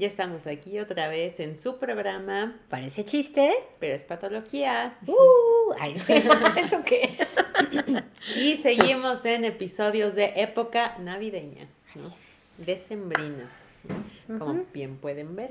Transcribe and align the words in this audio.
Ya 0.00 0.06
estamos 0.06 0.46
aquí 0.46 0.78
otra 0.78 1.08
vez 1.08 1.40
en 1.40 1.58
su 1.58 1.76
programa. 1.76 2.58
Parece 2.70 3.04
chiste, 3.04 3.52
pero 3.80 3.94
es 3.94 4.04
patología. 4.04 4.96
Uh, 5.06 5.74
¿Eso 6.56 6.80
qué? 6.86 7.18
y 8.34 8.56
seguimos 8.56 9.26
en 9.26 9.44
episodios 9.44 10.14
de 10.14 10.32
época 10.36 10.96
navideña. 11.00 11.68
¿no? 11.96 12.10
Decembrina. 12.64 13.50
Como 14.38 14.64
bien 14.72 14.96
pueden 14.96 15.36
ver. 15.36 15.50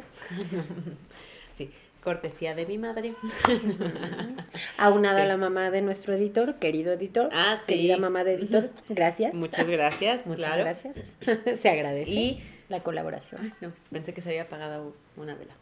sí, 1.54 1.70
cortesía 2.04 2.56
de 2.56 2.66
mi 2.66 2.80
madre. 2.80 3.14
Aunado 4.80 5.20
a 5.20 5.26
la 5.26 5.38
mamá 5.38 5.70
de 5.70 5.84
nuestro 5.84 6.16
editor, 6.16 6.56
querido 6.56 6.94
editor. 6.94 7.30
Ah, 7.34 7.60
sí. 7.68 7.74
Querida 7.74 7.98
mamá 7.98 8.24
de 8.24 8.34
editor, 8.34 8.72
gracias. 8.90 9.36
Muchas 9.36 9.68
gracias. 9.68 10.26
Muchas 10.26 10.58
gracias. 10.58 11.18
Se 11.56 11.70
agradece. 11.70 12.10
Y 12.10 12.44
la 12.70 12.82
colaboración. 12.82 13.54
no, 13.62 13.74
pensé 13.92 14.14
que 14.14 14.22
se 14.22 14.30
había 14.30 14.44
apagado 14.44 14.96
una 15.18 15.36
vela. 15.36 15.54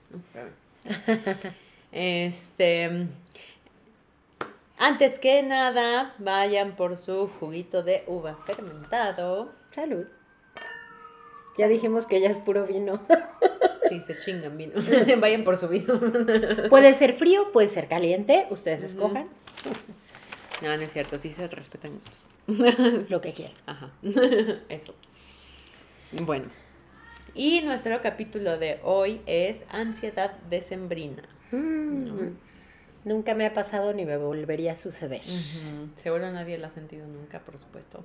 este. 1.92 3.08
Antes 4.78 5.18
que 5.18 5.42
nada, 5.42 6.14
vayan 6.20 6.76
por 6.76 6.98
su 6.98 7.28
juguito 7.40 7.82
de 7.82 8.04
uva 8.06 8.36
fermentado. 8.36 9.52
Salud. 9.72 10.06
Ya 11.58 11.68
dijimos 11.68 12.06
que 12.06 12.22
ya 12.22 12.30
es 12.30 12.38
puro 12.38 12.66
vino. 12.66 13.02
Sí, 13.90 14.02
se 14.02 14.20
chingan 14.20 14.58
vino. 14.58 14.74
vayan 15.22 15.46
por 15.46 15.56
su 15.56 15.70
vino. 15.70 15.98
Puede 16.70 16.94
ser 16.94 17.14
frío, 17.14 17.54
puede 17.54 17.70
ser 17.70 17.88
caliente, 17.88 18.46
ustedes 18.50 18.84
escojan. 18.84 19.30
No, 20.62 20.76
no 20.76 20.84
es 20.84 20.92
cierto, 20.92 21.18
sí 21.18 21.32
se 21.32 21.48
respetan 21.48 21.94
gustos. 21.94 23.06
Lo 23.08 23.22
que 23.22 23.32
quieran. 23.32 23.56
Ajá. 23.66 23.90
Eso. 24.68 24.94
Bueno, 26.12 26.48
y 27.34 27.62
nuestro 27.62 28.02
capítulo 28.02 28.58
de 28.58 28.80
hoy 28.84 29.22
es 29.26 29.64
ansiedad 29.70 30.34
decembrina. 30.50 31.24
Mm. 31.52 32.36
Nunca 33.06 33.36
me 33.36 33.46
ha 33.46 33.54
pasado 33.54 33.94
ni 33.94 34.06
me 34.06 34.18
volvería 34.18 34.74
a 34.74 34.76
suceder. 34.76 35.22
Seguro 35.96 36.32
nadie 36.32 36.58
lo 36.58 36.68
ha 36.68 36.70
sentido 36.70 37.08
nunca, 37.08 37.40
por 37.40 37.58
supuesto. 37.58 38.04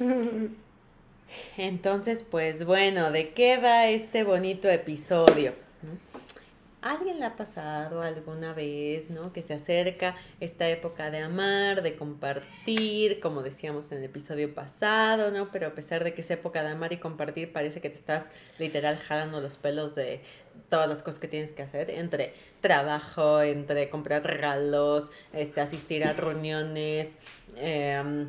Entonces, 1.56 2.24
pues 2.28 2.64
bueno, 2.64 3.12
¿de 3.12 3.30
qué 3.30 3.58
va 3.58 3.86
este 3.86 4.24
bonito 4.24 4.68
episodio? 4.68 5.52
Alguien 6.82 7.18
le 7.18 7.26
ha 7.26 7.36
pasado 7.36 8.02
alguna 8.02 8.54
vez, 8.54 9.10
¿no? 9.10 9.32
Que 9.32 9.42
se 9.42 9.54
acerca 9.54 10.16
esta 10.40 10.68
época 10.68 11.10
de 11.10 11.18
amar, 11.18 11.82
de 11.82 11.96
compartir, 11.96 13.20
como 13.20 13.42
decíamos 13.42 13.92
en 13.92 13.98
el 13.98 14.04
episodio 14.04 14.54
pasado, 14.54 15.30
¿no? 15.30 15.50
Pero 15.50 15.68
a 15.68 15.74
pesar 15.74 16.04
de 16.04 16.14
que 16.14 16.22
es 16.22 16.30
época 16.30 16.62
de 16.62 16.70
amar 16.70 16.92
y 16.92 16.98
compartir, 16.98 17.52
parece 17.52 17.80
que 17.80 17.90
te 17.90 17.96
estás 17.96 18.28
literal 18.58 18.98
jalando 18.98 19.40
los 19.40 19.56
pelos 19.56 19.94
de 19.94 20.22
todas 20.68 20.88
las 20.88 21.02
cosas 21.02 21.20
que 21.20 21.28
tienes 21.28 21.52
que 21.52 21.62
hacer, 21.62 21.90
entre 21.90 22.32
trabajo, 22.60 23.42
entre 23.42 23.90
comprar 23.90 24.24
regalos, 24.24 25.10
este, 25.32 25.60
asistir 25.60 26.04
a 26.04 26.12
reuniones, 26.12 27.18
eh, 27.56 28.28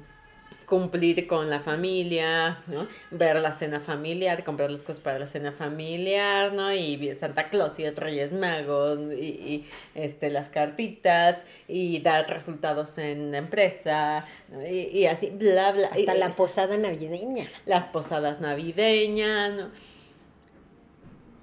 cumplir 0.71 1.27
con 1.27 1.49
la 1.49 1.59
familia, 1.59 2.63
¿no? 2.67 2.87
Ver 3.11 3.41
la 3.41 3.51
cena 3.51 3.81
familiar, 3.81 4.45
comprar 4.45 4.71
las 4.71 4.83
cosas 4.83 5.01
para 5.01 5.19
la 5.19 5.27
cena 5.27 5.51
familiar, 5.51 6.53
¿no? 6.53 6.73
Y 6.73 7.13
Santa 7.13 7.49
Claus 7.49 7.77
y 7.77 7.85
otros 7.85 8.05
Reyes 8.05 8.31
Magos 8.31 8.97
y, 9.11 9.65
este, 9.95 10.29
las 10.29 10.47
cartitas 10.47 11.45
y 11.67 11.99
dar 11.99 12.29
resultados 12.29 12.97
en 12.99 13.33
la 13.33 13.39
empresa 13.39 14.25
y, 14.65 15.07
así, 15.07 15.31
bla, 15.31 15.73
bla. 15.73 15.87
Hasta 15.87 16.13
la 16.13 16.29
posada 16.29 16.77
navideña. 16.77 17.47
Las 17.65 17.87
posadas 17.87 18.39
navideñas, 18.39 19.51
¿no? 19.51 19.71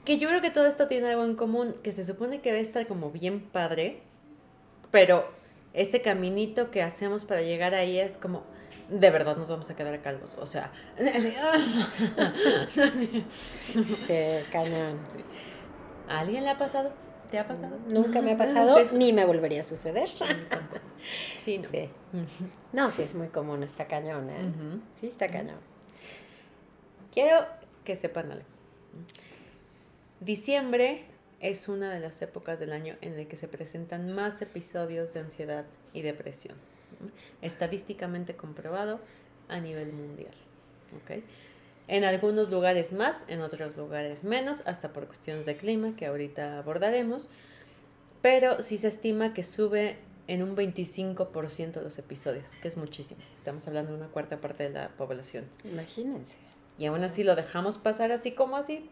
Que 0.07 0.17
yo 0.17 0.27
creo 0.31 0.41
que 0.41 0.51
todo 0.51 0.67
esto 0.67 0.87
tiene 0.87 1.11
algo 1.11 1.27
en 1.27 1.37
común, 1.37 1.75
que 1.83 1.93
se 1.93 2.03
supone 2.03 2.41
que 2.41 2.53
va 2.53 2.57
a 2.57 2.63
estar 2.63 2.87
como 2.87 3.11
bien 3.11 3.41
padre, 3.41 4.01
pero 4.91 5.31
ese 5.75 6.01
caminito 6.01 6.71
que 6.71 6.81
hacemos 6.83 7.27
para 7.27 7.43
llegar 7.43 7.75
ahí 7.75 7.99
es 7.99 8.17
como 8.17 8.43
de 8.89 9.11
verdad 9.11 9.37
nos 9.37 9.49
vamos 9.49 9.71
a 9.71 9.77
quedar 9.77 10.01
calvos. 10.01 10.35
O 10.39 10.47
sea, 10.47 10.73
se 14.07 14.45
cañón. 14.51 14.99
¿A 16.09 16.21
alguien 16.21 16.45
le 16.45 16.51
ha 16.51 16.59
pasado? 16.59 16.93
¿Te 17.31 17.39
ha 17.39 17.47
pasado? 17.47 17.77
Nunca 17.89 18.23
me 18.23 18.33
ha 18.33 18.39
pasado, 18.39 18.91
ni 18.93 19.13
me 19.13 19.27
volvería 19.27 19.61
a 19.61 19.65
suceder. 19.65 20.09
Sí, 21.37 21.59
no. 21.59 21.69
Sí. 21.69 21.91
No, 22.73 22.91
sí, 22.91 23.03
es 23.03 23.15
muy 23.15 23.29
común, 23.29 23.63
está 23.63 23.87
cañón, 23.87 24.31
¿eh? 24.31 24.51
Sí, 24.95 25.09
está 25.09 25.29
cañón. 25.29 25.61
Quiero 27.13 27.47
que 27.85 27.97
sepan 27.97 28.33
algo. 28.33 28.47
Diciembre 30.21 31.05
es 31.41 31.69
una 31.69 31.93
de 31.93 32.01
las 32.01 32.21
épocas 32.23 32.59
del 32.59 32.73
año 32.73 32.97
en 33.03 33.19
el 33.19 33.29
que 33.29 33.37
se 33.37 33.49
presentan 33.49 34.15
más 34.15 34.41
episodios 34.43 35.15
de 35.15 35.21
ansiedad 35.21 35.65
y 35.93 36.03
depresión 36.03 36.57
estadísticamente 37.43 38.37
comprobado 38.37 39.01
a 39.49 39.61
nivel 39.61 39.93
mundial. 39.93 40.35
En 41.87 42.05
algunos 42.05 42.51
lugares 42.51 42.93
más, 42.93 43.25
en 43.29 43.41
otros 43.41 43.77
lugares 43.77 44.25
menos, 44.25 44.63
hasta 44.67 44.93
por 44.93 45.07
cuestiones 45.07 45.47
de 45.47 45.57
clima 45.57 45.97
que 45.97 46.07
ahorita 46.07 46.59
abordaremos, 46.59 47.31
pero 48.21 48.63
sí 48.63 48.77
se 48.77 48.89
estima 48.89 49.33
que 49.33 49.43
sube 49.43 49.99
en 50.27 50.43
un 50.43 50.55
25% 50.55 51.81
los 51.81 51.99
episodios, 51.99 52.57
que 52.61 52.69
es 52.69 52.77
muchísimo. 52.77 53.21
Estamos 53.35 53.67
hablando 53.67 53.93
de 53.93 53.99
una 53.99 54.09
cuarta 54.09 54.39
parte 54.39 54.65
de 54.65 54.71
la 54.71 54.89
población. 54.91 55.47
Imagínense. 55.65 56.39
Y 56.77 56.85
aún 56.87 57.03
así 57.03 57.25
lo 57.25 57.35
dejamos 57.35 57.79
pasar 57.79 58.13
así 58.13 58.33
como 58.33 58.57
así, 58.57 58.91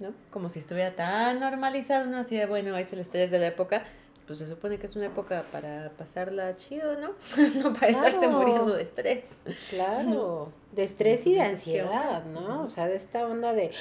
¿no? 0.00 0.12
Como 0.30 0.48
si 0.48 0.58
estuviera 0.58 0.96
tan 0.96 1.38
normalizado, 1.38 2.06
¿no? 2.06 2.18
Así 2.18 2.36
de, 2.36 2.46
bueno, 2.46 2.76
es 2.76 2.92
el 2.92 2.98
estrés 2.98 3.30
de 3.30 3.38
la 3.38 3.46
época, 3.46 3.84
pues 4.26 4.38
se 4.38 4.46
supone 4.46 4.78
que 4.78 4.86
es 4.86 4.96
una 4.96 5.06
época 5.06 5.44
para 5.50 5.90
pasarla 5.96 6.54
chido, 6.56 6.98
¿no? 6.98 7.14
no 7.62 7.72
para 7.72 7.88
estarse 7.88 8.28
muriendo 8.28 8.74
de 8.74 8.82
estrés. 8.82 9.36
Claro, 9.70 10.52
de 10.72 10.84
estrés 10.84 11.26
y 11.26 11.34
de 11.34 11.42
ansiedad, 11.42 12.24
¿no? 12.26 12.62
O 12.62 12.68
sea, 12.68 12.86
de 12.86 12.96
esta 12.96 13.26
onda 13.26 13.52
de, 13.52 13.72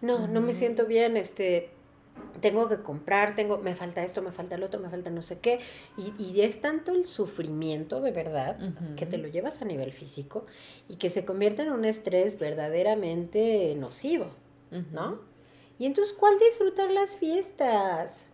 no, 0.00 0.26
no 0.28 0.40
me 0.40 0.54
siento 0.54 0.86
bien, 0.86 1.16
este, 1.16 1.70
tengo 2.40 2.68
que 2.68 2.78
comprar, 2.78 3.34
tengo, 3.34 3.58
me 3.58 3.74
falta 3.74 4.02
esto, 4.02 4.22
me 4.22 4.30
falta 4.30 4.54
el 4.54 4.62
otro, 4.62 4.80
me 4.80 4.88
falta 4.88 5.10
no 5.10 5.22
sé 5.22 5.38
qué. 5.38 5.60
Y, 5.96 6.12
y 6.22 6.40
es 6.40 6.60
tanto 6.60 6.92
el 6.92 7.04
sufrimiento 7.04 8.00
de 8.00 8.12
verdad 8.12 8.58
que 8.96 9.06
te 9.06 9.18
lo 9.18 9.28
llevas 9.28 9.62
a 9.62 9.64
nivel 9.64 9.92
físico 9.92 10.46
y 10.88 10.96
que 10.96 11.08
se 11.08 11.24
convierte 11.24 11.62
en 11.62 11.72
un 11.72 11.84
estrés 11.84 12.38
verdaderamente 12.38 13.74
nocivo, 13.76 14.30
¿no? 14.92 15.20
Y 15.78 15.84
entonces, 15.84 16.14
¿cuál 16.14 16.38
disfrutar 16.38 16.90
las 16.90 17.18
fiestas? 17.18 18.28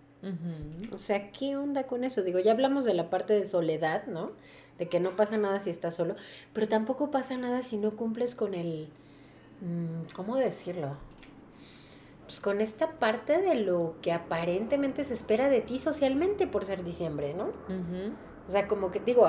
O 0.93 0.99
sea, 0.99 1.33
¿qué 1.33 1.57
onda 1.57 1.85
con 1.85 2.05
eso? 2.05 2.23
Digo, 2.23 2.39
ya 2.39 2.53
hablamos 2.53 2.85
de 2.85 2.95
la 2.95 3.11
parte 3.11 3.35
de 3.35 3.45
soledad, 3.45 4.07
¿no? 4.07 4.33
De 4.79 4.89
que 4.89 5.01
no 5.01 5.11
pasa 5.11 5.37
nada 5.37 5.59
si 5.61 5.71
estás 5.71 5.97
solo, 5.97 6.15
pero 6.53 6.69
tampoco 6.69 7.11
pasa 7.11 7.37
nada 7.37 7.63
si 7.63 7.77
no 7.77 7.97
cumples 7.97 8.35
con 8.35 8.55
el, 8.55 8.89
mm, 9.61 10.13
¿cómo 10.15 10.37
decirlo? 10.37 10.97
Pues 12.27 12.41
con 12.41 12.61
esta 12.61 12.93
parte 12.93 13.43
de 13.43 13.57
lo 13.57 13.97
que 14.01 14.13
aparentemente 14.13 15.05
se 15.05 15.15
espera 15.15 15.49
de 15.49 15.61
ti 15.61 15.79
socialmente 15.79 16.47
por 16.47 16.65
ser 16.65 16.85
diciembre, 16.85 17.35
¿no? 17.35 17.51
O 18.47 18.51
sea, 18.51 18.69
como 18.69 18.91
que 18.91 19.01
digo, 19.01 19.27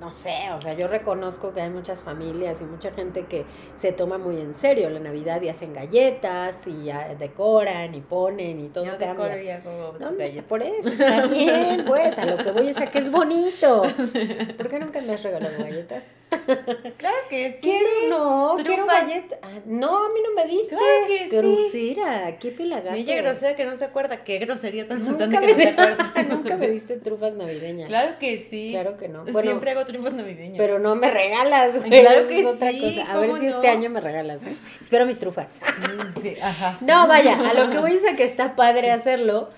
no 0.00 0.10
sé, 0.12 0.50
o 0.52 0.60
sea, 0.60 0.72
yo 0.72 0.88
reconozco 0.88 1.52
que 1.52 1.60
hay 1.60 1.70
muchas 1.70 2.02
familias 2.02 2.60
y 2.60 2.64
mucha 2.64 2.90
gente 2.90 3.26
que 3.26 3.44
se 3.76 3.92
toma 3.92 4.18
muy 4.18 4.40
en 4.40 4.54
serio 4.54 4.90
la 4.90 4.98
Navidad 4.98 5.40
y 5.42 5.48
hacen 5.48 5.72
galletas 5.72 6.66
y 6.66 6.90
decoran 7.18 7.94
y 7.94 8.00
ponen 8.00 8.58
y 8.58 8.68
todo 8.68 8.84
yo 8.84 8.98
cambia. 8.98 9.40
y 9.40 9.50
hago 9.50 9.94
no, 10.00 10.10
por 10.48 10.62
eso, 10.62 10.90
también, 10.98 11.84
pues, 11.86 12.18
a 12.18 12.26
lo 12.26 12.36
que 12.36 12.50
voy 12.50 12.68
es 12.68 12.78
a 12.78 12.90
que 12.90 12.98
es 12.98 13.10
bonito. 13.10 13.82
¿Por 14.56 14.68
qué 14.68 14.80
nunca 14.80 15.00
me 15.00 15.12
has 15.12 15.22
regalado 15.22 15.56
galletas? 15.58 16.04
claro 16.96 17.16
que 17.28 17.52
sí. 17.52 17.58
Quiero, 17.62 18.10
no, 18.10 18.56
quiero 18.64 18.86
galletas. 18.86 19.38
Ah, 19.42 19.60
no, 19.64 20.06
a 20.06 20.08
mí 20.08 20.20
no 20.24 20.34
me 20.34 20.46
diste. 20.46 20.76
Claro 20.76 21.06
que 21.06 21.18
sí. 21.28 21.36
Grosera, 21.36 22.38
qué 22.38 22.50
pelagatos. 22.50 22.94
Niña 22.94 23.16
grosera 23.16 23.56
que 23.56 23.64
no 23.64 23.76
se 23.76 23.84
acuerda. 23.84 24.24
Qué 24.24 24.38
grosería 24.38 24.88
tan 24.88 25.04
Nunca 25.04 25.40
me, 25.40 25.46
que 25.46 25.52
no 25.52 25.56
te 25.56 25.68
acuerdas. 25.68 26.28
nunca 26.28 26.56
me 26.56 26.68
diste 26.68 26.96
trufas 26.96 27.34
navideñas. 27.34 27.88
Claro 27.88 28.18
que 28.18 28.38
sí. 28.38 28.68
Claro 28.70 28.96
que 28.96 29.08
no. 29.08 29.24
Bueno, 29.24 29.42
Siempre 29.42 29.70
hago 29.72 29.84
trufas 29.84 30.12
navideñas. 30.14 30.58
Pero 30.58 30.78
no 30.78 30.94
me 30.94 31.10
regalas, 31.10 31.78
güey. 31.78 31.90
Claro 31.90 32.28
que 32.28 32.40
es 32.40 32.46
otra 32.46 32.70
sí, 32.70 32.80
cosa. 32.80 33.12
A 33.12 33.18
ver 33.18 33.28
¿cómo 33.28 33.40
si 33.40 33.46
no? 33.46 33.54
este 33.54 33.68
año 33.68 33.90
me 33.90 34.00
regalas, 34.00 34.42
¿eh? 34.44 34.56
Espero 34.80 35.06
mis 35.06 35.18
trufas. 35.18 35.60
Mm, 35.78 36.20
sí, 36.20 36.36
ajá. 36.40 36.78
No, 36.80 37.06
vaya, 37.06 37.50
a 37.50 37.54
lo 37.54 37.70
que 37.70 37.78
voy 37.80 37.92
es 37.92 38.04
a 38.06 38.14
que 38.16 38.24
está 38.24 38.56
padre 38.56 38.90
hacerlo, 38.90 39.50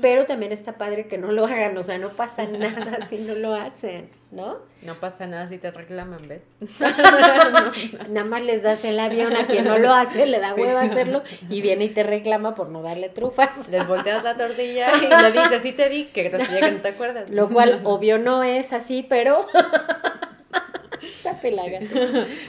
pero 0.00 0.26
también 0.26 0.50
está 0.52 0.72
padre 0.72 1.06
que 1.06 1.18
no 1.18 1.30
lo 1.32 1.46
hagan, 1.46 1.76
o 1.78 1.82
sea, 1.82 1.98
no 1.98 2.08
pasa 2.10 2.44
nada 2.46 3.06
si 3.06 3.18
no 3.18 3.34
lo 3.34 3.54
hacen, 3.54 4.08
¿no? 4.32 4.56
No 4.82 4.94
pasa 5.00 5.26
nada 5.26 5.48
si 5.48 5.58
te 5.58 5.70
reclaman, 5.70 6.26
¿ves? 6.28 6.42
Nada 8.10 8.26
más 8.26 8.42
les 8.42 8.62
das 8.62 8.84
el 8.84 8.98
avión 9.00 9.34
a 9.36 9.46
quien 9.46 9.64
no 9.64 9.78
lo 9.78 9.92
hace, 9.94 10.26
le 10.26 10.40
da 10.40 10.54
Sí. 10.54 10.60
hueva 10.60 10.82
hacerlo 10.82 11.22
y 11.48 11.60
viene 11.60 11.84
y 11.84 11.88
te 11.90 12.02
reclama 12.02 12.54
por 12.54 12.68
no 12.68 12.82
darle 12.82 13.08
trufas. 13.08 13.68
Les 13.68 13.86
volteas 13.86 14.22
la 14.24 14.36
tortilla 14.36 14.90
y 14.96 15.22
le 15.22 15.32
dices, 15.32 15.62
sí 15.62 15.72
te 15.72 15.88
di, 15.88 16.04
qué 16.06 16.24
grosería 16.24 16.60
que 16.60 16.70
no 16.72 16.80
te 16.80 16.88
acuerdas. 16.88 17.30
Lo 17.30 17.48
cual, 17.48 17.80
obvio, 17.84 18.18
no 18.18 18.42
es 18.42 18.72
así, 18.72 19.04
pero. 19.08 19.46
Está 21.02 21.40
pelaga. 21.40 21.80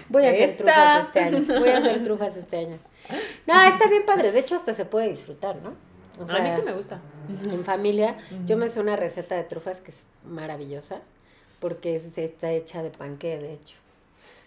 Voy 0.09 0.25
a 0.25 0.29
hacer 0.31 0.49
Esta. 0.49 0.63
trufas 0.63 1.05
este 1.07 1.19
año. 1.19 1.59
Voy 1.59 1.69
a 1.69 1.77
hacer 1.77 2.03
trufas 2.03 2.37
este 2.37 2.57
año. 2.57 2.79
No, 3.45 3.63
está 3.63 3.87
bien 3.87 4.03
padre. 4.05 4.31
De 4.31 4.39
hecho, 4.39 4.55
hasta 4.55 4.73
se 4.73 4.85
puede 4.85 5.09
disfrutar, 5.09 5.55
¿no? 5.57 5.73
O 6.19 6.31
a 6.31 6.39
mí 6.39 6.49
sí 6.55 6.61
me 6.63 6.73
gusta. 6.73 7.01
en 7.51 7.63
familia, 7.63 8.17
yo 8.45 8.57
me 8.57 8.69
sé 8.69 8.79
una 8.79 8.95
receta 8.95 9.35
de 9.35 9.43
trufas 9.43 9.81
que 9.81 9.91
es 9.91 10.05
maravillosa, 10.23 11.01
porque 11.59 11.95
es, 11.95 12.17
está 12.17 12.51
hecha 12.51 12.83
de 12.83 12.89
panque, 12.89 13.37
de 13.37 13.53
hecho. 13.53 13.75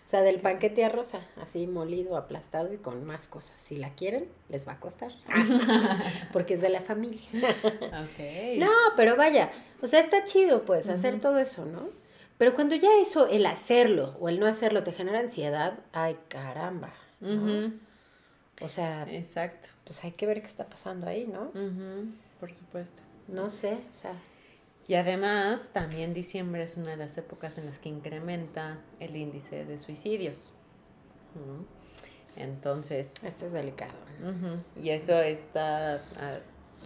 O 0.06 0.11
sea, 0.11 0.23
del 0.23 0.41
panque 0.41 0.70
tía 0.70 0.88
rosa, 0.88 1.20
así 1.43 1.67
molido, 1.67 2.17
aplastado 2.17 2.73
y 2.73 2.79
con 2.79 3.05
más 3.05 3.26
cosas. 3.26 3.61
Si 3.61 3.76
la 3.76 3.91
quieren, 3.91 4.26
les 4.49 4.67
va 4.67 4.73
a 4.73 4.81
costar. 4.81 5.12
porque 6.32 6.55
es 6.55 6.62
de 6.62 6.70
la 6.70 6.81
familia. 6.81 7.20
Ok. 7.35 8.56
No, 8.56 8.71
pero 8.97 9.17
vaya, 9.17 9.50
o 9.82 9.87
sea, 9.87 10.00
está 10.00 10.25
chido, 10.25 10.64
pues, 10.64 10.88
hacer 10.88 11.21
todo 11.21 11.38
eso, 11.38 11.67
¿no? 11.67 11.91
Pero 12.38 12.55
cuando 12.55 12.76
ya 12.76 12.88
eso, 13.03 13.26
el 13.26 13.44
hacerlo 13.44 14.17
o 14.21 14.29
el 14.29 14.41
no 14.41 14.47
hacerlo 14.47 14.82
te 14.82 14.93
genera 14.93 15.19
ansiedad, 15.19 15.81
ay, 15.93 16.17
caramba. 16.29 16.94
¿no? 17.21 17.73
O 18.61 18.69
sea, 18.69 19.05
Exacto. 19.11 19.69
pues 19.85 20.03
hay 20.05 20.13
que 20.13 20.27
ver 20.27 20.41
qué 20.41 20.47
está 20.49 20.67
pasando 20.67 21.07
ahí, 21.07 21.27
¿no? 21.27 21.45
Ujú, 21.49 22.11
Por 22.41 22.53
supuesto. 22.53 23.03
No 23.29 23.51
sé, 23.51 23.75
o 23.93 23.97
sea, 23.97 24.13
Y 24.89 24.95
además, 24.95 25.71
también 25.73 26.15
diciembre 26.15 26.63
es 26.63 26.77
una 26.79 26.93
de 26.93 26.97
las 26.97 27.17
épocas 27.19 27.59
en 27.59 27.67
las 27.67 27.79
que 27.79 27.89
incrementa 27.91 28.79
el 29.01 29.15
índice 29.17 29.65
de 29.67 29.79
suicidios. 29.79 30.55
Ujú. 31.35 31.67
Entonces, 32.37 33.13
esto 33.25 33.47
es 33.47 33.53
delicado. 33.53 33.93
¿no? 34.21 34.59
y 34.75 34.91
eso 34.91 35.21
está, 35.21 35.95
a- 35.97 36.41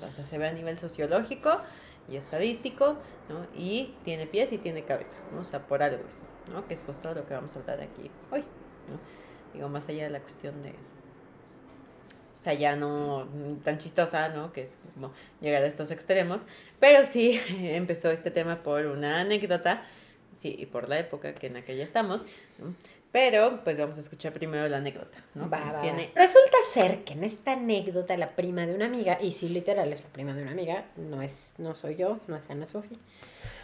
o 0.06 0.10
sea, 0.10 0.26
se 0.26 0.36
ve 0.38 0.48
a 0.48 0.52
nivel 0.52 0.78
sociológico 0.78 1.60
y 2.08 2.16
estadístico, 2.16 2.96
¿no? 3.30 3.46
Y 3.56 3.94
tiene 4.02 4.26
pies 4.26 4.52
y 4.52 4.58
tiene 4.58 4.84
cabeza, 4.84 5.16
¿no? 5.32 5.40
O 5.40 5.44
sea, 5.44 5.66
por 5.66 5.82
algo 5.82 6.04
es, 6.06 6.26
¿no? 6.52 6.66
Que 6.66 6.74
es 6.74 6.82
justo 6.82 7.14
lo 7.14 7.26
que 7.26 7.32
vamos 7.34 7.54
a 7.56 7.60
hablar 7.60 7.80
aquí 7.80 8.10
hoy, 8.30 8.40
¿no? 8.40 8.98
Digo, 9.54 9.68
más 9.68 9.88
allá 9.88 10.04
de 10.04 10.10
la 10.10 10.20
cuestión 10.20 10.62
de, 10.62 10.74
sea, 12.42 12.54
ya 12.54 12.76
no 12.76 13.28
tan 13.64 13.78
chistosa, 13.78 14.28
¿no? 14.30 14.52
Que 14.52 14.62
es 14.62 14.78
como 14.94 15.12
llegar 15.40 15.62
a 15.62 15.66
estos 15.66 15.90
extremos, 15.90 16.42
pero 16.80 17.06
sí 17.06 17.40
empezó 17.60 18.10
este 18.10 18.30
tema 18.30 18.62
por 18.62 18.86
una 18.86 19.20
anécdota, 19.20 19.82
sí, 20.36 20.56
y 20.58 20.66
por 20.66 20.88
la 20.88 20.98
época 20.98 21.34
que 21.34 21.46
en 21.46 21.56
aquella 21.56 21.84
estamos, 21.84 22.24
¿no? 22.58 22.74
Pero, 23.12 23.62
pues 23.62 23.78
vamos 23.78 23.98
a 23.98 24.00
escuchar 24.00 24.32
primero 24.32 24.66
la 24.68 24.78
anécdota, 24.78 25.18
¿no? 25.34 25.50
Va, 25.50 25.58
Entonces, 25.58 25.78
va, 25.78 25.82
tiene... 25.82 26.10
va. 26.16 26.22
Resulta 26.22 26.56
ser 26.72 27.04
que 27.04 27.12
en 27.12 27.24
esta 27.24 27.52
anécdota 27.52 28.16
la 28.16 28.28
prima 28.28 28.66
de 28.66 28.74
una 28.74 28.86
amiga, 28.86 29.18
y 29.20 29.32
sí, 29.32 29.50
literal 29.50 29.92
es 29.92 30.02
la 30.02 30.08
prima 30.08 30.32
de 30.32 30.42
una 30.42 30.52
amiga, 30.52 30.86
no 30.96 31.20
es, 31.20 31.56
no 31.58 31.74
soy 31.74 31.96
yo, 31.96 32.18
no 32.26 32.36
es 32.36 32.48
Ana 32.48 32.64
Sofía. 32.64 32.96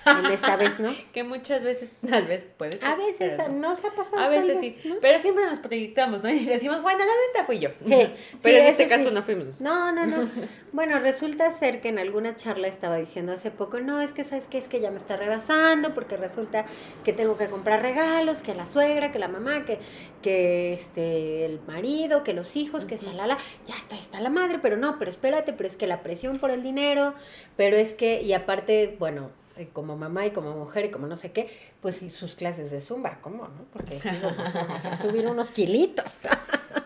En 0.07 0.33
esta 0.33 0.57
vez 0.57 0.79
no. 0.79 0.95
Que 1.13 1.25
muchas 1.25 1.63
veces, 1.63 1.91
tal 2.09 2.27
vez 2.27 2.47
puede 2.57 2.73
ser. 2.73 2.85
A 2.85 2.97
veces 2.97 3.35
pero 3.37 3.53
no. 3.53 3.75
se 3.75 3.87
ha 3.87 3.91
pasado. 3.91 4.23
A 4.23 4.29
veces 4.29 4.61
vez, 4.61 4.77
sí, 4.77 4.89
¿no? 4.89 4.97
pero 5.01 5.19
siempre 5.19 5.45
nos 5.47 5.59
proyectamos, 5.59 6.23
¿no? 6.23 6.31
Y 6.39 6.45
decimos, 6.45 6.83
bueno, 6.83 7.01
la 7.01 7.05
neta 7.05 7.45
fui 7.47 7.59
yo. 7.59 7.71
Sí, 7.85 8.11
pero 8.43 8.57
sí, 8.59 8.63
en 8.63 8.67
este 8.67 8.87
caso 8.87 9.09
sí. 9.09 9.15
no 9.15 9.23
fuimos. 9.23 9.61
No, 9.61 9.93
no, 9.93 10.07
no. 10.07 10.29
Bueno, 10.73 10.99
resulta 10.99 11.51
ser 11.51 11.81
que 11.81 11.89
en 11.89 11.99
alguna 11.99 12.37
charla 12.37 12.69
estaba 12.69 12.97
diciendo 12.97 13.33
hace 13.33 13.51
poco, 13.51 13.81
no, 13.81 14.01
es 14.01 14.13
que 14.13 14.25
sabes 14.25 14.47
qué, 14.49 14.59
es 14.59 14.69
que 14.69 14.81
ya 14.81 14.91
me 14.91 14.97
está 14.97 15.17
rebasando 15.17 15.95
porque 15.95 16.17
resulta 16.17 16.65
que 17.05 17.13
tengo 17.13 17.37
que 17.37 17.49
comprar 17.49 17.83
regalos, 17.83 18.39
que 18.39 18.55
la 18.55 18.67
suegra, 18.67 19.11
que 19.11 19.19
la 19.19 19.29
mamá, 19.29 19.65
que, 19.65 19.79
que 20.23 20.73
este, 20.73 21.45
el 21.45 21.61
marido, 21.67 22.23
que 22.25 22.33
los 22.33 22.57
hijos, 22.57 22.85
que 22.87 22.97
shalala, 22.97 23.39
ya 23.67 23.77
estoy 23.77 23.99
está 23.99 24.21
la 24.21 24.31
madre, 24.31 24.59
pero 24.61 24.77
no, 24.77 24.99
pero 24.99 25.11
espérate, 25.11 25.53
pero 25.53 25.67
es 25.67 25.77
que 25.77 25.87
la 25.87 26.03
presión 26.03 26.39
por 26.39 26.51
el 26.51 26.63
dinero, 26.63 27.15
pero 27.57 27.77
es 27.77 27.95
que, 27.95 28.23
y 28.23 28.33
aparte, 28.33 28.97
bueno, 28.99 29.31
como 29.67 29.97
mamá 29.97 30.27
y 30.27 30.31
como 30.31 30.55
mujer 30.55 30.87
y 30.87 30.91
como 30.91 31.07
no 31.07 31.17
sé 31.17 31.33
qué, 31.33 31.49
pues 31.81 32.03
y 32.03 32.11
sus 32.11 32.37
clases 32.37 32.71
de 32.71 32.81
zumba, 32.81 33.19
¿cómo, 33.21 33.49
no? 33.49 33.65
Porque 33.73 33.95
digo, 33.97 34.31
vas 34.69 34.87
a 34.87 34.97
subir 34.97 35.27
unos 35.27 35.51
kilitos. 35.51 36.23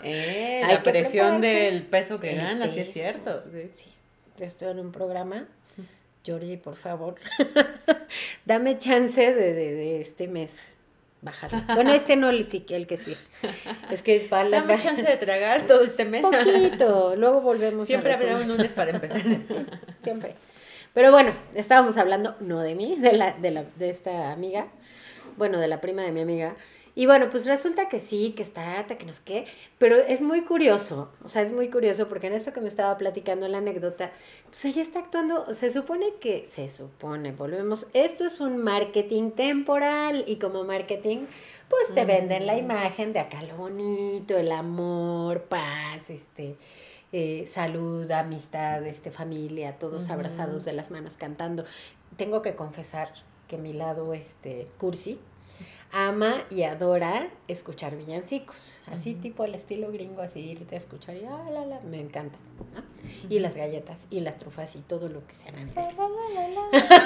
Eh, 0.04 0.62
la 0.66 0.82
presión 0.82 1.40
del 1.40 1.84
peso 1.84 2.18
que 2.18 2.32
El 2.32 2.38
ganas, 2.38 2.72
sí 2.72 2.80
es 2.80 2.92
cierto. 2.92 3.44
sí. 3.74 3.92
Estoy 4.38 4.70
en 4.70 4.80
un 4.80 4.90
programa. 4.90 5.46
Georgie, 6.24 6.56
por 6.56 6.76
favor, 6.76 7.16
dame 8.44 8.78
chance 8.78 9.20
de, 9.20 9.52
de, 9.52 9.74
de 9.74 10.00
este 10.00 10.26
mes 10.26 10.74
bajarlo. 11.22 11.62
Bueno, 11.74 11.92
este 11.92 12.16
no, 12.16 12.28
el, 12.28 12.46
el 12.68 12.86
que 12.86 12.96
sí. 12.96 13.16
Es 13.90 14.02
que 14.02 14.20
para 14.20 14.48
las 14.48 14.66
Dame 14.66 14.80
chance 14.80 15.02
de 15.02 15.16
tragar 15.16 15.62
todo 15.66 15.82
este 15.82 16.04
mes. 16.04 16.22
Poquito, 16.22 17.14
luego 17.16 17.40
volvemos 17.40 17.86
Siempre 17.86 18.12
habrá 18.12 18.36
un 18.36 18.48
lunes 18.48 18.72
para 18.72 18.90
empezar. 18.90 19.22
Siempre. 20.00 20.34
Pero 20.94 21.10
bueno, 21.10 21.30
estábamos 21.54 21.96
hablando, 21.96 22.36
no 22.40 22.60
de 22.60 22.74
mí, 22.74 22.96
de, 22.96 23.12
la, 23.14 23.32
de, 23.32 23.50
la, 23.50 23.64
de 23.76 23.90
esta 23.90 24.32
amiga, 24.32 24.68
bueno, 25.36 25.58
de 25.58 25.68
la 25.68 25.80
prima 25.80 26.02
de 26.02 26.12
mi 26.12 26.20
amiga. 26.20 26.54
Y 26.94 27.06
bueno, 27.06 27.30
pues 27.30 27.46
resulta 27.46 27.88
que 27.88 28.00
sí, 28.00 28.32
que 28.36 28.42
está 28.42 28.78
harta, 28.78 28.98
que 28.98 29.06
no 29.06 29.14
sé 29.14 29.22
qué, 29.24 29.44
pero 29.78 29.96
es 29.96 30.20
muy 30.20 30.42
curioso, 30.42 31.10
o 31.24 31.28
sea, 31.28 31.40
es 31.40 31.50
muy 31.50 31.70
curioso 31.70 32.06
porque 32.06 32.26
en 32.26 32.34
esto 32.34 32.52
que 32.52 32.60
me 32.60 32.68
estaba 32.68 32.98
platicando 32.98 33.46
en 33.46 33.52
la 33.52 33.58
anécdota, 33.58 34.12
pues 34.46 34.62
ella 34.66 34.82
está 34.82 34.98
actuando, 34.98 35.54
se 35.54 35.70
supone 35.70 36.16
que, 36.20 36.44
se 36.44 36.68
supone, 36.68 37.32
volvemos, 37.32 37.86
esto 37.94 38.26
es 38.26 38.40
un 38.40 38.58
marketing 38.58 39.30
temporal 39.30 40.24
y 40.26 40.36
como 40.36 40.64
marketing, 40.64 41.24
pues 41.70 41.94
te 41.94 42.04
venden 42.04 42.46
la 42.46 42.58
imagen 42.58 43.14
de 43.14 43.20
acá 43.20 43.42
lo 43.42 43.56
bonito, 43.56 44.36
el 44.36 44.52
amor, 44.52 45.44
paz, 45.44 46.10
este, 46.10 46.56
eh, 47.12 47.44
salud, 47.46 48.10
amistad, 48.10 48.84
este, 48.86 49.10
familia, 49.10 49.78
todos 49.78 50.10
abrazados 50.10 50.64
de 50.64 50.72
las 50.72 50.90
manos 50.90 51.16
cantando. 51.16 51.64
Tengo 52.16 52.42
que 52.42 52.54
confesar 52.54 53.12
que 53.48 53.58
mi 53.58 53.74
lado, 53.74 54.14
este, 54.14 54.66
cursi, 54.78 55.20
ama 55.92 56.32
y 56.48 56.62
adora 56.62 57.28
escuchar 57.48 57.96
villancicos, 57.96 58.80
así 58.86 59.14
tipo 59.14 59.42
al 59.42 59.54
estilo 59.54 59.92
gringo, 59.92 60.22
así 60.22 60.40
irte 60.40 60.74
a 60.74 60.78
escuchar 60.78 61.16
y 61.16 61.24
ah, 61.26 61.50
la, 61.52 61.66
la, 61.66 61.80
me 61.80 62.00
encanta. 62.00 62.38
¿no? 62.74 62.82
Y 63.28 63.40
las 63.40 63.56
galletas 63.56 64.06
y 64.10 64.20
las 64.20 64.38
trufas 64.38 64.74
y 64.74 64.80
todo 64.80 65.08
lo 65.08 65.26
que 65.26 65.34
sea 65.34 65.52
navideño. 65.52 65.90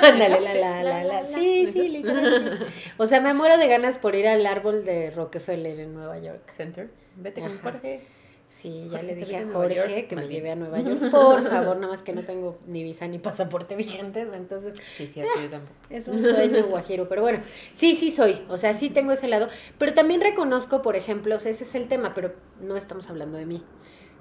Ándale, 0.02 0.40
la, 0.40 0.54
la, 0.54 0.82
la, 0.84 1.04
la. 1.04 1.26
Sí, 1.26 1.68
sí, 1.72 1.88
literal. 1.88 2.58
sí. 2.60 2.92
O 2.96 3.06
sea, 3.06 3.20
me 3.20 3.34
muero 3.34 3.58
de 3.58 3.66
ganas 3.66 3.98
por 3.98 4.14
ir 4.14 4.28
al 4.28 4.46
árbol 4.46 4.84
de 4.84 5.10
Rockefeller 5.10 5.80
en 5.80 5.92
Nueva 5.92 6.18
York. 6.20 6.48
Center. 6.48 6.88
Vete 7.16 7.40
con. 7.40 7.58
Jorge. 7.58 8.06
Sí, 8.48 8.88
ya 8.90 9.02
le 9.02 9.14
dije 9.14 9.36
a 9.36 9.46
Jorge 9.52 9.74
York, 9.74 10.06
que 10.08 10.16
me 10.16 10.28
lleve 10.28 10.50
a 10.50 10.56
Nueva 10.56 10.80
York, 10.80 11.10
por 11.10 11.42
favor, 11.42 11.76
nada 11.76 11.88
más 11.88 12.02
que 12.02 12.12
no 12.12 12.24
tengo 12.24 12.58
ni 12.66 12.84
visa 12.84 13.06
ni 13.08 13.18
pasaporte 13.18 13.74
vigentes, 13.76 14.28
entonces 14.32 14.80
Sí, 14.92 15.06
cierto, 15.06 15.32
yo 15.42 15.50
tampoco. 15.50 15.74
es 15.90 16.06
un 16.08 16.22
sueño 16.22 16.66
guajiro, 16.70 17.08
pero 17.08 17.22
bueno, 17.22 17.40
sí, 17.74 17.94
sí 17.96 18.10
soy, 18.10 18.44
o 18.48 18.56
sea, 18.56 18.72
sí 18.72 18.88
tengo 18.88 19.12
ese 19.12 19.28
lado, 19.28 19.48
pero 19.78 19.94
también 19.94 20.20
reconozco, 20.20 20.80
por 20.80 20.96
ejemplo, 20.96 21.34
o 21.36 21.38
sea, 21.40 21.50
ese 21.50 21.64
es 21.64 21.74
el 21.74 21.88
tema, 21.88 22.14
pero 22.14 22.34
no 22.60 22.76
estamos 22.76 23.10
hablando 23.10 23.36
de 23.36 23.46
mí. 23.46 23.62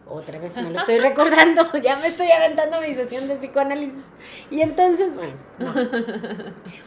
Otra 0.08 0.38
vez 0.38 0.56
me 0.58 0.70
lo 0.70 0.78
estoy 0.78 1.00
recordando, 1.00 1.68
ya 1.82 1.98
me 1.98 2.08
estoy 2.08 2.30
aventando 2.30 2.80
mi 2.80 2.94
sesión 2.94 3.28
de 3.28 3.36
psicoanálisis. 3.36 4.04
Y 4.52 4.62
entonces, 4.62 5.16
bueno, 5.16 5.34
no. 5.58 5.74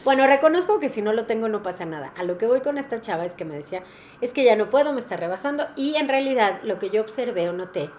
Bueno, 0.05 0.25
reconozco 0.25 0.79
que 0.79 0.87
si 0.87 1.01
no 1.01 1.11
lo 1.11 1.25
tengo 1.25 1.49
no 1.49 1.61
pasa 1.61 1.85
nada. 1.85 2.13
A 2.17 2.23
lo 2.23 2.37
que 2.37 2.45
voy 2.45 2.61
con 2.61 2.77
esta 2.77 3.01
chava 3.01 3.25
es 3.25 3.33
que 3.33 3.43
me 3.43 3.55
decía, 3.55 3.83
es 4.21 4.31
que 4.31 4.45
ya 4.45 4.55
no 4.55 4.69
puedo, 4.69 4.93
me 4.93 5.01
está 5.01 5.17
rebasando. 5.17 5.67
Y 5.75 5.95
en 5.95 6.07
realidad 6.07 6.61
lo 6.63 6.79
que 6.79 6.89
yo 6.89 7.01
observé 7.01 7.49
o 7.49 7.53
noté, 7.53 7.89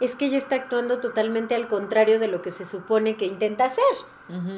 es 0.00 0.16
que 0.16 0.26
ella 0.26 0.38
está 0.38 0.56
actuando 0.56 0.98
totalmente 1.00 1.54
al 1.54 1.68
contrario 1.68 2.18
de 2.18 2.28
lo 2.28 2.42
que 2.42 2.50
se 2.50 2.64
supone 2.64 3.16
que 3.16 3.26
intenta 3.26 3.64
hacer. 3.64 3.84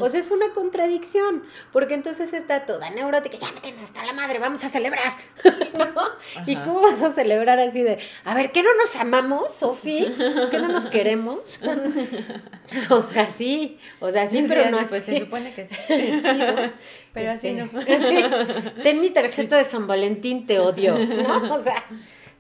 O 0.01 0.09
sea, 0.11 0.21
es 0.21 0.31
una 0.31 0.53
contradicción, 0.53 1.45
porque 1.73 1.95
entonces 1.95 2.35
está 2.35 2.67
toda 2.67 2.91
neurótica, 2.91 3.39
ya 3.39 3.49
me 3.75 3.83
hasta 3.83 4.05
la 4.05 4.13
madre, 4.13 4.39
vamos 4.39 4.63
a 4.65 4.69
celebrar. 4.69 5.15
¿No? 5.79 6.45
¿Y 6.47 6.57
cómo 6.57 6.83
vas 6.83 7.03
a 7.03 7.15
celebrar 7.15 7.59
así 7.59 7.83
de, 7.83 7.99
a 8.25 8.35
ver, 8.35 8.53
¿qué 8.53 8.63
no 8.63 8.69
nos 8.75 8.95
amamos, 8.97 9.51
Sofi? 9.55 10.13
¿Qué 10.51 10.59
no 10.59 10.69
nos 10.69 10.89
queremos? 10.89 11.61
o 12.91 13.01
sea, 13.01 13.31
sí, 13.31 13.79
o 13.99 14.11
sea, 14.11 14.27
sí, 14.27 14.45
pero 14.47 14.71
no 14.71 14.77
Pues 14.79 14.93
así. 14.93 15.13
se 15.13 15.21
supone 15.21 15.55
que 15.55 15.67
sí. 15.67 15.75
Pero 17.15 17.31
así 17.31 17.49
Este, 17.49 17.55
no. 17.55 17.71
sí. 18.07 18.73
Ten 18.83 19.01
mi 19.01 19.11
tarjeta 19.11 19.57
de 19.57 19.65
San 19.65 19.87
Valentín, 19.87 20.47
te 20.47 20.59
odio. 20.59 20.99
¿No? 20.99 21.55
O 21.55 21.59
sea, 21.63 21.83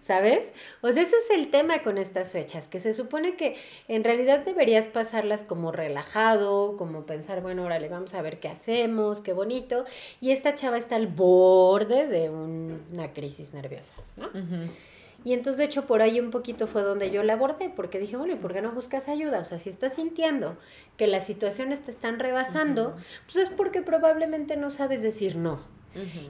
¿sabes? 0.02 0.52
O 0.82 0.90
sea, 0.90 1.02
ese 1.04 1.16
es 1.16 1.30
el 1.30 1.48
tema 1.50 1.80
con 1.80 1.96
estas 1.96 2.32
fechas, 2.32 2.68
que 2.68 2.80
se 2.80 2.92
supone 2.92 3.36
que 3.36 3.56
en 3.88 4.04
realidad 4.04 4.40
deberías 4.44 4.86
pasarlas 4.88 5.44
como 5.44 5.72
relajado, 5.72 6.76
como 6.76 7.06
pensar, 7.06 7.40
bueno, 7.40 7.64
órale, 7.64 7.88
vamos 7.88 8.12
a 8.14 8.20
ver 8.20 8.38
qué 8.40 8.48
hacemos, 8.48 9.20
qué 9.20 9.32
bonito. 9.32 9.84
Y 10.20 10.32
esta 10.32 10.54
chava 10.54 10.76
está 10.76 10.96
al 10.96 11.06
borde 11.06 12.08
de 12.08 12.28
un- 12.28 12.82
una 12.92 13.12
crisis 13.12 13.54
nerviosa, 13.54 13.94
¿no? 14.16 14.28
Y 15.24 15.34
entonces, 15.34 15.58
de 15.58 15.64
hecho, 15.66 15.86
por 15.86 16.02
ahí 16.02 16.18
un 16.18 16.32
poquito 16.32 16.66
fue 16.66 16.82
donde 16.82 17.12
yo 17.12 17.22
la 17.22 17.34
abordé, 17.34 17.70
porque 17.70 18.00
dije, 18.00 18.16
bueno, 18.16 18.32
¿y 18.32 18.36
por 18.36 18.52
qué 18.52 18.60
no 18.60 18.72
buscas 18.72 19.08
ayuda? 19.08 19.38
O 19.38 19.44
sea, 19.44 19.60
si 19.60 19.70
estás 19.70 19.94
sintiendo 19.94 20.56
que 20.96 21.06
las 21.06 21.24
situaciones 21.24 21.80
te 21.80 21.92
están 21.92 22.18
rebasando, 22.18 22.96
pues 23.26 23.36
es 23.36 23.50
porque 23.54 23.82
probablemente 23.82 24.56
no 24.56 24.70
sabes 24.70 25.00
decir 25.00 25.36
no. 25.36 25.60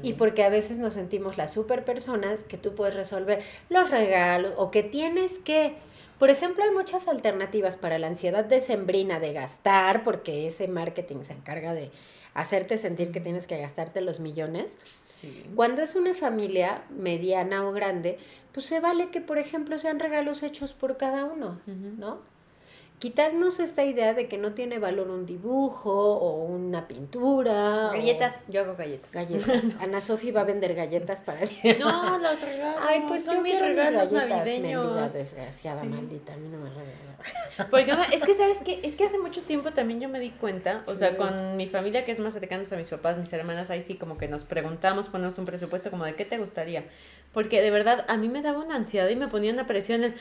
Y 0.03 0.15
porque 0.15 0.45
a 0.45 0.49
veces 0.49 0.79
nos 0.79 0.95
sentimos 0.95 1.37
las 1.37 1.53
super 1.53 1.85
personas 1.85 2.45
que 2.45 2.57
tú 2.57 2.75
puedes 2.75 2.95
resolver 2.95 3.43
los 3.69 3.91
regalos 3.91 4.53
o 4.57 4.71
que 4.71 4.83
tienes 4.83 5.39
que... 5.39 5.75
Por 6.19 6.31
ejemplo, 6.31 6.63
hay 6.63 6.71
muchas 6.71 7.09
alternativas 7.09 7.77
para 7.77 7.99
la 7.99 8.07
ansiedad 8.07 8.45
decembrina 8.45 9.19
de 9.19 9.33
gastar, 9.33 10.05
porque 10.05 10.47
ese 10.47 10.69
marketing 10.69 11.25
se 11.25 11.33
encarga 11.33 11.75
de 11.75 11.91
hacerte 12.35 12.79
sentir 12.79 13.11
que 13.13 13.21
tienes 13.21 13.47
que 13.47 13.59
gastarte 13.59 14.01
los 14.01 14.21
millones. 14.21 14.79
Sí. 15.03 15.45
Cuando 15.55 15.83
es 15.83 15.97
una 15.97 16.15
familia 16.15 16.85
mediana 16.91 17.69
o 17.69 17.73
grande, 17.73 18.19
pues 18.53 18.67
se 18.67 18.81
vale 18.81 19.09
que, 19.11 19.21
por 19.21 19.39
ejemplo, 19.39 19.79
sean 19.79 19.99
regalos 19.99 20.43
hechos 20.43 20.73
por 20.73 20.97
cada 20.97 21.25
uno. 21.25 21.61
¿no? 21.67 22.21
Quitarnos 23.03 23.59
esta 23.59 23.83
idea 23.83 24.15
de 24.15 24.29
que 24.29 24.39
no 24.39 24.55
tiene 24.55 24.79
valor 24.79 25.11
un 25.11 25.27
dibujo 25.27 25.91
o 25.93 26.45
una 26.45 26.87
pintura. 26.87 27.89
o 27.89 27.93
Galletas, 27.95 28.37
yo 28.47 28.61
hago 28.61 28.77
galletas. 28.77 29.11
Galletas. 29.11 29.77
Ana 29.81 30.01
Sofi 30.01 30.31
va 30.31 30.43
a 30.43 30.45
vender 30.45 30.73
galletas 30.77 31.21
para 31.23 31.41
decir. 31.41 31.81
No, 31.81 32.17
los 32.21 32.41
regalos. 32.41 32.81
Ay, 32.89 33.03
pues 33.09 33.25
son 33.25 33.39
yo 33.39 33.43
mis 33.43 33.51
quiero 33.55 33.67
mis 33.67 33.75
regalos 33.77 34.09
galletas, 34.13 34.39
navideños. 34.39 34.85
mendiga 34.87 35.09
desgraciada, 35.09 35.81
Sí. 35.83 35.89
maldita, 35.89 36.35
a 36.35 36.37
mí 36.37 36.49
no 36.49 36.59
me 36.59 36.71
regala. 36.71 37.12
Porque 37.71 37.93
no, 37.93 38.03
es 38.03 38.23
que, 38.23 38.35
¿sabes 38.35 38.59
qué? 38.65 38.81
Es 38.83 38.95
que 38.97 39.05
hace 39.05 39.19
mucho 39.19 39.43
tiempo 39.43 39.71
también 39.73 40.01
yo 40.01 40.09
me 40.09 40.21
di 40.21 40.31
cuenta, 40.31 40.83
o 40.87 40.95
sea, 40.95 41.11
Sí. 41.11 41.17
con 41.17 41.57
mi 41.57 41.67
familia 41.67 42.05
que 42.05 42.13
es 42.13 42.19
más 42.19 42.33
cercana 42.35 42.63
a 42.71 42.77
mis 42.77 42.89
papás, 42.89 43.17
mis 43.19 43.33
hermanas, 43.33 43.71
ahí 43.71 43.83
sí 43.83 43.95
como 43.95 44.19
que 44.19 44.29
nos 44.29 44.45
preguntamos, 44.45 45.09
ponemos 45.09 45.37
un 45.39 45.45
presupuesto 45.45 45.91
como 45.91 46.05
de 46.05 46.15
qué 46.15 46.25
te 46.25 46.39
gustaría. 46.39 46.85
Porque 47.33 47.63
de 47.63 47.71
verdad 47.71 48.05
a 48.09 48.17
mí 48.19 48.29
me 48.29 48.43
daba 48.43 48.59
una 48.61 48.77
ansiedad 48.77 49.09
y 49.09 49.17
me 49.17 49.27
ponía 49.29 49.53
una 49.53 49.67
presión 49.67 50.05
en 50.05 50.15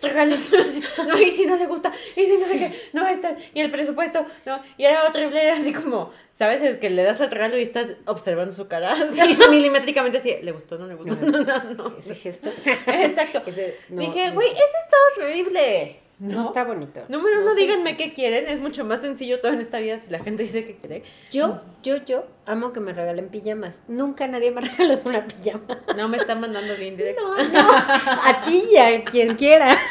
regalos, 0.00 0.52
no, 1.08 1.18
y 1.20 1.30
si 1.30 1.46
no 1.46 1.56
le 1.56 1.66
gusta, 1.66 1.92
y 2.16 2.26
si 2.26 2.36
no 2.36 2.44
sé 2.46 2.58
qué, 2.58 2.72
no, 2.92 3.06
está, 3.06 3.36
y 3.54 3.60
el 3.60 3.70
presupuesto, 3.70 4.26
no, 4.44 4.60
y 4.76 4.84
era 4.84 5.04
horrible, 5.04 5.40
era 5.40 5.56
así 5.56 5.72
como, 5.72 6.10
¿sabes? 6.32 6.60
El 6.62 6.78
que 6.80 6.90
le 6.90 7.02
das 7.04 7.20
el 7.20 7.30
regalo 7.30 7.56
y 7.58 7.62
estás 7.62 7.94
observando 8.06 8.52
su 8.52 8.66
cara, 8.66 8.92
así, 9.02 9.20
milimétricamente 9.50 10.18
así, 10.18 10.36
¿le 10.42 10.52
gustó, 10.52 10.78
no 10.78 10.86
le 10.86 10.94
gustó? 10.94 11.16
No, 11.22 11.40
no, 11.42 11.74
no. 11.74 11.96
Ese 11.98 12.14
gesto. 12.14 12.50
Exacto. 12.86 13.42
Ese- 13.46 13.78
no, 13.88 14.00
Dije, 14.00 14.28
no 14.28 14.34
güey, 14.34 14.48
está- 14.48 14.60
eso 14.64 14.74
está 14.84 14.96
horrible. 15.22 16.00
No, 16.22 16.42
está 16.42 16.62
bonito. 16.62 17.02
Número 17.08 17.36
No 17.36 17.42
uno, 17.42 17.54
sé 17.54 17.62
díganme 17.62 17.96
qué 17.96 18.12
quieren. 18.12 18.46
Es 18.46 18.60
mucho 18.60 18.84
más 18.84 19.00
sencillo 19.00 19.40
todo 19.40 19.52
en 19.52 19.60
esta 19.60 19.80
vida 19.80 19.98
si 19.98 20.08
la 20.08 20.20
gente 20.20 20.44
dice 20.44 20.64
que 20.64 20.76
quiere. 20.76 21.02
Yo, 21.32 21.60
yo, 21.82 21.96
yo 22.04 22.26
amo 22.46 22.72
que 22.72 22.78
me 22.78 22.92
regalen 22.92 23.28
pijamas. 23.28 23.80
Nunca 23.88 24.28
nadie 24.28 24.52
me 24.52 24.60
ha 24.60 24.64
regalado 24.70 25.02
una 25.04 25.26
pijama. 25.26 25.80
No 25.96 26.08
me 26.08 26.18
están 26.18 26.40
mandando 26.40 26.76
bien 26.76 26.96
directo. 26.96 27.22
No, 27.22 27.42
no, 27.48 27.70
a 27.72 28.42
ti 28.44 28.62
y 28.72 28.76
a 28.76 29.02
quien 29.04 29.34
quiera. 29.34 29.76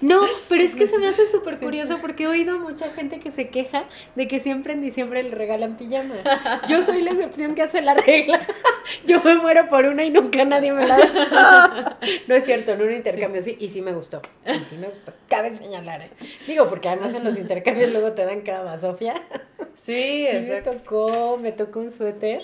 No, 0.00 0.20
pero 0.48 0.62
es 0.62 0.76
que 0.76 0.86
se 0.86 0.98
me 0.98 1.08
hace 1.08 1.26
súper 1.26 1.58
curioso 1.58 1.98
porque 2.00 2.22
he 2.22 2.26
oído 2.28 2.54
a 2.54 2.58
mucha 2.58 2.90
gente 2.90 3.18
que 3.18 3.32
se 3.32 3.48
queja 3.48 3.88
de 4.14 4.28
que 4.28 4.38
siempre 4.38 4.72
en 4.72 4.80
diciembre 4.80 5.20
le 5.24 5.30
regalan 5.32 5.76
pijama. 5.76 6.14
Yo 6.68 6.84
soy 6.84 7.02
la 7.02 7.10
excepción 7.10 7.56
que 7.56 7.62
hace 7.62 7.82
la 7.82 7.94
regla. 7.94 8.40
Yo 9.04 9.20
me 9.22 9.34
muero 9.34 9.68
por 9.68 9.84
una 9.86 10.04
y 10.04 10.10
nunca 10.10 10.44
nadie 10.44 10.72
me 10.72 10.86
la 10.86 10.98
da. 10.98 11.98
No 12.28 12.34
es 12.36 12.44
cierto, 12.44 12.72
en 12.72 12.82
un 12.82 12.92
intercambio 12.92 13.42
sí, 13.42 13.56
y 13.58 13.68
sí 13.68 13.80
me 13.82 13.92
gustó. 13.92 14.22
Y 14.46 14.62
sí 14.62 14.76
me 14.76 14.86
gustó. 14.86 15.12
Cabe 15.28 15.50
señalar, 15.64 16.02
¿eh? 16.02 16.10
Digo, 16.46 16.68
porque 16.68 16.88
además 16.88 17.14
en 17.14 17.24
los 17.24 17.38
intercambios 17.44 17.90
luego 17.90 18.12
te 18.12 18.24
dan 18.24 18.42
cada 18.42 18.62
basofia. 18.62 19.14
Sí, 19.74 20.26
Sí 20.30 20.40
me 20.48 20.62
tocó, 20.62 21.38
me 21.40 21.52
tocó 21.52 21.80
un 21.80 21.90
suéter. 21.90 22.42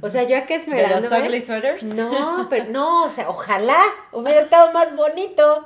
O 0.00 0.08
sea, 0.08 0.24
yo 0.24 0.36
acá 0.36 0.48
¿De 0.48 0.54
los 0.54 0.62
esmerándome. 0.62 1.26
ugly 1.26 1.40
sweaters? 1.40 1.84
No, 1.84 2.46
pero 2.50 2.64
no, 2.70 3.04
o 3.04 3.10
sea, 3.10 3.28
ojalá 3.28 3.78
hubiera 4.12 4.40
estado 4.40 4.72
más 4.72 4.94
bonito. 4.96 5.64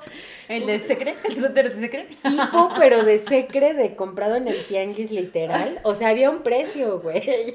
¿El 0.48 0.66
de 0.66 0.80
secre? 0.80 1.14
¿El 1.24 1.38
suéter 1.38 1.72
de 1.72 1.80
secre? 1.80 2.08
Tipo, 2.22 2.70
pero 2.76 3.04
de 3.04 3.18
secre, 3.20 3.72
de 3.72 3.94
comprado 3.94 4.34
en 4.34 4.48
el 4.48 4.64
tianguis 4.64 5.12
literal. 5.12 5.78
O 5.84 5.94
sea, 5.94 6.08
había 6.08 6.28
un 6.28 6.42
precio, 6.42 7.00
güey. 7.00 7.54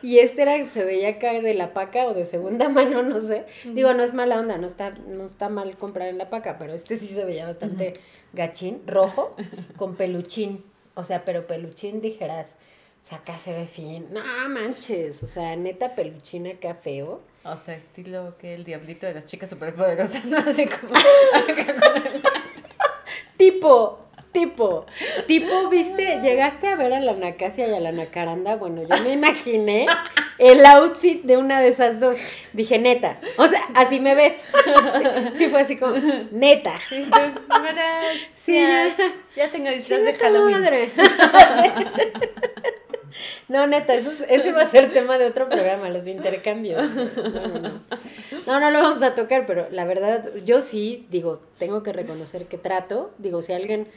Y 0.00 0.20
este 0.20 0.42
era, 0.42 0.70
se 0.70 0.84
veía 0.84 1.08
acá 1.08 1.32
de 1.40 1.54
la 1.54 1.74
paca 1.74 2.06
o 2.06 2.14
de 2.14 2.24
segunda 2.24 2.68
mano, 2.68 3.02
no 3.02 3.20
sé. 3.20 3.44
Digo, 3.64 3.94
no 3.94 4.04
es 4.04 4.14
mala 4.14 4.38
onda, 4.38 4.58
no 4.58 4.66
está, 4.68 4.90
no 5.08 5.26
está 5.26 5.48
mal 5.48 5.76
comprar 5.76 6.08
en 6.08 6.18
la 6.18 6.30
paca, 6.30 6.56
pero 6.56 6.72
este 6.72 6.96
sí 6.96 7.08
se 7.08 7.24
veía 7.24 7.46
bastante 7.46 7.94
gachín, 8.32 8.82
rojo, 8.86 9.36
con 9.76 9.96
peluchín. 9.96 10.64
O 10.94 11.04
sea, 11.04 11.24
pero 11.24 11.46
peluchín 11.46 12.00
dijeras. 12.00 12.56
O 13.02 13.04
sea, 13.04 13.18
acá 13.18 13.38
se 13.38 13.52
ve 13.52 13.66
fin. 13.66 14.08
No 14.10 14.20
manches. 14.48 15.22
O 15.22 15.26
sea, 15.26 15.56
neta 15.56 15.94
peluchín 15.94 16.46
acá 16.46 16.74
feo. 16.74 17.22
O 17.44 17.56
sea, 17.56 17.74
estilo 17.74 18.36
que 18.38 18.52
el 18.52 18.64
diablito 18.64 19.06
de 19.06 19.14
las 19.14 19.24
chicas 19.24 19.48
superpoderosas, 19.48 20.26
¿no? 20.26 20.36
Así 20.38 20.66
como... 20.66 20.94
Tipo, 23.40 23.98
tipo, 24.32 24.84
tipo, 25.26 25.70
viste, 25.70 26.20
llegaste 26.20 26.68
a 26.68 26.76
ver 26.76 26.92
a 26.92 27.00
la 27.00 27.14
Nacasia 27.14 27.66
y 27.66 27.72
a 27.72 27.80
la 27.80 27.90
Nacaranda. 27.90 28.56
Bueno, 28.56 28.82
yo 28.82 29.02
me 29.02 29.12
imaginé 29.12 29.86
el 30.40 30.64
outfit 30.66 31.22
de 31.24 31.36
una 31.36 31.60
de 31.60 31.68
esas 31.68 32.00
dos. 32.00 32.16
Dije, 32.52 32.78
neta, 32.78 33.20
o 33.36 33.46
sea, 33.46 33.60
así 33.74 34.00
me 34.00 34.14
ves. 34.14 34.34
Sí, 35.36 35.46
fue 35.48 35.60
así 35.62 35.76
como, 35.76 35.94
neta. 36.32 36.72
Sí, 38.34 38.54
ya. 38.54 38.94
Ya 39.36 39.50
tengo 39.50 39.70
disfraz 39.70 40.02
de 40.02 40.14
Halloween. 40.14 40.60
madre. 40.60 40.92
No, 43.48 43.66
neta, 43.66 43.94
eso 43.94 44.12
es- 44.12 44.24
ese 44.28 44.52
va 44.52 44.62
a 44.62 44.66
ser 44.66 44.92
tema 44.92 45.18
de 45.18 45.26
otro 45.26 45.48
programa, 45.48 45.88
los 45.90 46.06
intercambios. 46.06 46.88
No, 46.94 47.38
no, 47.38 47.58
no. 47.58 47.70
No, 48.46 48.60
no 48.60 48.70
lo 48.70 48.80
vamos 48.80 49.02
a 49.02 49.14
tocar, 49.14 49.44
pero 49.46 49.66
la 49.70 49.84
verdad, 49.84 50.30
yo 50.44 50.60
sí, 50.60 51.06
digo, 51.10 51.40
tengo 51.58 51.82
que 51.82 51.92
reconocer 51.92 52.46
que 52.46 52.56
trato. 52.58 53.10
Digo, 53.18 53.42
si 53.42 53.52
alguien 53.52 53.88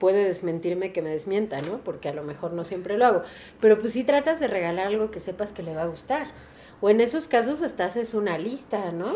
puede 0.00 0.24
desmentirme, 0.24 0.90
que 0.92 1.02
me 1.02 1.10
desmienta, 1.10 1.60
¿no? 1.60 1.78
Porque 1.84 2.08
a 2.08 2.12
lo 2.12 2.24
mejor 2.24 2.52
no 2.52 2.64
siempre 2.64 2.96
lo 2.98 3.06
hago. 3.06 3.22
Pero 3.60 3.78
pues 3.78 3.92
sí 3.92 4.02
tratas 4.02 4.40
de 4.40 4.48
regalar 4.48 4.88
algo 4.88 5.12
que 5.12 5.20
sepas 5.20 5.52
que 5.52 5.62
le 5.62 5.74
va 5.76 5.82
a 5.82 5.86
gustar. 5.86 6.26
O 6.80 6.90
en 6.90 7.00
esos 7.00 7.28
casos 7.28 7.62
hasta 7.62 7.84
haces 7.84 8.14
una 8.14 8.38
lista, 8.38 8.90
¿no? 8.92 9.14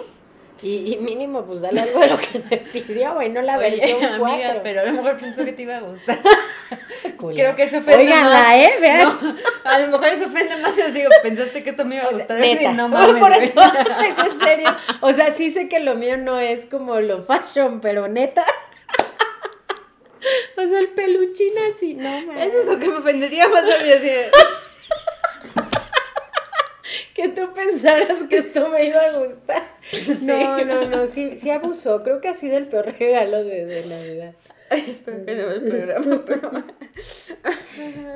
Y, 0.63 0.95
y 0.95 0.99
mínimo, 0.99 1.43
pues 1.47 1.63
dale 1.63 1.81
algo 1.81 1.99
de 1.99 2.07
lo 2.11 2.17
que 2.19 2.39
me 2.49 2.59
pidió, 2.59 3.15
güey, 3.15 3.29
no 3.29 3.43
la 3.43 3.59
Oye, 3.59 3.71
versión 3.71 4.05
amiga, 4.05 4.19
4. 4.53 4.61
pero 4.63 4.83
a 4.83 4.85
lo 4.85 4.93
mejor 4.93 5.17
pensó 5.17 5.45
que 5.45 5.53
te 5.53 5.63
iba 5.63 5.79
a 5.79 5.81
gustar. 5.81 6.21
Culera. 7.19 7.43
Creo 7.43 7.57
que 7.57 7.63
eso 7.65 7.79
ofende 7.79 8.05
Óiganla, 8.05 8.31
más. 8.39 8.55
¿eh? 8.57 8.73
Vean. 8.81 9.09
No, 9.23 9.35
a 9.65 9.79
lo 9.81 9.87
mejor 9.89 10.07
eso 10.09 10.27
ofende 10.27 10.57
más. 10.59 10.77
Yo 10.77 10.91
digo, 10.93 11.11
pensaste 11.23 11.63
que 11.65 11.71
esto 11.71 11.85
me 11.85 11.97
iba 11.97 12.05
a 12.05 12.11
gustar. 12.13 12.39
Neta. 12.39 12.71
Sí, 12.71 12.77
no 12.77 12.91
Por 12.91 13.21
mames. 13.21 13.53
güey. 13.55 13.67
eso, 14.11 14.23
es 14.23 14.31
en 14.33 14.41
serio. 14.41 14.77
O 15.01 15.13
sea, 15.13 15.33
sí 15.33 15.51
sé 15.51 15.69
que 15.69 15.81
lo 15.81 15.97
mío 15.97 16.19
no 16.19 16.39
es 16.39 16.67
como 16.67 17.01
lo 17.01 17.23
fashion, 17.23 17.81
pero 17.81 18.07
neta. 18.09 18.45
O 20.57 20.63
sea, 20.67 20.79
el 20.79 20.89
peluchín 20.89 21.53
así, 21.71 21.95
no 21.95 22.09
mames. 22.09 22.49
Eso 22.49 22.61
es 22.61 22.67
lo 22.67 22.79
que 22.79 22.89
me 22.89 22.97
ofendería 22.97 23.49
más 23.49 23.65
a 23.65 23.83
mí. 23.83 23.91
Así 23.93 24.11
Que 27.15 27.29
tú 27.29 27.53
pensaras 27.53 28.25
que 28.29 28.39
esto 28.39 28.69
me 28.69 28.87
iba 28.87 29.01
a 29.01 29.19
gustar. 29.19 29.63
No, 30.23 30.65
no, 30.65 30.89
no, 30.89 31.07
sí, 31.07 31.37
sí 31.37 31.51
abusó. 31.51 32.03
Creo 32.03 32.21
que 32.21 32.29
ha 32.29 32.35
sido 32.35 32.57
el 32.57 32.67
peor 32.67 32.93
regalo 32.99 33.45
de, 33.45 33.67
de 33.67 33.87
Navidad. 33.87 34.35
Ay, 34.71 34.85
espero 34.89 35.25
que 35.25 35.35
no 35.35 35.47
me 35.47 35.55
el 35.55 35.63
programa, 35.63 36.25
pero... 36.27 36.51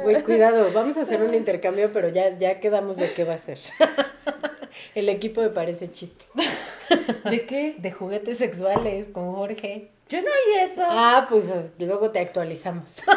Güey, 0.03 0.23
cuidado, 0.25 0.73
vamos 0.73 0.97
a 0.97 1.03
hacer 1.03 1.23
un 1.23 1.35
intercambio, 1.35 1.93
pero 1.93 2.09
ya, 2.09 2.37
ya 2.37 2.59
quedamos 2.59 2.97
de 2.97 3.13
qué 3.13 3.25
va 3.25 3.35
a 3.35 3.39
ser. 3.39 3.59
El 4.95 5.09
equipo 5.09 5.43
me 5.43 5.51
parece 5.51 5.93
chiste. 5.93 6.25
¿De 7.31 7.47
qué? 7.47 7.77
De 7.79 7.93
juguetes 7.93 8.39
sexuales 8.39 9.09
con 9.09 9.33
Jorge. 9.33 9.91
Yo 10.09 10.23
no 10.23 10.27
oí 10.27 10.65
eso. 10.65 10.83
Ah, 10.89 11.27
pues 11.29 11.53
luego 11.79 12.11
te 12.11 12.19
actualizamos. 12.21 13.05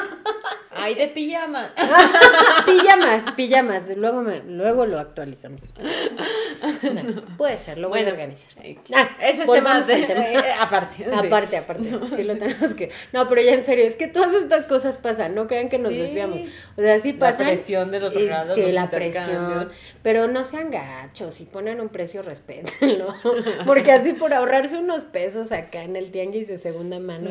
Ay, 0.74 0.96
de 0.96 1.08
pijama. 1.08 1.70
pijamas, 2.66 3.32
pijamas. 3.36 3.90
Luego, 3.96 4.22
me, 4.22 4.40
luego 4.40 4.86
lo 4.86 5.00
actualizamos. 5.00 5.74
Puede 7.38 7.58
ser, 7.58 7.78
lo 7.78 7.90
voy 7.90 8.02
a 8.02 8.08
organizar. 8.08 8.52
Ah, 8.94 9.10
eso 9.22 9.44
es 9.44 9.52
tema, 9.52 9.82
de, 9.82 10.54
aparte. 10.60 11.06
Aparte, 11.14 11.58
aparte. 11.58 11.84
Sí. 12.16 12.24
lo 12.24 12.38
tenemos 12.38 12.74
que. 12.74 12.90
No, 13.12 13.28
pero 13.28 13.42
ya 13.42 13.54
en 13.54 13.66
serio, 13.66 13.86
es 13.86 13.96
que 13.96 14.08
todas 14.08 14.34
estas 14.34 14.66
cosas 14.66 14.98
pasan, 14.98 15.36
no 15.36 15.48
crean 15.48 15.70
que 15.70 15.78
nos 15.78 15.94
desviamos. 15.94 16.40
O 16.78 16.82
sea, 16.82 17.00
sí 17.00 17.14
pasan. 17.14 17.46
La 17.46 17.52
presión 17.52 17.92
del 17.92 18.04
otro 18.04 18.22
lado. 18.22 18.56
Sí, 18.56 18.72
la 18.72 18.90
presión. 18.90 19.68
Pero 20.04 20.28
no 20.28 20.44
sean 20.44 20.72
gachos, 20.72 21.36
si 21.36 21.46
ponen 21.46 21.80
un 21.80 21.90
precio, 21.90 22.22
respétenlo. 22.24 23.14
Porque 23.66 23.92
así 23.92 24.14
por 24.14 24.34
ahorrarse 24.34 24.78
unos 24.78 25.04
pesos 25.04 25.52
acá 25.52 25.84
en 25.84 25.96
el 25.96 26.12
tianguis 26.12 26.48
de 26.48 26.58
segunda 26.58 27.00
mano 27.00 27.30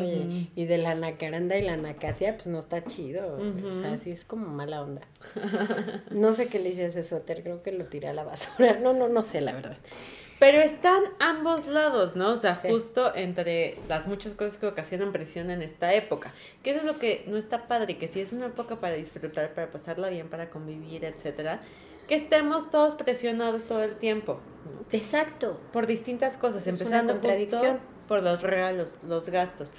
y, 0.55 0.65
de 0.65 0.77
la 0.77 0.95
nacaranda 0.95 1.57
y 1.57 1.63
la 1.63 1.75
nacasia, 1.75 2.35
pues 2.35 2.47
no 2.47 2.59
está 2.59 2.83
chido. 2.85 3.39
O 3.69 3.73
sea, 3.73 3.97
sí 3.97 4.11
es 4.11 4.23
como 4.23 4.47
mala 4.47 4.81
onda. 4.81 5.01
No 6.11 6.33
sé 6.33 6.47
qué 6.47 6.59
le 6.59 6.69
hice 6.69 6.85
a 6.85 6.87
ese 6.87 7.03
suéter, 7.03 7.43
creo 7.43 7.61
que 7.61 7.71
lo 7.71 7.85
tiré 7.85 8.07
a 8.07 8.13
la 8.13 8.23
basura. 8.23 8.77
No, 8.81 8.93
no, 8.93 9.09
no 9.09 9.23
sé, 9.23 9.41
la 9.41 9.53
verdad. 9.53 9.77
Pero 10.41 10.59
están 10.59 11.03
ambos 11.19 11.67
lados, 11.67 12.15
¿no? 12.15 12.31
O 12.31 12.37
sea, 12.37 12.55
justo 12.55 13.15
entre 13.15 13.77
las 13.87 14.07
muchas 14.07 14.33
cosas 14.33 14.57
que 14.57 14.65
ocasionan 14.65 15.11
presión 15.11 15.51
en 15.51 15.61
esta 15.61 15.93
época. 15.93 16.33
Que 16.63 16.71
eso 16.71 16.79
es 16.79 16.85
lo 16.87 16.97
que 16.97 17.23
no 17.27 17.37
está 17.37 17.67
padre, 17.67 17.99
que 17.99 18.07
si 18.07 18.21
es 18.21 18.33
una 18.33 18.47
época 18.47 18.79
para 18.79 18.95
disfrutar, 18.95 19.53
para 19.53 19.69
pasarla 19.69 20.09
bien, 20.09 20.29
para 20.29 20.49
convivir, 20.49 21.05
etcétera, 21.05 21.61
que 22.07 22.15
estemos 22.15 22.71
todos 22.71 22.95
presionados 22.95 23.65
todo 23.65 23.83
el 23.83 23.95
tiempo. 23.95 24.39
Exacto. 24.91 25.59
Por 25.71 25.87
distintas 25.87 26.37
cosas, 26.37 26.67
empezando 26.67 27.15
justo 27.15 27.79
por 28.07 28.23
los 28.23 28.41
regalos, 28.41 28.99
los 29.03 29.29
gastos. 29.29 29.73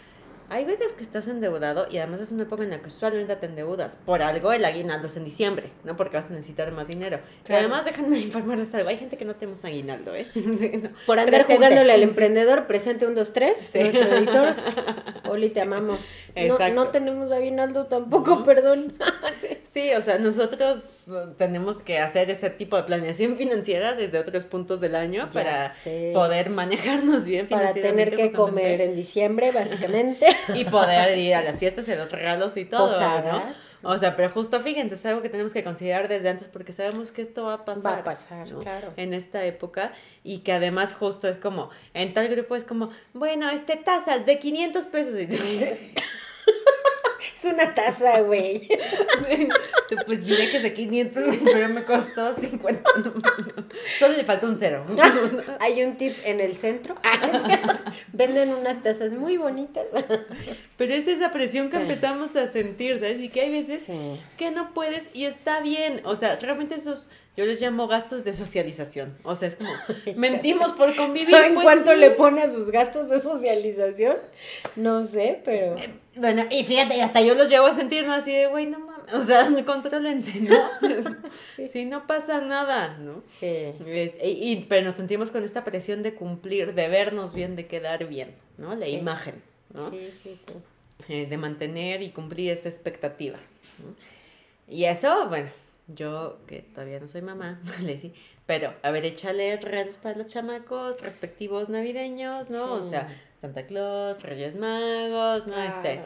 Hay 0.48 0.66
veces 0.66 0.92
que 0.92 1.02
estás 1.02 1.28
endeudado 1.28 1.86
y 1.90 1.96
además 1.96 2.20
es 2.20 2.30
una 2.30 2.42
época 2.42 2.62
en 2.62 2.68
la 2.68 2.82
que 2.82 2.88
usualmente 2.88 3.34
te 3.36 3.46
endeudas. 3.46 3.98
Por 4.04 4.20
algo 4.20 4.52
el 4.52 4.64
aguinaldo 4.66 5.06
es 5.06 5.16
en 5.16 5.24
diciembre, 5.24 5.70
¿no? 5.82 5.96
Porque 5.96 6.16
vas 6.16 6.30
a 6.30 6.34
necesitar 6.34 6.70
más 6.72 6.86
dinero. 6.86 7.20
Pero 7.46 7.58
además 7.58 7.86
déjenme 7.86 8.18
informarles 8.18 8.74
algo. 8.74 8.90
Hay 8.90 8.98
gente 8.98 9.16
que 9.16 9.24
no 9.24 9.34
tenemos 9.34 9.64
aguinaldo, 9.64 10.14
¿eh? 10.14 10.26
Por 11.06 11.18
andar 11.18 11.44
jugándole 11.44 11.90
al 11.90 12.02
emprendedor, 12.02 12.66
presente 12.66 13.06
un, 13.06 13.14
dos, 13.14 13.32
tres, 13.32 13.72
nuestro 13.74 14.02
editor. 14.14 14.56
Oli, 15.30 15.48
te 15.48 15.62
amamos. 15.62 16.00
Exacto. 16.34 16.74
No, 16.74 16.88
tenemos 16.88 17.32
aguinaldo 17.32 17.86
tampoco, 17.86 18.42
perdón. 18.44 18.94
sí, 19.64 19.92
o 19.94 20.00
sea, 20.00 20.18
nosotros 20.18 21.10
tenemos 21.36 21.82
que 21.82 21.98
hacer 21.98 22.30
ese 22.30 22.50
tipo 22.50 22.76
de 22.76 22.84
planeación 22.84 23.36
financiera 23.38 23.94
desde 23.94 24.18
otros 24.18 24.44
puntos 24.44 24.80
del 24.80 24.94
año 24.94 25.28
para 25.32 25.72
poder 26.12 26.50
manejarnos 26.50 27.24
bien 27.24 27.48
Para 27.48 27.72
tener 27.72 28.14
que 28.14 28.32
comer 28.32 28.80
en 28.80 28.94
diciembre, 28.94 29.50
básicamente. 29.54 30.26
y 30.54 30.64
poder 30.64 31.18
ir 31.18 31.34
a 31.34 31.42
las 31.42 31.58
fiestas 31.58 31.88
y 31.88 31.94
los 31.94 32.10
regalos 32.10 32.56
y 32.56 32.64
todo, 32.64 32.88
¿no? 33.00 33.42
O 33.84 33.98
sea, 33.98 34.14
pero 34.16 34.30
justo 34.30 34.60
fíjense, 34.60 34.94
es 34.94 35.04
algo 35.06 35.22
que 35.22 35.28
tenemos 35.28 35.52
que 35.52 35.64
considerar 35.64 36.06
desde 36.06 36.28
antes 36.28 36.46
porque 36.46 36.72
sabemos 36.72 37.10
que 37.10 37.20
esto 37.20 37.46
va 37.46 37.54
a 37.54 37.64
pasar. 37.64 37.96
Va 37.96 37.98
a 37.98 38.04
pasar, 38.04 38.48
claro. 38.48 38.92
En 38.96 39.12
esta 39.12 39.44
época 39.44 39.92
y 40.22 40.38
que 40.38 40.52
además 40.52 40.94
justo 40.94 41.26
es 41.26 41.36
como, 41.36 41.70
en 41.92 42.14
tal 42.14 42.28
grupo 42.28 42.54
es 42.54 42.64
como, 42.64 42.90
bueno, 43.12 43.50
este 43.50 43.76
tazas 43.76 44.24
de 44.24 44.38
500 44.38 44.84
pesos. 44.84 45.14
Es 47.42 47.46
una 47.52 47.74
taza, 47.74 48.20
güey. 48.20 48.68
pues 50.06 50.24
diré 50.24 50.48
que 50.48 50.58
es 50.58 50.62
de 50.62 50.72
500, 50.72 51.24
pero 51.42 51.68
me 51.70 51.82
costó 51.82 52.32
50. 52.32 52.88
Solo 53.98 54.16
le 54.16 54.22
falta 54.22 54.46
un 54.46 54.56
cero. 54.56 54.84
Hay 55.58 55.82
un 55.82 55.96
tip 55.96 56.14
en 56.24 56.40
el 56.40 56.54
centro. 56.54 56.94
Venden 58.12 58.50
unas 58.50 58.80
tazas 58.84 59.12
muy 59.12 59.38
bonitas. 59.38 59.86
Pero 60.76 60.94
es 60.94 61.08
esa 61.08 61.32
presión 61.32 61.68
que 61.68 61.78
empezamos 61.78 62.36
a 62.36 62.46
sentir, 62.46 63.00
¿sabes? 63.00 63.18
Y 63.18 63.28
que 63.28 63.40
hay 63.40 63.50
veces 63.50 63.88
que 64.36 64.50
no 64.52 64.72
puedes 64.72 65.10
y 65.12 65.24
está 65.24 65.60
bien. 65.60 66.00
O 66.04 66.14
sea, 66.14 66.36
realmente 66.36 66.76
esos 66.76 67.10
yo 67.34 67.46
les 67.46 67.62
llamo 67.62 67.88
gastos 67.88 68.24
de 68.24 68.34
socialización. 68.34 69.16
O 69.22 69.34
sea, 69.34 69.48
es 69.48 69.56
como, 69.56 69.70
mentimos 70.16 70.72
por 70.72 70.94
convivir. 70.94 71.34
¿En 71.34 71.54
pues 71.54 71.64
cuánto 71.64 71.94
le 71.94 72.10
pone 72.10 72.42
a 72.42 72.52
sus 72.52 72.70
gastos 72.70 73.08
de 73.08 73.20
socialización? 73.20 74.16
No 74.76 75.02
sé, 75.02 75.40
pero... 75.42 75.78
Eh, 75.78 75.94
bueno, 76.14 76.42
y 76.50 76.62
fíjate, 76.64 77.00
hasta 77.00 77.22
yo 77.22 77.34
los 77.34 77.48
llevo 77.48 77.66
a 77.66 77.74
sentir, 77.74 78.06
¿no? 78.06 78.12
Así 78.12 78.32
de, 78.32 78.48
güey, 78.48 78.66
no 78.66 78.80
mames. 78.80 79.14
O 79.14 79.22
sea, 79.22 79.48
contrólense, 79.66 80.40
¿no? 80.40 80.58
sí. 81.72 81.86
no 81.86 82.06
pasa 82.06 82.42
nada, 82.42 82.98
¿no? 82.98 83.22
Sí. 83.26 83.72
y, 84.22 84.66
pero 84.68 84.84
nos 84.84 84.96
sentimos 84.96 85.30
con 85.30 85.42
esta 85.42 85.64
presión 85.64 86.02
de 86.02 86.14
cumplir, 86.14 86.74
de 86.74 86.88
vernos 86.88 87.32
bien, 87.32 87.56
de 87.56 87.66
quedar 87.66 88.06
bien, 88.08 88.34
¿no? 88.58 88.74
La 88.74 88.88
imagen, 88.88 89.42
¿no? 89.72 89.88
Sí, 89.90 90.10
sí, 90.22 90.38
sí. 90.46 90.54
Eh, 91.08 91.26
de 91.26 91.36
mantener 91.38 92.02
y 92.02 92.10
cumplir 92.10 92.50
esa 92.50 92.68
expectativa. 92.68 93.38
Y 94.68 94.84
eso, 94.84 95.28
bueno 95.28 95.61
yo, 95.94 96.40
que 96.46 96.60
todavía 96.60 97.00
no 97.00 97.08
soy 97.08 97.22
mamá, 97.22 97.60
le 97.82 97.96
sí, 97.98 98.12
pero 98.46 98.74
a 98.82 98.90
ver, 98.90 99.04
échale 99.04 99.56
regalos 99.56 99.96
para 99.96 100.16
los 100.16 100.28
chamacos 100.28 101.00
respectivos 101.00 101.68
navideños, 101.68 102.50
¿no? 102.50 102.74
O 102.74 102.82
sea, 102.82 103.08
Santa 103.34 103.66
Claus, 103.66 104.22
Reyes 104.22 104.56
Magos, 104.56 105.46
¿no? 105.46 105.60
Este, 105.62 106.00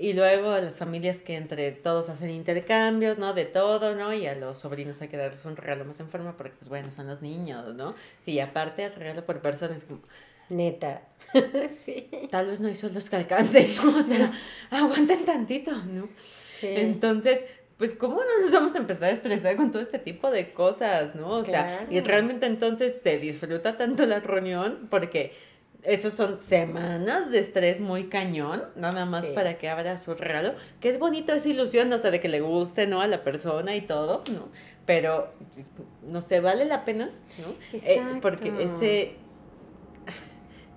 y 0.00 0.14
luego 0.14 0.52
las 0.52 0.76
familias 0.78 1.20
que 1.20 1.36
entre 1.36 1.72
todos 1.72 2.08
hacen 2.08 2.30
intercambios, 2.30 3.18
¿no? 3.18 3.34
De 3.34 3.44
todo, 3.44 3.94
¿no? 3.94 4.14
Y 4.14 4.26
a 4.26 4.34
los 4.34 4.56
sobrinos 4.56 5.02
hay 5.02 5.08
que 5.08 5.18
darles 5.18 5.44
un 5.44 5.56
regalo 5.56 5.84
más 5.84 6.00
en 6.00 6.08
forma 6.08 6.38
porque, 6.38 6.56
pues 6.58 6.70
bueno, 6.70 6.90
son 6.90 7.06
los 7.06 7.20
niños, 7.20 7.74
¿no? 7.74 7.94
Sí, 8.22 8.40
aparte 8.40 8.84
el 8.84 8.94
regalo 8.94 9.26
por 9.26 9.42
persona 9.42 9.76
es 9.76 9.84
como... 9.84 10.00
Neta. 10.48 11.02
sí. 11.68 12.08
Tal 12.30 12.46
vez 12.46 12.62
no 12.62 12.68
hay 12.68 12.76
sueldos 12.76 13.10
que 13.10 13.16
alcancen, 13.16 13.68
¿no? 13.84 13.98
O 13.98 14.00
sea, 14.00 14.32
aguanten 14.70 15.26
tantito, 15.26 15.70
¿no? 15.84 16.08
Sí. 16.58 16.68
Entonces, 16.68 17.44
pues 17.80 17.94
cómo 17.94 18.16
no 18.16 18.42
nos 18.42 18.52
vamos 18.52 18.74
a 18.74 18.78
empezar 18.78 19.08
a 19.08 19.12
estresar 19.12 19.56
con 19.56 19.70
todo 19.72 19.80
este 19.80 19.98
tipo 19.98 20.30
de 20.30 20.52
cosas, 20.52 21.14
¿no? 21.14 21.30
O 21.30 21.44
sea, 21.46 21.86
y 21.88 21.98
realmente 22.00 22.44
entonces 22.44 23.00
se 23.02 23.18
disfruta 23.18 23.78
tanto 23.78 24.04
la 24.04 24.20
reunión 24.20 24.86
porque 24.90 25.32
esos 25.82 26.12
son 26.12 26.36
semanas 26.36 27.30
de 27.30 27.38
estrés 27.38 27.80
muy 27.80 28.10
cañón, 28.10 28.62
nada 28.76 29.06
más 29.06 29.28
para 29.28 29.56
que 29.56 29.70
abra 29.70 29.96
su 29.96 30.14
regalo, 30.14 30.52
que 30.78 30.90
es 30.90 30.98
bonito 30.98 31.32
esa 31.32 31.48
ilusión, 31.48 31.90
o 31.90 31.96
sea, 31.96 32.10
de 32.10 32.20
que 32.20 32.28
le 32.28 32.42
guste, 32.42 32.86
¿no? 32.86 33.00
A 33.00 33.06
la 33.06 33.24
persona 33.24 33.74
y 33.74 33.80
todo, 33.80 34.24
¿no? 34.30 34.50
Pero, 34.84 35.32
pues, 35.54 35.72
no 36.02 36.20
sé, 36.20 36.40
vale 36.40 36.66
la 36.66 36.84
pena, 36.84 37.10
¿no? 37.38 37.54
Eh, 37.72 38.18
porque 38.20 38.52
ese 38.62 39.14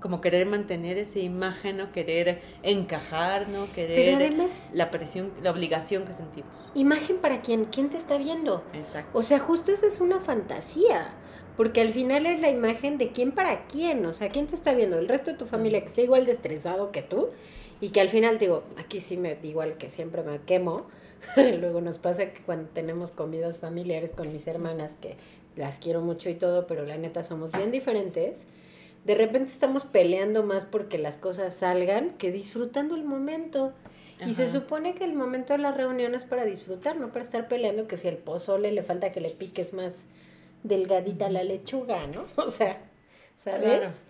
como 0.04 0.20
querer 0.20 0.46
mantener 0.46 0.98
esa 0.98 1.20
imagen 1.20 1.80
o 1.80 1.94
querer 1.94 2.42
encajar, 2.62 3.48
¿no? 3.48 3.72
Querer 3.72 4.16
además, 4.16 4.72
la 4.74 4.92
presión, 4.92 5.32
la 5.42 5.50
obligación 5.50 6.04
que 6.04 6.12
sentimos. 6.12 6.70
Imagen 6.76 7.20
para 7.20 7.40
quién, 7.40 7.64
quién 7.64 7.90
te 7.90 7.96
está 7.96 8.18
viendo. 8.18 8.66
Exacto. 8.74 9.18
O 9.18 9.24
sea, 9.24 9.40
justo 9.40 9.72
esa 9.72 9.88
es 9.88 10.02
una 10.02 10.20
fantasía. 10.20 11.14
Porque 11.56 11.80
al 11.80 11.94
final 11.94 12.26
es 12.26 12.42
la 12.42 12.50
imagen 12.50 12.98
de 12.98 13.14
quién 13.14 13.32
para 13.32 13.66
quién, 13.68 14.06
o 14.06 14.12
sea, 14.12 14.28
quién 14.28 14.48
te 14.48 14.56
está 14.56 14.74
viendo, 14.74 15.00
el 15.00 15.08
resto 15.08 15.32
de 15.32 15.38
tu 15.38 15.46
familia 15.46 15.80
que 15.80 15.86
está 15.86 16.02
igual 16.02 16.26
de 16.26 16.34
estresado 16.34 16.92
que 16.92 17.02
tú 17.04 17.30
y 17.80 17.90
que 17.90 18.02
al 18.02 18.10
final 18.10 18.40
digo, 18.40 18.64
aquí 18.78 19.00
sí 19.00 19.16
me 19.16 19.38
igual 19.44 19.78
que 19.78 19.90
siempre 19.90 20.22
me 20.24 20.42
quemo. 20.42 20.88
Luego 21.38 21.80
nos 21.80 21.98
pasa 21.98 22.34
que 22.34 22.42
cuando 22.42 22.68
tenemos 22.72 23.12
comidas 23.12 23.60
familiares 23.60 24.12
con 24.12 24.34
mis 24.34 24.48
hermanas 24.48 24.98
que 25.00 25.16
las 25.56 25.80
quiero 25.80 26.02
mucho 26.02 26.30
y 26.30 26.36
todo, 26.36 26.68
pero 26.68 26.86
la 26.86 26.98
neta 26.98 27.24
somos 27.24 27.54
bien 27.54 27.72
diferentes 27.72 28.48
de 29.06 29.16
repente 29.16 29.52
estamos 29.52 29.84
peleando 29.84 30.44
más 30.44 30.66
porque 30.66 30.98
las 30.98 31.18
cosas 31.18 31.54
salgan 31.54 32.12
que 32.18 32.32
disfrutando 32.32 32.96
el 32.96 33.04
momento. 33.04 33.74
Y 34.26 34.34
se 34.34 34.48
supone 34.48 34.96
que 34.96 35.04
el 35.04 35.16
momento 35.16 35.52
de 35.52 35.60
la 35.60 35.74
reunión 35.74 36.16
es 36.16 36.24
para 36.24 36.46
disfrutar, 36.46 36.96
no 36.96 37.10
para 37.10 37.26
estar 37.26 37.50
peleando 37.50 37.88
que 37.88 37.98
si 37.98 38.08
el 38.08 38.18
pozole 38.18 38.72
le 38.72 38.82
falta 38.82 39.12
que 39.12 39.20
le 39.20 39.30
piques 39.30 39.74
más 39.74 39.94
delgadita 40.64 41.30
la 41.30 41.44
lechuga, 41.44 42.08
¿no? 42.08 42.26
O 42.42 42.50
sea, 42.50 42.82
¿sabes? 43.36 44.04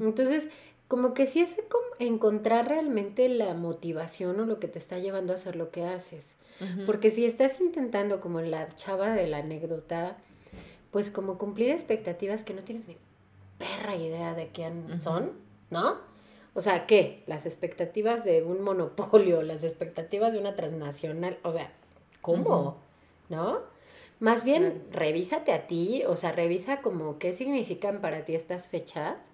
Entonces, 0.00 0.48
como 0.88 1.12
que 1.12 1.26
sí 1.26 1.40
es 1.40 1.60
encontrar 1.98 2.68
realmente 2.68 3.28
la 3.28 3.52
motivación 3.52 4.40
o 4.40 4.46
lo 4.46 4.58
que 4.58 4.68
te 4.68 4.78
está 4.78 4.98
llevando 4.98 5.32
a 5.32 5.34
hacer 5.34 5.56
lo 5.56 5.70
que 5.70 5.84
haces. 5.84 6.38
Porque 6.86 7.10
si 7.10 7.26
estás 7.26 7.60
intentando, 7.60 8.20
como 8.20 8.40
la 8.40 8.74
chava 8.76 9.10
de 9.10 9.26
la 9.26 9.38
anécdota, 9.38 10.16
pues 10.90 11.10
como 11.10 11.36
cumplir 11.36 11.70
expectativas 11.70 12.44
que 12.44 12.54
no 12.54 12.62
tienes 12.62 12.88
ni 12.88 12.96
perra 13.62 13.94
idea 13.94 14.34
de 14.34 14.48
quién 14.48 15.00
son, 15.00 15.32
¿no? 15.70 15.98
O 16.54 16.60
sea, 16.60 16.86
¿qué? 16.86 17.22
Las 17.26 17.46
expectativas 17.46 18.24
de 18.24 18.42
un 18.42 18.60
monopolio, 18.62 19.42
las 19.42 19.64
expectativas 19.64 20.32
de 20.32 20.40
una 20.40 20.54
transnacional, 20.54 21.38
o 21.42 21.52
sea, 21.52 21.72
¿cómo? 22.20 22.76
¿No? 23.28 23.60
Más 24.20 24.44
bien, 24.44 24.84
revísate 24.92 25.52
a 25.52 25.66
ti, 25.66 26.04
o 26.06 26.14
sea, 26.14 26.32
revisa 26.32 26.80
como 26.80 27.18
qué 27.18 27.32
significan 27.32 28.00
para 28.00 28.24
ti 28.24 28.34
estas 28.34 28.68
fechas 28.68 29.30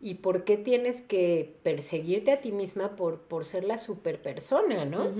y 0.00 0.14
por 0.14 0.44
qué 0.44 0.56
tienes 0.56 1.02
que 1.02 1.56
perseguirte 1.62 2.32
a 2.32 2.40
ti 2.40 2.50
misma 2.50 2.96
por, 2.96 3.20
por 3.20 3.44
ser 3.44 3.64
la 3.64 3.78
super 3.78 4.20
persona, 4.20 4.84
¿no? 4.84 5.12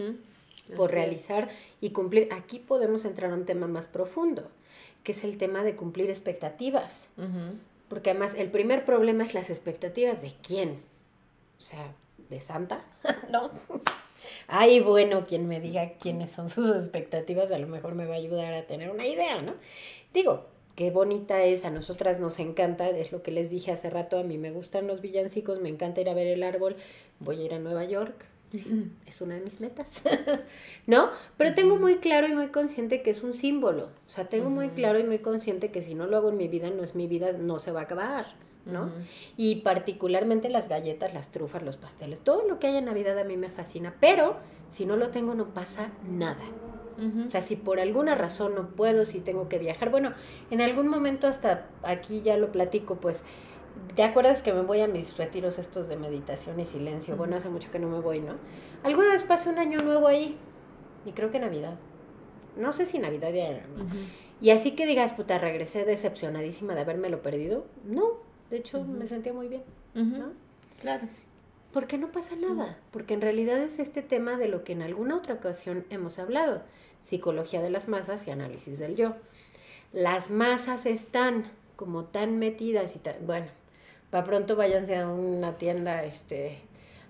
Por 0.74 0.90
realizar 0.90 1.48
y 1.80 1.90
cumplir. 1.90 2.28
Aquí 2.32 2.58
podemos 2.58 3.04
entrar 3.04 3.30
a 3.30 3.34
un 3.34 3.44
tema 3.44 3.68
más 3.68 3.86
profundo, 3.86 4.48
que 5.04 5.12
es 5.12 5.22
el 5.22 5.38
tema 5.38 5.62
de 5.62 5.76
cumplir 5.76 6.10
expectativas. 6.10 7.08
Porque 7.88 8.10
además 8.10 8.34
el 8.34 8.50
primer 8.50 8.84
problema 8.84 9.24
es 9.24 9.34
las 9.34 9.50
expectativas 9.50 10.22
de 10.22 10.32
quién. 10.42 10.82
O 11.58 11.62
sea, 11.62 11.94
de 12.28 12.40
Santa, 12.40 12.84
¿no? 13.30 13.50
Ay, 14.46 14.80
bueno, 14.80 15.26
quien 15.26 15.48
me 15.48 15.60
diga 15.60 15.92
quiénes 15.94 16.30
son 16.30 16.48
sus 16.48 16.68
expectativas, 16.70 17.50
a 17.50 17.58
lo 17.58 17.66
mejor 17.66 17.94
me 17.94 18.06
va 18.06 18.14
a 18.14 18.18
ayudar 18.18 18.54
a 18.54 18.66
tener 18.66 18.90
una 18.90 19.06
idea, 19.06 19.40
¿no? 19.42 19.54
Digo, 20.12 20.46
qué 20.76 20.90
bonita 20.90 21.42
es, 21.42 21.64
a 21.64 21.70
nosotras 21.70 22.20
nos 22.20 22.38
encanta, 22.38 22.88
es 22.88 23.12
lo 23.12 23.22
que 23.22 23.30
les 23.30 23.50
dije 23.50 23.72
hace 23.72 23.90
rato, 23.90 24.18
a 24.18 24.22
mí 24.22 24.38
me 24.38 24.50
gustan 24.50 24.86
los 24.86 25.00
villancicos, 25.00 25.60
me 25.60 25.68
encanta 25.68 26.00
ir 26.00 26.08
a 26.08 26.14
ver 26.14 26.26
el 26.26 26.42
árbol, 26.42 26.76
voy 27.20 27.40
a 27.40 27.44
ir 27.44 27.54
a 27.54 27.58
Nueva 27.58 27.84
York, 27.84 28.26
sí, 28.50 28.90
es 29.06 29.20
una 29.20 29.34
de 29.34 29.40
mis 29.40 29.60
metas, 29.60 30.04
¿no? 30.86 31.10
Pero 31.36 31.54
tengo 31.54 31.76
muy 31.76 31.96
claro 31.96 32.26
y 32.26 32.34
muy 32.34 32.48
consciente 32.48 33.02
que 33.02 33.10
es 33.10 33.22
un 33.22 33.34
símbolo, 33.34 33.84
o 33.84 34.10
sea, 34.10 34.28
tengo 34.28 34.50
muy 34.50 34.70
claro 34.70 34.98
y 34.98 35.04
muy 35.04 35.18
consciente 35.18 35.70
que 35.70 35.82
si 35.82 35.94
no 35.94 36.06
lo 36.06 36.16
hago 36.16 36.30
en 36.30 36.36
mi 36.36 36.48
vida, 36.48 36.70
no 36.70 36.82
es 36.82 36.94
mi 36.94 37.06
vida, 37.06 37.30
no 37.32 37.58
se 37.58 37.72
va 37.72 37.80
a 37.80 37.84
acabar, 37.84 38.26
¿no? 38.66 38.90
Y 39.36 39.56
particularmente 39.56 40.48
las 40.48 40.68
galletas, 40.68 41.14
las 41.14 41.32
trufas, 41.32 41.62
los 41.62 41.76
pasteles, 41.76 42.20
todo 42.20 42.48
lo 42.48 42.58
que 42.58 42.68
hay 42.68 42.76
en 42.76 42.86
Navidad 42.86 43.18
a 43.18 43.24
mí 43.24 43.36
me 43.36 43.50
fascina, 43.50 43.94
pero 44.00 44.36
si 44.68 44.86
no 44.86 44.96
lo 44.96 45.10
tengo 45.10 45.34
no 45.34 45.52
pasa 45.52 45.90
nada. 46.08 46.44
O 47.26 47.28
sea, 47.28 47.42
si 47.42 47.56
por 47.56 47.80
alguna 47.80 48.14
razón 48.14 48.54
no 48.54 48.68
puedo, 48.68 49.04
si 49.04 49.18
tengo 49.18 49.48
que 49.48 49.58
viajar, 49.58 49.90
bueno, 49.90 50.12
en 50.50 50.60
algún 50.60 50.86
momento 50.86 51.26
hasta 51.26 51.66
aquí 51.82 52.22
ya 52.22 52.36
lo 52.36 52.52
platico, 52.52 52.96
pues, 52.96 53.24
¿te 53.94 54.02
acuerdas 54.02 54.42
que 54.42 54.52
me 54.52 54.62
voy 54.62 54.80
a 54.80 54.88
mis 54.88 55.16
retiros 55.16 55.58
estos 55.58 55.88
de 55.88 55.96
meditación 55.96 56.58
y 56.60 56.64
silencio? 56.64 57.16
Bueno, 57.16 57.36
hace 57.36 57.48
mucho 57.48 57.70
que 57.70 57.78
no 57.78 57.88
me 57.88 58.00
voy, 58.00 58.20
¿no? 58.20 58.34
Alguna 58.82 59.10
vez 59.10 59.22
pasé 59.22 59.48
un 59.48 59.58
año 59.58 59.80
nuevo 59.80 60.06
ahí, 60.06 60.36
y 61.06 61.12
creo 61.12 61.30
que 61.30 61.38
Navidad. 61.38 61.78
No 62.56 62.72
sé 62.72 62.86
si 62.86 62.98
Navidad 62.98 63.32
ya 63.32 63.48
era, 63.48 63.66
Y 64.40 64.50
así 64.50 64.72
que 64.72 64.86
digas, 64.86 65.12
puta, 65.12 65.38
regresé 65.38 65.84
decepcionadísima 65.84 66.74
de 66.74 66.82
haberme 66.82 67.08
lo 67.08 67.22
perdido. 67.22 67.66
No, 67.84 68.12
de 68.50 68.58
hecho 68.58 68.82
me 68.84 69.06
sentía 69.06 69.32
muy 69.32 69.48
bien, 69.48 69.62
¿no? 69.94 70.32
Claro. 70.80 71.08
Porque 71.72 71.98
no 71.98 72.12
pasa 72.12 72.36
nada, 72.36 72.78
porque 72.92 73.14
en 73.14 73.20
realidad 73.20 73.58
es 73.58 73.80
este 73.80 74.02
tema 74.02 74.36
de 74.36 74.46
lo 74.46 74.62
que 74.62 74.72
en 74.72 74.82
alguna 74.82 75.16
otra 75.16 75.34
ocasión 75.34 75.84
hemos 75.90 76.20
hablado 76.20 76.62
psicología 77.00 77.60
de 77.60 77.70
las 77.70 77.88
masas 77.88 78.26
y 78.26 78.30
análisis 78.30 78.78
del 78.78 78.94
yo. 78.94 79.14
Las 79.92 80.30
masas 80.30 80.86
están 80.86 81.50
como 81.76 82.04
tan 82.04 82.38
metidas 82.38 82.94
y 82.96 83.00
tan, 83.00 83.26
bueno, 83.26 83.46
para 84.14 84.26
pronto 84.26 84.54
váyanse 84.54 84.96
a 84.96 85.08
una 85.08 85.58
tienda, 85.58 86.04
este, 86.04 86.58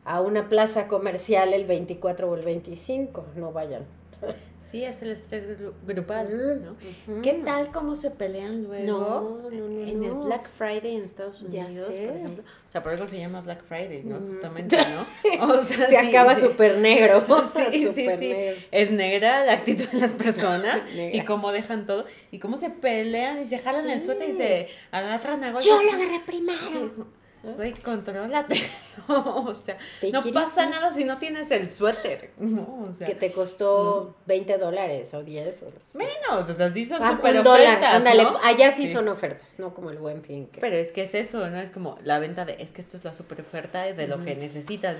a 0.06 0.22
una 0.22 0.48
plaza 0.48 0.88
comercial 0.88 1.52
el 1.52 1.66
24 1.66 2.30
o 2.30 2.34
el 2.34 2.42
25, 2.42 3.26
no 3.36 3.52
vayan. 3.52 3.84
Sí, 4.70 4.84
es 4.84 5.02
el 5.02 5.10
estrés 5.12 5.46
grupal, 5.86 6.62
¿no? 6.64 7.22
¿Qué 7.22 7.34
tal 7.44 7.70
cómo 7.70 7.94
se 7.94 8.10
pelean 8.10 8.64
luego 8.64 9.48
en 9.52 10.02
el 10.02 10.12
Black 10.12 10.48
Friday 10.48 10.96
en 10.96 11.04
Estados 11.04 11.42
Unidos, 11.42 11.86
por 11.86 12.16
ejemplo? 12.16 12.42
O 12.42 12.70
sea, 12.70 12.82
por 12.82 12.92
eso 12.92 13.06
se 13.06 13.18
llama 13.18 13.40
Black 13.40 13.64
Friday, 13.64 14.02
¿no? 14.02 14.18
Justamente, 14.20 14.76
¿no? 14.76 15.54
O 15.54 15.62
sea, 15.62 15.86
se 15.86 15.96
acaba 15.96 16.38
súper 16.38 16.78
negro. 16.78 17.24
sí, 17.72 17.92
sí, 17.94 18.08
sí. 18.18 18.34
Es 18.72 18.90
negra 18.90 19.44
la 19.44 19.52
actitud 19.52 19.86
de 19.86 20.00
las 20.00 20.12
personas 20.12 20.80
y 21.12 21.20
cómo 21.24 21.52
dejan 21.52 21.86
todo 21.86 22.04
y 22.30 22.38
cómo 22.38 22.56
se 22.56 22.70
pelean 22.70 23.40
y 23.40 23.44
se 23.44 23.58
jalan 23.58 23.88
el 23.90 24.02
suéter 24.02 24.30
y 24.30 24.34
se 24.34 24.68
agarran 24.90 25.44
a 25.44 25.52
golpes. 25.52 25.66
Yo 25.66 25.82
lo 25.82 25.92
agarré 25.92 26.20
primero. 26.26 27.06
Güey, 27.56 27.74
contrólate. 27.74 28.60
No, 29.08 29.46
o 29.46 29.54
sea, 29.54 29.76
no 30.12 30.22
pasa 30.32 30.66
nada 30.66 30.92
si 30.92 31.04
no 31.04 31.18
tienes 31.18 31.50
el 31.50 31.68
suéter. 31.68 32.30
No, 32.38 32.86
o 32.88 32.94
sea. 32.94 33.06
Que 33.06 33.14
te 33.14 33.32
costó 33.32 34.14
20 34.26 34.56
dólares 34.58 35.12
o 35.14 35.22
10 35.22 35.62
o 35.64 35.72
Menos, 35.94 36.48
o 36.48 36.54
sea, 36.54 36.70
sí 36.70 36.84
son 36.84 37.02
ah, 37.02 37.10
súper 37.10 37.38
ofertas. 37.38 37.94
Ándale, 37.94 38.26
allá 38.44 38.72
sí, 38.72 38.86
son 38.86 39.08
ofertas, 39.08 39.58
no 39.58 39.74
como 39.74 39.90
el 39.90 39.98
buen 39.98 40.22
fin. 40.22 40.48
Pero 40.58 40.76
es 40.76 40.92
que 40.92 41.02
es 41.02 41.14
eso, 41.14 41.48
¿no? 41.50 41.60
Es 41.60 41.70
como 41.70 41.98
la 42.02 42.18
venta 42.18 42.44
de, 42.44 42.56
es 42.60 42.72
que 42.72 42.80
esto 42.80 42.96
es 42.96 43.04
la 43.04 43.12
super 43.12 43.40
oferta 43.40 43.82
de 43.82 44.06
lo 44.06 44.24
que 44.24 44.36
necesitas. 44.36 44.96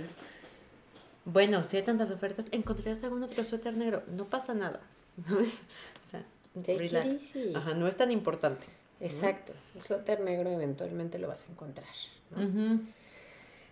Bueno, 1.24 1.64
si 1.64 1.78
hay 1.78 1.82
tantas 1.82 2.10
ofertas, 2.10 2.48
encontrarás 2.52 3.02
algún 3.04 3.22
otro 3.22 3.44
suéter 3.44 3.74
negro. 3.74 4.02
No 4.08 4.24
pasa 4.24 4.54
nada, 4.54 4.80
¿sabes? 5.24 5.62
O 6.00 6.04
sea, 6.04 6.24
relax. 6.66 7.36
Ajá, 7.54 7.74
no 7.74 7.86
es 7.86 7.96
tan 7.96 8.10
importante. 8.10 8.66
Exacto, 9.00 9.52
suéter 9.78 10.20
negro 10.20 10.50
eventualmente 10.50 11.18
lo 11.18 11.28
vas 11.28 11.46
a 11.48 11.52
encontrar. 11.52 11.86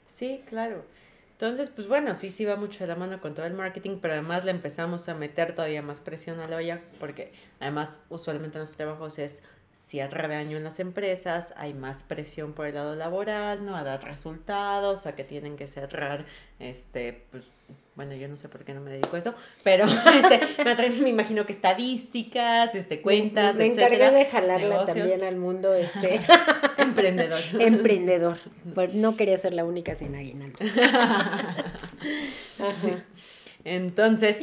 Sí, 0.06 0.42
claro. 0.46 0.84
Entonces, 1.32 1.70
pues 1.70 1.88
bueno, 1.88 2.14
sí, 2.14 2.30
sí 2.30 2.44
va 2.44 2.56
mucho 2.56 2.80
de 2.84 2.86
la 2.86 2.94
mano 2.96 3.20
con 3.20 3.34
todo 3.34 3.46
el 3.46 3.54
marketing, 3.54 3.98
pero 4.00 4.14
además 4.14 4.44
le 4.44 4.52
empezamos 4.52 5.08
a 5.08 5.14
meter 5.14 5.54
todavía 5.54 5.82
más 5.82 6.00
presión 6.00 6.38
a 6.40 6.46
la 6.46 6.56
olla, 6.56 6.80
porque 7.00 7.32
además 7.60 8.00
usualmente 8.10 8.58
en 8.58 8.62
los 8.62 8.76
trabajos 8.76 9.18
es 9.18 9.42
cierre 9.72 10.28
de 10.28 10.36
año 10.36 10.56
en 10.58 10.64
las 10.64 10.78
empresas, 10.80 11.54
hay 11.56 11.74
más 11.74 12.04
presión 12.04 12.52
por 12.52 12.66
el 12.66 12.74
lado 12.74 12.94
laboral, 12.94 13.64
¿no? 13.64 13.74
A 13.76 13.82
dar 13.82 14.04
resultados, 14.04 15.06
a 15.06 15.16
que 15.16 15.24
tienen 15.24 15.56
que 15.56 15.66
cerrar, 15.66 16.26
este, 16.60 17.24
pues, 17.30 17.46
bueno, 17.94 18.14
yo 18.14 18.26
no 18.26 18.36
sé 18.36 18.48
por 18.48 18.64
qué 18.64 18.72
no 18.72 18.80
me 18.80 18.90
dedico 18.90 19.16
a 19.16 19.18
eso, 19.18 19.34
pero 19.62 19.84
este, 20.16 20.40
me, 21.02 21.10
imagino 21.10 21.44
que 21.44 21.52
estadísticas, 21.52 22.74
este, 22.74 23.02
cuentas, 23.02 23.56
Me, 23.56 23.68
me 23.68 23.74
encargué 23.74 24.10
de 24.10 24.24
jalarla 24.24 24.84
también 24.86 25.22
al 25.22 25.36
mundo, 25.36 25.74
este... 25.74 26.20
Emprendedor. 26.78 27.42
Emprendedor. 27.60 28.36
No 28.94 29.16
quería 29.16 29.38
ser 29.38 29.54
la 29.54 29.64
única 29.64 29.94
sin 29.94 30.14
aguinaldo. 30.14 30.58
Entonces, 33.64 34.40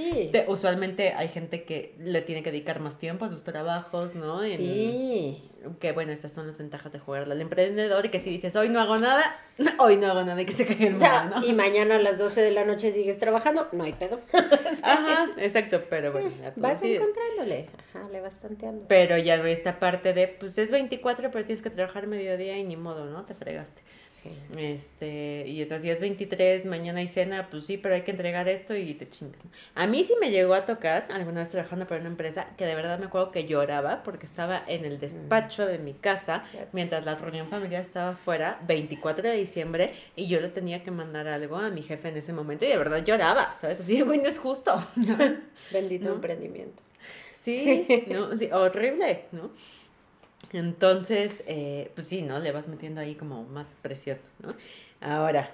usualmente 0.47 1.13
hay 1.13 1.27
gente 1.27 1.63
que 1.63 1.95
le 1.99 2.21
tiene 2.21 2.43
que 2.43 2.51
dedicar 2.51 2.79
más 2.79 2.97
tiempo 2.97 3.25
a 3.25 3.29
sus 3.29 3.43
trabajos, 3.43 4.15
¿no? 4.15 4.43
sí. 4.43 5.43
Que 5.81 5.91
bueno, 5.91 6.13
esas 6.13 6.31
son 6.31 6.47
las 6.47 6.57
ventajas 6.57 6.93
de 6.93 6.99
jugar 6.99 7.23
al 7.23 7.41
emprendedor 7.41 8.05
y 8.05 8.09
que 8.09 8.19
si 8.19 8.29
dices, 8.29 8.55
hoy 8.55 8.69
no 8.69 8.79
hago 8.79 8.97
nada, 8.97 9.21
hoy 9.79 9.97
no 9.97 10.07
hago 10.07 10.23
nada 10.23 10.41
y 10.41 10.45
que 10.45 10.53
se 10.53 10.65
caiga 10.65 10.85
el 10.85 10.93
mundo, 10.93 11.07
¿no? 11.35 11.45
Y 11.45 11.51
mañana 11.51 11.95
a 11.95 11.99
las 11.99 12.17
12 12.17 12.41
de 12.41 12.51
la 12.51 12.63
noche 12.63 12.93
sigues 12.93 13.19
trabajando, 13.19 13.67
no 13.73 13.83
hay 13.83 13.91
pedo. 13.91 14.21
Ajá, 14.83 15.27
exacto, 15.37 15.83
pero 15.89 16.13
bueno. 16.13 16.31
vas 16.55 16.81
encontrándole, 16.81 17.67
ajá, 17.93 18.07
le 18.09 18.21
vas 18.21 18.39
tanteando. 18.39 18.85
Pero 18.87 19.17
ya 19.17 19.35
esta 19.49 19.79
parte 19.79 20.13
de, 20.13 20.29
pues 20.29 20.57
es 20.57 20.71
24, 20.71 21.29
pero 21.29 21.43
tienes 21.43 21.61
que 21.61 21.69
trabajar 21.69 22.07
mediodía 22.07 22.57
y 22.57 22.63
ni 22.63 22.77
modo, 22.77 23.05
¿no? 23.05 23.25
Te 23.25 23.35
fregaste. 23.35 23.81
Sí. 24.21 24.31
Este, 24.57 25.45
y 25.47 25.61
entonces 25.61 25.85
ya 25.85 25.93
es 25.93 26.01
23, 26.01 26.65
mañana 26.65 26.99
hay 26.99 27.07
cena, 27.07 27.47
pues 27.49 27.65
sí, 27.65 27.77
pero 27.77 27.95
hay 27.95 28.01
que 28.01 28.11
entregar 28.11 28.49
esto 28.49 28.75
y 28.75 28.93
te 28.93 29.07
chingas. 29.07 29.39
A 29.75 29.87
mí 29.87 30.03
sí 30.03 30.13
me 30.19 30.29
llegó 30.29 30.55
a 30.55 30.65
tocar, 30.65 31.07
alguna 31.09 31.39
vez 31.39 31.49
trabajando 31.49 31.87
para 31.87 32.01
una 32.01 32.09
empresa, 32.09 32.47
que 32.57 32.65
de 32.65 32.75
verdad 32.75 32.99
me 32.99 33.05
acuerdo 33.05 33.31
que 33.31 33.45
lloraba 33.45 34.03
porque 34.03 34.25
estaba 34.25 34.61
en 34.67 34.83
el 34.83 34.99
despacho 34.99 35.65
de 35.65 35.79
mi 35.79 35.93
casa 35.93 36.43
mientras 36.73 37.05
la 37.05 37.15
reunión 37.15 37.47
familiar 37.47 37.81
estaba 37.81 38.11
fuera, 38.11 38.59
24 38.67 39.29
de 39.29 39.37
diciembre, 39.37 39.93
y 40.17 40.27
yo 40.27 40.41
le 40.41 40.49
tenía 40.49 40.83
que 40.83 40.91
mandar 40.91 41.29
algo 41.29 41.55
a 41.55 41.69
mi 41.69 41.81
jefe 41.81 42.09
en 42.09 42.17
ese 42.17 42.33
momento 42.33 42.65
y 42.65 42.67
de 42.67 42.77
verdad 42.77 43.03
lloraba, 43.03 43.55
¿sabes? 43.55 43.79
Así 43.79 43.97
de, 43.97 44.03
güey, 44.03 44.19
no 44.19 44.27
es 44.27 44.37
justo. 44.37 44.83
Bendito 45.71 46.11
emprendimiento. 46.11 46.83
Sí, 47.31 47.87
¿no? 48.07 48.35
Sí, 48.35 48.49
horrible, 48.51 49.25
¿no? 49.31 49.51
Entonces, 50.53 51.43
eh, 51.47 51.91
pues 51.95 52.07
sí, 52.07 52.21
¿no? 52.21 52.39
Le 52.39 52.51
vas 52.51 52.67
metiendo 52.67 53.01
ahí 53.01 53.15
como 53.15 53.43
más 53.43 53.77
presión, 53.81 54.17
¿no? 54.39 54.53
Ahora, 55.01 55.51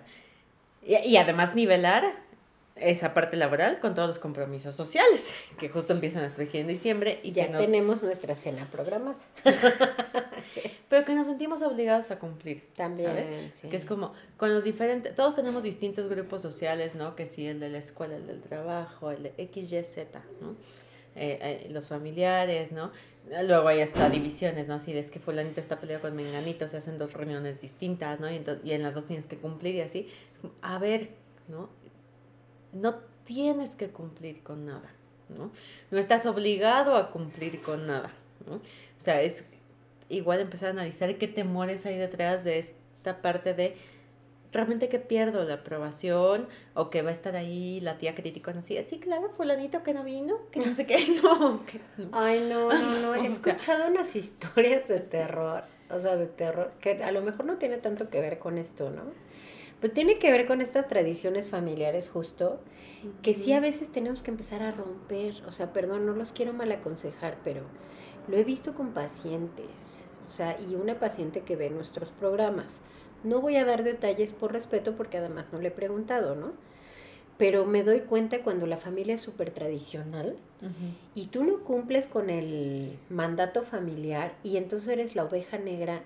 y, 0.86 1.18
además 1.18 1.56
nivelar 1.56 2.04
esa 2.76 3.14
parte 3.14 3.38
laboral 3.38 3.80
con 3.80 3.96
todos 3.96 4.08
los 4.08 4.20
compromisos 4.20 4.76
sociales 4.76 5.34
que 5.58 5.70
justo 5.70 5.94
empiezan 5.94 6.26
a 6.26 6.30
surgir 6.30 6.62
en 6.62 6.68
diciembre 6.68 7.22
y 7.24 7.32
ya 7.32 7.50
tenemos 7.50 8.04
nuestra 8.04 8.36
cena 8.36 8.68
programada. 8.72 9.16
Pero 10.90 11.06
que 11.06 11.16
nos 11.16 11.28
sentimos 11.28 11.62
obligados 11.62 12.12
a 12.12 12.20
cumplir. 12.20 12.68
También. 12.76 13.52
Que 13.70 13.76
es 13.76 13.86
como 13.86 14.14
con 14.38 14.54
los 14.54 14.66
diferentes, 14.66 15.16
todos 15.16 15.36
tenemos 15.36 15.64
distintos 15.64 16.10
grupos 16.10 16.42
sociales, 16.42 16.96
¿no? 16.96 17.16
Que 17.16 17.26
sí, 17.26 17.48
el 17.48 17.60
de 17.60 17.70
la 17.70 17.78
escuela, 17.78 18.16
el 18.16 18.28
del 18.28 18.42
trabajo, 18.42 19.12
el 19.12 19.24
de 19.24 19.50
XYZ, 19.52 19.98
¿no? 20.42 20.56
Eh, 21.16 21.40
eh, 21.42 21.68
los 21.72 21.88
familiares, 21.88 22.74
¿no? 22.74 22.92
Luego 23.44 23.70
hay 23.70 23.80
hasta 23.80 24.10
divisiones, 24.10 24.68
¿no? 24.68 24.76
Así 24.76 24.96
es 24.96 25.10
que 25.10 25.20
fulanito 25.20 25.62
está 25.62 25.80
peleado 25.80 26.02
con 26.02 26.16
menganito, 26.16 26.68
se 26.68 26.78
hacen 26.78 26.98
dos 26.98 27.14
reuniones 27.14 27.62
distintas, 27.62 28.20
¿no? 28.20 28.30
Y 28.30 28.72
en 28.72 28.84
las 28.84 28.96
dos 28.96 29.08
tienes 29.08 29.26
que 29.26 29.38
cumplir 29.38 29.76
y 29.76 29.82
así. 29.82 30.08
A 30.62 30.78
ver, 30.78 31.12
¿no? 31.48 31.70
No 32.74 32.96
tienes 33.24 33.76
que 33.76 33.90
cumplir 33.90 34.44
con 34.44 34.66
nada, 34.66 34.92
¿no? 35.30 35.52
No 35.90 35.98
estás 35.98 36.26
obligado 36.26 36.98
a 36.98 37.12
cumplir 37.12 37.62
con 37.62 37.86
nada, 37.86 38.12
¿no? 38.46 38.56
O 38.56 38.62
sea, 38.98 39.22
es 39.22 39.46
igual 40.10 40.42
empezar 40.42 40.68
a 40.68 40.72
analizar 40.72 41.18
qué 41.18 41.28
temores 41.30 41.86
hay 41.86 41.98
detrás 41.98 42.44
de 42.44 42.60
esta 42.60 43.22
parte 43.22 43.54
de 43.54 43.76
realmente 44.56 44.90
que 44.90 45.00
pierdo 45.00 45.44
la 45.44 45.56
aprobación 45.56 46.48
o 46.74 46.90
que 46.90 47.02
va 47.02 47.10
a 47.10 47.14
estar 47.14 47.36
ahí 47.36 47.80
la 47.82 47.98
tía 47.98 48.16
crítica 48.16 48.52
así, 48.52 48.78
así 48.78 49.00
claro, 49.00 49.30
fulanito 49.30 49.84
que 49.84 49.94
no 49.94 50.04
vino, 50.04 50.40
que 50.52 50.60
no 50.60 50.74
sé 50.74 50.88
qué, 50.88 50.98
no. 51.24 51.62
Ay, 52.12 52.48
no, 52.50 52.72
no, 52.72 53.00
no, 53.02 53.16
he 53.24 53.26
escuchado 53.26 53.88
unas 53.88 54.16
historias 54.16 54.88
de 54.88 55.00
terror, 55.00 55.64
o 55.90 56.00
sea, 56.00 56.16
de 56.16 56.28
terror, 56.28 56.72
que 56.80 57.04
a 57.04 57.12
lo 57.12 57.22
mejor 57.22 57.46
no 57.46 57.58
tiene 57.58 57.78
tanto 57.78 58.10
que 58.10 58.22
ver 58.22 58.40
con 58.40 58.58
esto, 58.58 58.90
¿no? 58.90 59.04
Pero 59.82 59.94
tiene 59.94 60.18
que 60.18 60.32
ver 60.32 60.48
con 60.48 60.62
estas 60.62 60.88
tradiciones 60.88 61.50
familiares 61.50 62.10
justo, 62.10 62.60
que 63.22 63.34
sí 63.34 63.54
a 63.54 63.60
veces 63.60 63.92
tenemos 63.92 64.24
que 64.24 64.32
empezar 64.32 64.64
a 64.64 64.72
romper, 64.72 65.36
o 65.46 65.52
sea, 65.52 65.74
perdón, 65.74 66.06
no 66.06 66.14
los 66.14 66.32
quiero 66.32 66.54
mal 66.54 66.72
aconsejar, 66.72 67.38
pero 67.44 67.62
lo 68.28 68.38
he 68.38 68.44
visto 68.44 68.74
con 68.74 68.94
pacientes, 68.94 70.06
o 70.28 70.32
sea, 70.32 70.60
y 70.60 70.76
una 70.76 70.98
paciente 71.00 71.42
que 71.42 71.56
ve 71.56 71.70
nuestros 71.70 72.10
programas 72.10 72.82
no 73.26 73.42
voy 73.42 73.58
a 73.58 73.66
dar 73.66 73.84
detalles 73.84 74.32
por 74.32 74.54
respeto 74.54 74.96
porque 74.96 75.18
además 75.18 75.48
no 75.52 75.60
le 75.60 75.68
he 75.68 75.72
preguntado, 75.72 76.36
¿no? 76.36 76.54
pero 77.38 77.66
me 77.66 77.84
doy 77.84 78.02
cuenta 78.02 78.42
cuando 78.44 78.66
la 78.66 78.78
familia 78.78 79.16
es 79.16 79.22
súper 79.22 79.52
tradicional 79.52 80.38
y 81.14 81.28
tú 81.28 81.44
no 81.44 81.60
cumples 81.60 82.08
con 82.08 82.30
el 82.30 82.98
mandato 83.10 83.64
familiar 83.64 84.36
y 84.42 84.58
entonces 84.58 84.90
eres 84.90 85.16
la 85.16 85.26
oveja 85.26 85.58
negra 85.58 86.02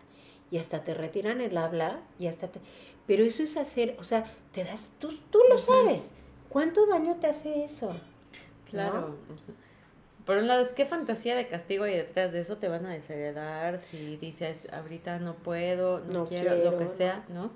y 0.51 0.57
hasta 0.57 0.83
te 0.83 0.93
retiran 0.93 1.39
el 1.39 1.55
habla 1.57 2.01
y 2.17 2.27
hasta 2.27 2.47
te... 2.47 2.59
Pero 3.05 3.23
eso 3.23 3.43
es 3.43 3.55
hacer, 3.57 3.95
o 3.99 4.03
sea, 4.03 4.25
te 4.51 4.63
das, 4.63 4.93
tú, 4.99 5.13
tú 5.29 5.39
lo 5.47 5.57
sabes. 5.59 6.15
¿Cuánto 6.49 6.87
daño 6.87 7.17
te 7.19 7.27
hace 7.27 7.63
eso? 7.63 7.95
Claro. 8.69 9.15
Por 10.29 10.37
un 10.37 10.45
lado, 10.45 10.61
es 10.61 10.73
qué 10.73 10.85
fantasía 10.85 11.35
de 11.35 11.47
castigo 11.47 11.87
y 11.87 11.91
detrás 11.95 12.31
de 12.31 12.41
eso 12.41 12.57
te 12.57 12.67
van 12.67 12.85
a 12.85 12.91
desheredar 12.91 13.79
si 13.79 14.15
dices, 14.17 14.67
ahorita 14.71 15.17
no 15.17 15.33
puedo, 15.33 16.01
no, 16.01 16.25
quiero, 16.27 16.55
lo 16.55 16.77
que 16.77 16.87
sea, 16.87 17.25
¿no? 17.29 17.49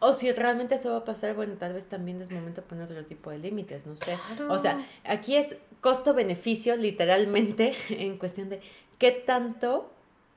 O 0.00 0.12
si 0.12 0.30
realmente 0.30 0.74
eso 0.74 0.90
va 0.90 0.98
a 0.98 1.04
pasar, 1.06 1.34
bueno, 1.34 1.54
tal 1.54 1.72
vez 1.72 1.86
también 1.86 2.20
es 2.20 2.30
momento 2.30 2.60
de 2.60 2.66
poner 2.66 2.84
otro 2.84 3.06
tipo 3.06 3.30
de 3.30 3.38
límites, 3.38 3.86
no 3.86 3.96
sé. 3.96 4.18
O 4.50 4.58
sea, 4.58 4.86
aquí 5.04 5.36
es 5.36 5.56
costo-beneficio, 5.80 6.76
literalmente, 6.76 7.72
en 7.88 8.18
cuestión 8.18 8.50
de 8.50 8.60
qué 8.98 9.10
tanto 9.10 9.90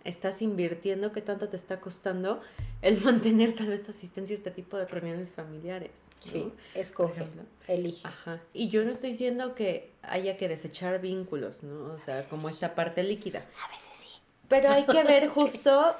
estás 0.07 0.41
invirtiendo, 0.41 1.11
qué 1.11 1.21
tanto 1.21 1.49
te 1.49 1.55
está 1.55 1.79
costando 1.79 2.41
el 2.81 2.99
mantener 3.03 3.53
tal 3.53 3.67
vez 3.67 3.83
tu 3.83 3.91
asistencia 3.91 4.33
a 4.33 4.37
este 4.37 4.51
tipo 4.51 4.77
de 4.77 4.85
reuniones 4.85 5.31
familiares. 5.31 6.05
Sí, 6.19 6.51
escoge, 6.73 7.27
elige. 7.67 8.07
Ajá. 8.07 8.41
Y 8.53 8.69
yo 8.69 8.83
no 8.83 8.91
estoy 8.91 9.11
diciendo 9.11 9.53
que 9.53 9.91
haya 10.01 10.37
que 10.37 10.47
desechar 10.47 10.99
vínculos, 11.01 11.63
¿no? 11.63 11.93
O 11.93 11.99
sea, 11.99 12.27
como 12.29 12.49
esta 12.49 12.73
parte 12.73 13.03
líquida. 13.03 13.45
A 13.63 13.75
veces 13.75 13.97
sí. 13.97 14.09
Pero 14.47 14.69
hay 14.69 14.85
que 14.85 15.03
ver 15.03 15.27
justo 15.29 15.95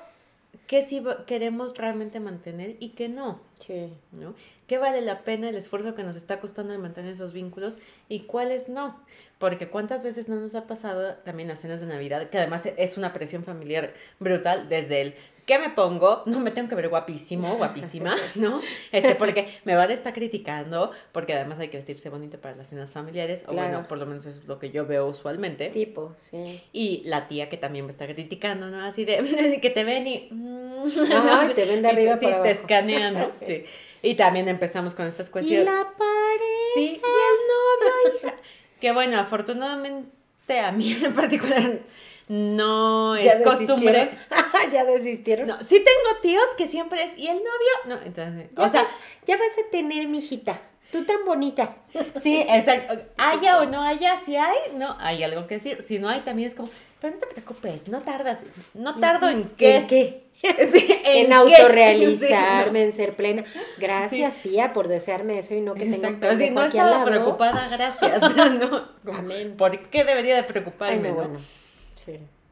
qué 0.67 0.81
sí 0.81 1.03
queremos 1.25 1.75
realmente 1.77 2.19
mantener 2.19 2.75
y 2.79 2.89
qué 2.89 3.10
no. 3.10 3.39
Sí. 3.60 3.93
¿no? 4.12 4.36
¿Qué 4.67 4.77
vale 4.77 5.01
la 5.01 5.23
pena 5.23 5.49
el 5.49 5.55
esfuerzo 5.55 5.95
que 5.95 6.03
nos 6.03 6.15
está 6.15 6.39
costando 6.39 6.73
de 6.73 6.77
mantener 6.77 7.12
esos 7.12 7.33
vínculos 7.33 7.77
y 8.10 8.21
cuáles 8.21 8.69
no? 8.69 8.99
Porque 9.39 9.69
cuántas 9.69 10.03
veces 10.03 10.29
no 10.29 10.36
nos 10.36 10.55
ha 10.55 10.67
pasado 10.67 11.15
también 11.17 11.47
las 11.49 11.62
cenas 11.62 11.79
de 11.79 11.88
Navidad, 11.88 12.29
que 12.29 12.38
además 12.38 12.65
es 12.65 12.97
una 12.97 13.13
presión 13.13 13.43
familiar 13.43 13.93
brutal 14.19 14.67
desde 14.69 15.01
el 15.01 15.15
¿qué 15.47 15.57
me 15.57 15.71
pongo? 15.71 16.21
No 16.27 16.41
me 16.41 16.51
tengo 16.51 16.69
que 16.69 16.75
ver 16.75 16.89
guapísimo, 16.89 17.55
guapísima, 17.55 18.15
¿no? 18.36 18.62
Este, 18.91 19.15
porque 19.15 19.47
me 19.63 19.75
van 19.75 19.89
a 19.89 19.93
estar 19.93 20.13
criticando, 20.13 20.91
porque 21.12 21.33
además 21.33 21.57
hay 21.60 21.69
que 21.69 21.77
vestirse 21.77 22.10
bonito 22.10 22.39
para 22.39 22.55
las 22.55 22.67
cenas 22.67 22.91
familiares, 22.91 23.45
o 23.47 23.53
bueno, 23.53 23.88
por 23.88 23.97
lo 23.97 24.05
menos 24.05 24.25
eso 24.25 24.38
es 24.38 24.45
lo 24.45 24.60
que 24.60 24.69
yo 24.69 24.86
veo 24.86 25.07
usualmente. 25.07 25.69
Tipo, 25.69 26.13
sí. 26.17 26.62
Y 26.73 27.01
la 27.05 27.27
tía 27.27 27.49
que 27.49 27.57
también 27.57 27.86
me 27.86 27.91
está 27.91 28.05
criticando, 28.05 28.67
¿no? 28.67 28.86
Así 28.86 29.05
de, 29.05 29.60
que 29.62 29.69
te 29.69 29.83
ven 29.83 30.05
y... 30.05 30.27
Mm, 30.29 31.55
te 31.55 31.65
ven 31.65 31.81
de 31.81 31.88
arriba 31.88 32.17
Sí, 32.17 32.27
te 32.43 32.51
escanean, 32.51 33.13
¿no? 33.15 33.31
sí. 33.43 33.63
Y 34.03 34.15
también 34.15 34.47
empezamos 34.49 34.93
con 34.93 35.07
estas 35.07 35.29
cuestiones. 35.29 35.63
Y 35.63 35.65
la 35.65 35.83
pareja. 35.83 36.73
Sí, 36.75 36.81
y 36.81 36.93
el 36.93 38.12
novio, 38.12 38.19
hija. 38.27 38.36
Que 38.79 38.91
bueno, 38.91 39.19
afortunadamente 39.19 40.60
a 40.60 40.71
mí 40.71 40.95
en 41.03 41.13
particular 41.13 41.79
no 42.27 43.15
es 43.15 43.39
costumbre. 43.41 44.11
ya 44.71 44.85
desistieron. 44.85 45.47
No, 45.47 45.59
sí 45.59 45.77
tengo 45.77 46.21
tíos 46.21 46.45
que 46.57 46.67
siempre 46.67 47.03
es, 47.03 47.17
¿y 47.17 47.27
el 47.27 47.37
novio? 47.37 47.95
No, 47.95 47.95
entonces, 48.05 48.49
o 48.55 48.67
sea, 48.67 48.85
ya 49.25 49.37
vas 49.37 49.65
a 49.65 49.69
tener, 49.71 50.07
mijita. 50.07 50.61
Tú 50.91 51.03
tan 51.03 51.25
bonita. 51.25 51.75
Sí, 52.21 52.45
exacto. 52.47 53.05
Haya 53.17 53.59
o 53.59 53.65
no 53.65 53.81
haya, 53.81 54.17
si 54.19 54.35
hay, 54.35 54.57
no, 54.75 54.95
hay 54.99 55.23
algo 55.23 55.47
que 55.47 55.55
decir. 55.55 55.81
Si 55.81 55.99
no 55.99 56.09
hay, 56.09 56.21
también 56.21 56.47
es 56.47 56.55
como, 56.55 56.69
pero 57.01 57.13
no 57.13 57.19
te 57.19 57.27
preocupes, 57.27 57.87
no 57.87 58.01
tardas. 58.01 58.39
No 58.73 58.95
tardo 58.97 59.29
en 59.29 59.43
qué. 59.43 59.75
¿En 59.77 59.87
qué? 59.87 60.27
en, 60.43 61.33
autorrealizarme, 61.33 62.83
en 62.83 62.93
ser 62.93 63.15
plena. 63.15 63.43
Gracias, 63.79 64.35
tía, 64.35 64.71
por 64.73 64.87
desearme 64.87 65.39
eso 65.39 65.55
y 65.55 65.61
no 65.61 65.73
que 65.73 65.85
tenga 65.85 66.09
un 66.09 66.19
pendejo 66.19 66.53
No 66.53 66.65
estaba 66.65 67.05
preocupada, 67.05 67.67
gracias. 67.69 68.21
no, 68.35 68.87
Amén. 69.13 69.55
¿Por 69.57 69.89
qué 69.89 70.03
debería 70.03 70.35
de 70.35 70.43
preocuparme? 70.43 71.11
bueno. 71.11 71.39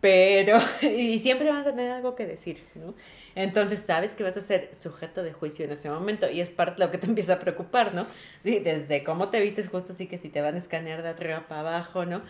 Pero, 0.02 0.60
y 0.82 1.18
siempre 1.20 1.50
van 1.50 1.62
a 1.62 1.64
tener 1.64 1.92
algo 1.92 2.16
que 2.16 2.26
decir, 2.26 2.64
¿no? 2.76 2.94
Entonces 3.34 3.80
sabes 3.80 4.14
que 4.14 4.24
vas 4.24 4.38
a 4.38 4.42
ser 4.42 4.70
sujeto 4.74 5.24
de 5.24 5.34
juicio 5.34 5.66
en 5.66 5.72
ese 5.72 5.90
momento 5.90 6.30
y 6.30 6.42
es 6.42 6.50
parte 6.50 6.82
de 6.82 6.86
lo 6.86 6.92
que 6.92 6.98
te 6.98 7.08
empieza 7.08 7.34
a 7.34 7.40
preocupar, 7.40 7.94
¿no? 7.94 8.06
Sí, 8.42 8.60
desde 8.60 9.04
cómo 9.04 9.30
te 9.30 9.40
vistes, 9.42 9.68
justo 9.70 9.94
así 9.94 10.08
que 10.08 10.18
si 10.18 10.30
te 10.30 10.42
van 10.42 10.56
a 10.56 10.58
escanear 10.58 11.02
de 11.02 11.10
arriba 11.10 11.46
para 11.48 11.62
abajo, 11.62 12.06
¿no? 12.06 12.22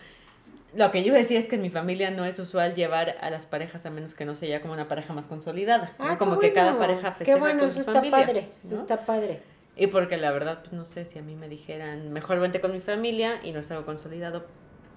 Lo 0.74 0.90
que 0.90 1.04
yo 1.04 1.14
decía 1.14 1.38
es 1.38 1.48
que 1.48 1.56
en 1.56 1.62
mi 1.62 1.70
familia 1.70 2.10
no 2.10 2.24
es 2.24 2.38
usual 2.38 2.74
llevar 2.74 3.16
a 3.20 3.30
las 3.30 3.46
parejas 3.46 3.86
a 3.86 3.90
menos 3.90 4.14
que 4.14 4.24
no 4.24 4.34
sea 4.34 4.48
ya 4.48 4.60
como 4.60 4.74
una 4.74 4.88
pareja 4.88 5.14
más 5.14 5.26
consolidada, 5.26 5.94
ah, 5.98 6.18
Como 6.18 6.38
que 6.38 6.52
cada 6.52 6.78
pareja 6.78 7.12
festeja 7.12 7.34
qué 7.34 7.40
bueno, 7.40 7.64
eso 7.64 7.80
está 7.80 8.02
padre, 8.02 8.48
eso 8.62 8.74
está 8.74 9.06
padre. 9.06 9.40
Y 9.76 9.88
porque 9.88 10.16
la 10.16 10.30
verdad, 10.32 10.60
pues 10.60 10.72
no 10.72 10.84
sé 10.84 11.04
si 11.04 11.18
a 11.18 11.22
mí 11.22 11.34
me 11.34 11.48
dijeran, 11.48 12.10
mejor 12.12 12.40
vente 12.40 12.60
con 12.60 12.72
mi 12.72 12.80
familia 12.80 13.38
y 13.42 13.52
no 13.52 13.60
es 13.60 13.70
algo 13.70 13.84
consolidado. 13.84 14.46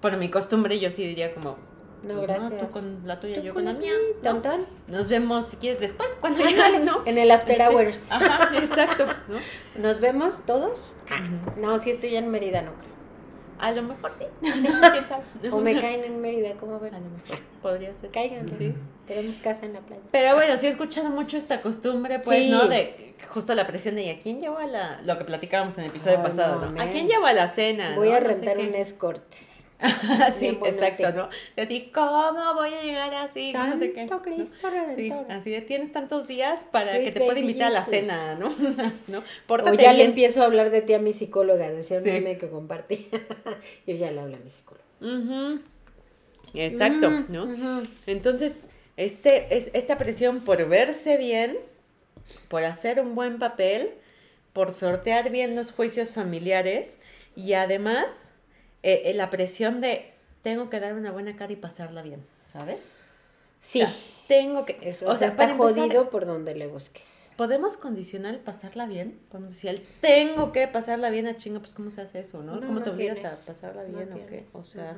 Por 0.00 0.16
mi 0.16 0.30
costumbre, 0.30 0.80
yo 0.80 0.90
sí 0.90 1.06
diría 1.06 1.34
como, 1.34 1.58
no, 2.02 2.14
pues 2.14 2.26
gracias. 2.26 2.60
tú 2.60 2.68
con 2.70 3.02
la 3.04 3.20
tuya, 3.20 3.40
yo 3.40 3.52
con, 3.52 3.64
la 3.64 3.74
mía. 3.74 3.92
¿no? 4.22 4.40
Nos 4.88 5.08
vemos 5.08 5.46
si 5.46 5.56
quieres 5.56 5.80
después, 5.80 6.16
cuando 6.20 6.42
ya 6.48 6.78
no. 6.84 7.02
En 7.04 7.18
el 7.18 7.30
after 7.30 7.60
este, 7.60 7.66
hours. 7.66 8.12
Ajá, 8.12 8.56
exacto. 8.58 9.06
¿no? 9.28 9.38
¿Nos 9.82 10.00
vemos 10.00 10.44
todos? 10.46 10.94
No, 11.56 11.78
si 11.78 11.90
estoy 11.90 12.16
en 12.16 12.30
Mérida, 12.30 12.62
no 12.62 12.72
creo. 12.74 12.90
A 13.58 13.72
lo 13.72 13.82
mejor 13.82 14.12
sí. 14.16 14.24
o 15.50 15.60
me 15.60 15.78
caen 15.78 16.04
en 16.04 16.20
Mérida, 16.22 16.54
¿cómo 16.58 16.80
ver? 16.80 16.94
A 16.94 17.00
lo 17.00 17.10
mejor. 17.10 17.38
Podría 17.60 17.92
ser. 17.92 18.10
Caigan, 18.10 18.50
sí. 18.50 18.74
Tenemos 19.06 19.36
casa 19.38 19.66
en 19.66 19.74
la 19.74 19.80
playa. 19.80 20.02
Pero 20.10 20.34
bueno, 20.34 20.56
sí 20.56 20.66
he 20.66 20.70
escuchado 20.70 21.10
mucho 21.10 21.36
esta 21.36 21.60
costumbre, 21.60 22.20
pues, 22.20 22.48
¿no? 22.48 22.66
De 22.68 23.14
justo 23.28 23.54
la 23.54 23.66
presión 23.66 23.96
de 23.96 24.04
¿y 24.04 24.10
a 24.10 24.18
quién 24.18 24.40
llevo 24.40 24.56
a 24.56 24.66
la. 24.66 25.02
Lo 25.02 25.18
que 25.18 25.24
platicábamos 25.24 25.76
en 25.76 25.84
el 25.84 25.90
episodio 25.90 26.22
pasado, 26.22 26.70
¿no? 26.70 26.80
¿A 26.80 26.88
quién 26.88 27.06
llevo 27.06 27.26
a 27.26 27.34
la 27.34 27.48
cena? 27.48 27.96
Voy 27.96 28.10
a 28.10 28.20
rentar 28.20 28.56
un 28.58 28.74
escort. 28.74 29.22
sí, 30.38 30.58
exacto, 30.66 31.12
¿no? 31.12 31.28
Así, 31.56 31.90
¿cómo 31.92 32.54
voy 32.54 32.74
a 32.74 32.82
llegar 32.82 33.14
así? 33.14 33.52
Santo 33.52 33.76
no 33.76 33.78
sé 33.78 33.92
qué. 33.92 34.06
Cristo 34.22 34.68
Sí, 34.94 35.12
así 35.28 35.50
de 35.50 35.62
tienes 35.62 35.92
tantos 35.92 36.26
días 36.28 36.64
para 36.70 36.98
que 36.98 37.12
te 37.12 37.20
pueda 37.20 37.38
invitar 37.38 37.68
a 37.68 37.70
la 37.70 37.84
cena, 37.84 38.34
¿no? 38.34 38.50
¿no? 39.08 39.22
o 39.48 39.74
ya 39.74 39.92
le 39.92 40.04
empiezo 40.04 40.42
a 40.42 40.44
hablar 40.44 40.70
de 40.70 40.82
ti 40.82 40.94
a 40.94 40.98
mi 40.98 41.12
psicóloga, 41.12 41.70
decía 41.70 41.98
un 41.98 42.04
meme 42.04 42.36
que 42.36 42.48
compartí. 42.48 43.08
Yo 43.86 43.94
ya 43.94 44.10
le 44.10 44.20
hablo 44.20 44.36
a 44.36 44.40
mi 44.40 44.50
psicóloga. 44.50 45.60
Exacto, 46.54 47.10
¿no? 47.28 47.82
Entonces, 48.06 48.64
este, 48.96 49.56
es, 49.56 49.70
esta 49.72 49.96
presión 49.96 50.40
por 50.40 50.68
verse 50.68 51.16
bien, 51.16 51.56
por 52.48 52.64
hacer 52.64 53.00
un 53.00 53.14
buen 53.14 53.38
papel, 53.38 53.90
por 54.52 54.72
sortear 54.72 55.30
bien 55.30 55.56
los 55.56 55.72
juicios 55.72 56.12
familiares 56.12 56.98
y 57.36 57.54
además 57.54 58.29
eh, 58.82 59.02
eh, 59.06 59.14
la 59.14 59.30
presión 59.30 59.80
de 59.80 60.12
tengo 60.42 60.70
que 60.70 60.80
dar 60.80 60.94
una 60.94 61.10
buena 61.10 61.36
cara 61.36 61.52
y 61.52 61.56
pasarla 61.56 62.02
bien, 62.02 62.24
¿sabes? 62.44 62.82
Sí. 63.62 63.82
tengo 64.26 64.64
que. 64.64 64.78
Eso, 64.82 65.08
o, 65.08 65.14
sea, 65.14 65.28
está 65.28 65.54
jodido 65.54 66.08
por 66.10 66.24
donde 66.24 66.54
le 66.54 66.66
busques. 66.66 67.30
¿Podemos 67.36 67.76
condicionar 67.76 68.38
pasarla 68.38 68.86
bien? 68.86 69.18
Podemos 69.30 69.52
decir, 69.52 69.86
tengo 70.00 70.52
que 70.52 70.66
pasarla 70.68 71.10
bien 71.10 71.26
a 71.26 71.36
chinga, 71.36 71.60
pues 71.60 71.72
¿cómo 71.72 71.90
se 71.90 72.00
hace 72.00 72.20
eso, 72.20 72.42
no? 72.42 72.60
cómo 72.60 72.82
te 72.82 72.90
obligas 72.90 73.24
a 73.24 73.46
pasarla 73.46 73.84
bien 73.84 74.12
o 74.12 74.26
qué? 74.26 74.46
O 74.52 74.64
sea. 74.64 74.96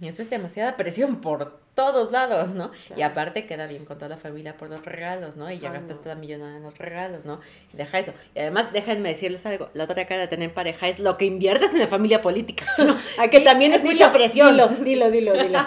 Y 0.00 0.08
eso 0.08 0.22
es 0.22 0.30
demasiada 0.30 0.76
presión 0.76 1.20
por 1.20 1.58
todos 1.74 2.12
lados, 2.12 2.54
¿no? 2.54 2.70
Y 2.96 3.02
aparte 3.02 3.46
queda 3.46 3.66
bien 3.66 3.84
con 3.84 3.98
toda 3.98 4.08
la 4.08 4.16
familia 4.16 4.56
por 4.56 4.70
los 4.70 4.84
regalos, 4.84 5.36
¿no? 5.36 5.50
Y 5.50 5.58
ya 5.58 5.72
gastaste 5.72 6.08
la 6.08 6.14
millonada 6.14 6.56
en 6.56 6.62
los 6.62 6.78
regalos, 6.78 7.24
¿no? 7.24 7.40
Y 7.72 7.76
deja 7.76 7.98
eso. 7.98 8.12
Y 8.34 8.40
además, 8.40 8.72
déjenme 8.72 9.10
decirles 9.10 9.44
algo, 9.46 9.68
la 9.74 9.84
otra 9.84 10.06
cara 10.06 10.22
de 10.22 10.28
tener 10.28 10.52
pareja 10.54 10.88
es 10.88 11.00
lo 11.00 11.18
que 11.18 11.26
inviertes 11.26 11.72
en 11.72 11.80
la 11.80 11.86
familia 11.86 12.22
política, 12.22 12.66
¿no? 12.78 12.96
que 13.30 13.40
también 13.40 13.72
es 13.72 13.84
mucha 13.84 14.12
presión. 14.12 14.52
Dilo, 14.52 14.68
dilo, 14.68 15.10
dilo, 15.10 15.32
dilo. 15.32 15.58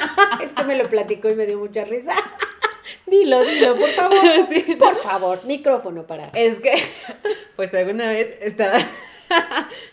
es 0.42 0.52
que 0.52 0.64
me 0.64 0.76
lo 0.76 0.88
platicó 0.88 1.28
y 1.28 1.34
me 1.34 1.46
dio 1.46 1.58
mucha 1.58 1.84
risa. 1.84 2.12
Dilo, 3.06 3.42
dilo, 3.42 3.76
por 3.76 3.90
favor. 3.90 4.18
Sí, 4.48 4.76
por 4.78 4.96
favor, 4.96 5.44
micrófono 5.44 6.06
para. 6.06 6.30
Es 6.32 6.60
que, 6.60 6.72
pues 7.56 7.74
alguna 7.74 8.08
vez 8.08 8.34
estaba 8.40 8.78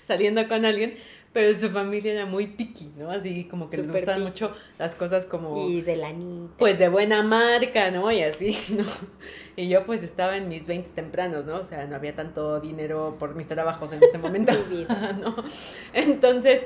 saliendo 0.07 0.47
con 0.47 0.65
alguien 0.65 0.97
pero 1.31 1.53
su 1.53 1.69
familia 1.69 2.13
era 2.13 2.25
muy 2.25 2.47
piqui, 2.47 2.91
¿no? 2.97 3.11
Así 3.11 3.43
como 3.45 3.69
que 3.69 3.77
les 3.77 3.91
gustan 3.91 4.23
mucho 4.23 4.51
las 4.79 4.95
cosas 4.95 5.25
como... 5.25 5.69
Y 5.69 5.81
de 5.81 5.95
la 5.95 6.11
niña. 6.11 6.49
Pues 6.57 6.79
de 6.79 6.89
buena 6.89 7.21
marca, 7.21 7.91
¿no? 7.91 8.11
Y 8.11 8.23
así, 8.23 8.57
¿no? 8.75 8.83
Y 9.55 9.69
yo 9.69 9.85
pues 9.85 10.01
estaba 10.03 10.37
en 10.37 10.47
mis 10.47 10.65
20 10.67 10.91
tempranos, 10.91 11.45
¿no? 11.45 11.57
O 11.57 11.65
sea, 11.65 11.85
no 11.85 11.95
había 11.95 12.15
tanto 12.15 12.59
dinero 12.59 13.17
por 13.19 13.35
mis 13.35 13.47
trabajos 13.47 13.91
en 13.91 14.03
ese 14.03 14.17
momento. 14.19 14.53
¿no? 15.19 15.35
Entonces 15.93 16.65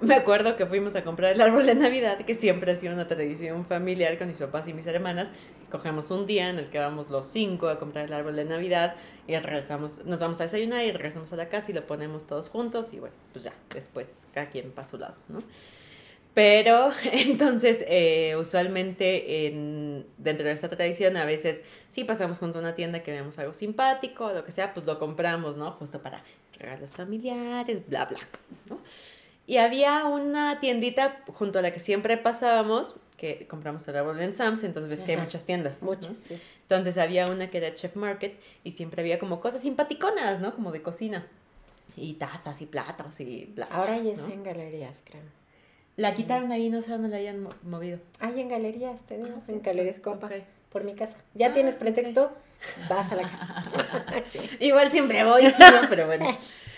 me 0.00 0.14
acuerdo 0.14 0.56
que 0.56 0.66
fuimos 0.66 0.96
a 0.96 1.04
comprar 1.04 1.32
el 1.32 1.40
árbol 1.40 1.66
de 1.66 1.74
Navidad, 1.74 2.18
que 2.18 2.34
siempre 2.34 2.72
ha 2.72 2.76
sido 2.76 2.94
una 2.94 3.06
tradición 3.06 3.66
familiar 3.66 4.18
con 4.18 4.28
mis 4.28 4.38
papás 4.38 4.66
y 4.68 4.72
mis 4.72 4.86
hermanas. 4.86 5.30
Escogemos 5.62 6.10
un 6.10 6.26
día 6.26 6.48
en 6.48 6.58
el 6.58 6.70
que 6.70 6.78
vamos 6.78 7.10
los 7.10 7.26
cinco 7.26 7.68
a 7.68 7.78
comprar 7.78 8.06
el 8.06 8.12
árbol 8.12 8.36
de 8.36 8.44
Navidad 8.44 8.96
y 9.26 9.36
regresamos, 9.36 10.04
nos 10.04 10.20
vamos 10.20 10.40
a 10.40 10.44
desayunar 10.44 10.84
y 10.84 10.92
regresamos 10.92 11.32
a 11.32 11.36
la 11.36 11.48
casa 11.48 11.70
y 11.70 11.74
lo 11.74 11.86
ponemos 11.86 12.26
todos 12.26 12.48
juntos 12.48 12.92
y 12.92 12.98
bueno, 12.98 13.14
pues 13.32 13.44
ya, 13.44 13.52
después 13.74 14.28
cada 14.32 14.48
quien 14.48 14.72
para 14.72 14.88
su 14.88 14.98
lado, 14.98 15.16
¿no? 15.28 15.40
Pero 16.32 16.92
entonces, 17.12 17.84
eh, 17.88 18.36
usualmente 18.38 19.46
en, 19.46 20.06
dentro 20.16 20.46
de 20.46 20.52
esta 20.52 20.68
tradición, 20.68 21.16
a 21.16 21.24
veces 21.24 21.64
sí 21.90 22.04
pasamos 22.04 22.38
junto 22.38 22.58
a 22.58 22.62
una 22.62 22.74
tienda 22.74 23.02
que 23.02 23.10
veamos 23.10 23.38
algo 23.38 23.52
simpático, 23.52 24.32
lo 24.32 24.44
que 24.44 24.52
sea, 24.52 24.72
pues 24.72 24.86
lo 24.86 24.98
compramos, 24.98 25.56
¿no? 25.56 25.72
Justo 25.72 26.00
para 26.00 26.22
regalos 26.58 26.94
familiares, 26.94 27.86
bla, 27.88 28.04
bla, 28.04 28.20
¿no? 28.66 28.78
Y 29.46 29.56
había 29.58 30.04
una 30.04 30.60
tiendita 30.60 31.22
junto 31.26 31.58
a 31.58 31.62
la 31.62 31.72
que 31.72 31.80
siempre 31.80 32.16
pasábamos, 32.16 32.94
que 33.16 33.46
compramos 33.48 33.86
el 33.88 33.96
árbol 33.96 34.20
en 34.22 34.34
Sam's, 34.34 34.62
entonces 34.64 34.88
ves 34.88 35.00
que 35.02 35.12
hay 35.12 35.18
muchas 35.18 35.44
tiendas. 35.44 35.82
Muchas, 35.82 36.16
sí. 36.16 36.40
Entonces 36.62 36.96
había 36.98 37.26
una 37.26 37.50
que 37.50 37.58
era 37.58 37.74
Chef 37.74 37.96
Market 37.96 38.38
y 38.62 38.70
siempre 38.70 39.02
había 39.02 39.18
como 39.18 39.40
cosas 39.40 39.60
simpaticonas, 39.62 40.40
¿no? 40.40 40.54
Como 40.54 40.70
de 40.72 40.82
cocina. 40.82 41.26
Y 41.96 42.14
tazas 42.14 42.62
y 42.62 42.66
platos 42.66 43.18
y 43.20 43.46
bla. 43.54 43.66
Ahora 43.70 43.96
ya 43.96 44.02
¿no? 44.04 44.10
es 44.10 44.20
en 44.20 44.44
galerías, 44.44 45.02
creo. 45.04 45.22
La 45.96 46.14
quitaron 46.14 46.52
ahí, 46.52 46.70
no 46.70 46.80
sé 46.82 46.92
dónde 46.92 47.08
la 47.08 47.16
hayan 47.16 47.42
mo- 47.42 47.50
movido. 47.64 47.98
Hay 48.20 48.40
en 48.40 48.48
galerías, 48.48 49.02
te 49.02 49.16
digo, 49.16 49.28
Ah, 49.36 49.40
sí. 49.44 49.52
en 49.52 49.60
Galerías 49.62 49.98
Copa, 49.98 50.28
Ok. 50.28 50.32
por 50.70 50.84
mi 50.84 50.94
casa. 50.94 51.18
¿Ya 51.34 51.48
Ah, 51.48 51.52
tienes 51.52 51.76
pretexto? 51.76 52.30
Vas 52.88 53.10
a 53.10 53.16
la 53.16 53.22
casa. 53.22 53.64
Sí. 54.30 54.38
Igual 54.60 54.90
siempre 54.90 55.24
voy, 55.24 55.42
pero 55.90 56.06
bueno. 56.06 56.24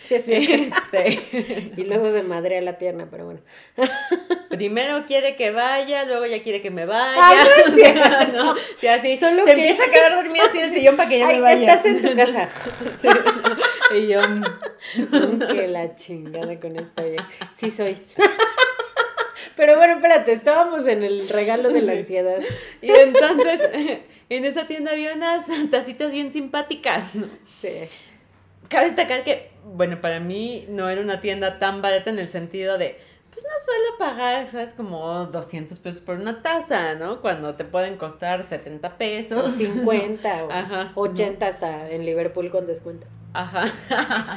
Sí, 0.04 0.16
sí. 0.24 0.32
Este, 0.34 1.72
Y 1.76 1.84
luego 1.84 2.10
se 2.10 2.22
madrea 2.24 2.60
la 2.60 2.78
pierna, 2.78 3.08
pero 3.10 3.24
bueno. 3.26 3.40
primero 4.50 5.04
quiere 5.06 5.36
que 5.36 5.50
vaya, 5.50 6.04
luego 6.04 6.26
ya 6.26 6.42
quiere 6.42 6.60
que 6.60 6.70
me 6.70 6.84
vaya. 6.86 7.14
Ay, 7.20 7.36
no 7.44 7.66
es 7.66 7.74
cierto. 7.92 8.32
¿no? 8.44 8.54
Sí, 8.80 8.86
así. 8.88 9.18
Solo 9.18 9.44
se 9.44 9.54
que- 9.54 9.60
empieza 9.60 9.84
a 9.84 9.90
quedar 9.90 10.14
dormida 10.16 10.44
así 10.48 10.58
en 10.58 10.64
el 10.64 10.72
sillón 10.72 10.96
para 10.96 11.08
que 11.08 11.18
ya 11.20 11.28
Ay, 11.28 11.36
me 11.36 11.40
vaya. 11.42 11.74
estás 11.74 11.84
en 11.86 12.02
tu 12.02 12.16
casa. 12.16 12.48
Sí. 13.00 13.08
Y 13.96 14.06
yo, 14.08 14.20
mm, 14.20 15.38
que 15.54 15.68
la 15.68 15.94
chingada 15.94 16.58
con 16.58 16.78
esta 16.78 17.02
vieja. 17.02 17.28
Sí 17.56 17.70
soy. 17.70 17.96
Pero 19.56 19.76
bueno, 19.76 19.94
espérate, 19.96 20.32
estábamos 20.32 20.86
en 20.86 21.02
el 21.02 21.28
regalo 21.28 21.70
de 21.70 21.82
la 21.82 21.92
ansiedad. 21.92 22.38
y 22.80 22.90
entonces 22.90 23.60
en 24.30 24.44
esa 24.46 24.66
tienda 24.66 24.92
había 24.92 25.12
unas 25.14 25.46
tacitas 25.70 26.10
bien 26.10 26.32
simpáticas, 26.32 27.14
¿no? 27.14 27.28
Sí. 27.46 27.68
Cabe 28.68 28.86
destacar 28.86 29.24
que, 29.24 29.50
bueno, 29.64 30.00
para 30.00 30.20
mí 30.20 30.66
no 30.68 30.88
era 30.88 31.00
una 31.00 31.20
tienda 31.20 31.58
tan 31.58 31.82
barata 31.82 32.10
en 32.10 32.18
el 32.18 32.28
sentido 32.28 32.78
de, 32.78 32.98
pues 33.30 33.44
no 33.44 33.50
suelo 33.64 33.98
pagar, 33.98 34.48
¿sabes? 34.50 34.74
Como 34.74 35.26
200 35.26 35.78
pesos 35.78 36.00
por 36.00 36.16
una 36.16 36.42
taza, 36.42 36.94
¿no? 36.94 37.20
Cuando 37.20 37.54
te 37.54 37.64
pueden 37.64 37.96
costar 37.96 38.44
70 38.44 38.88
O 38.88 38.98
pesos. 38.98 39.52
50 39.52 40.44
o 40.44 40.50
Ajá. 40.52 40.92
80 40.94 41.46
hasta 41.46 41.90
en 41.90 42.04
Liverpool 42.04 42.50
con 42.50 42.66
descuento. 42.66 43.06
Ajá, 43.34 43.64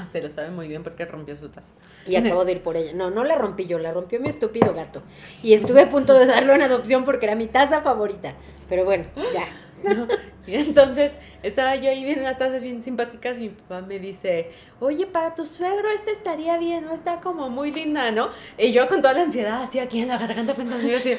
se 0.12 0.22
lo 0.22 0.30
sabe 0.30 0.52
muy 0.52 0.70
bien 0.70 0.82
porque 0.82 1.06
rompió 1.06 1.36
su 1.36 1.50
taza. 1.50 1.74
Y 2.08 2.16
acabo 2.16 2.46
de 2.46 2.54
ir 2.54 2.64
por 2.64 2.78
ella. 2.78 2.94
No, 2.94 3.10
no 3.10 3.26
la 3.26 3.36
rompí 3.36 3.66
yo, 3.66 3.78
la 3.78 3.92
rompió 3.92 4.22
mi 4.22 4.30
estúpido 4.30 4.74
gato. 4.74 5.02
Y 5.44 5.54
estuve 5.54 5.82
a 5.82 5.90
punto 5.90 6.14
de 6.14 6.26
darlo 6.26 6.54
en 6.54 6.62
adopción 6.62 7.04
porque 7.04 7.26
era 7.26 7.36
mi 7.36 7.48
taza 7.48 7.82
favorita. 7.82 8.36
Pero 8.70 8.86
bueno, 8.86 9.06
ya. 9.34 9.48
¿No? 9.86 10.08
Y 10.48 10.56
entonces 10.56 11.13
estaba 11.41 11.76
yo 11.76 11.89
ahí 11.89 12.04
viendo 12.06 12.21
unas 12.21 12.38
tazas 12.38 12.62
bien 12.62 12.84
simpáticas 12.84 13.38
y 13.38 13.41
mi 13.41 13.50
papá 13.50 13.82
me 13.82 13.98
dice, 13.98 14.52
oye, 14.80 15.08
para 15.08 15.34
tu 15.34 15.43
suegro 15.43 15.89
esta 15.89 16.12
estaría 16.12 16.58
bien, 16.60 16.86
¿no? 16.86 16.93
Está 16.93 17.19
como 17.19 17.50
muy 17.50 17.71
linda, 17.71 18.12
¿no? 18.12 18.30
Y 18.58 18.71
yo 18.71 18.88
con 18.88 19.02
toda 19.02 19.15
la 19.15 19.24
ansiedad 19.24 19.63
así 19.63 19.80
aquí 19.80 20.02
en 20.02 20.08
la 20.10 20.17
garganta 20.19 20.54
pensando, 20.54 20.88
yo 20.88 20.98
así, 20.98 21.17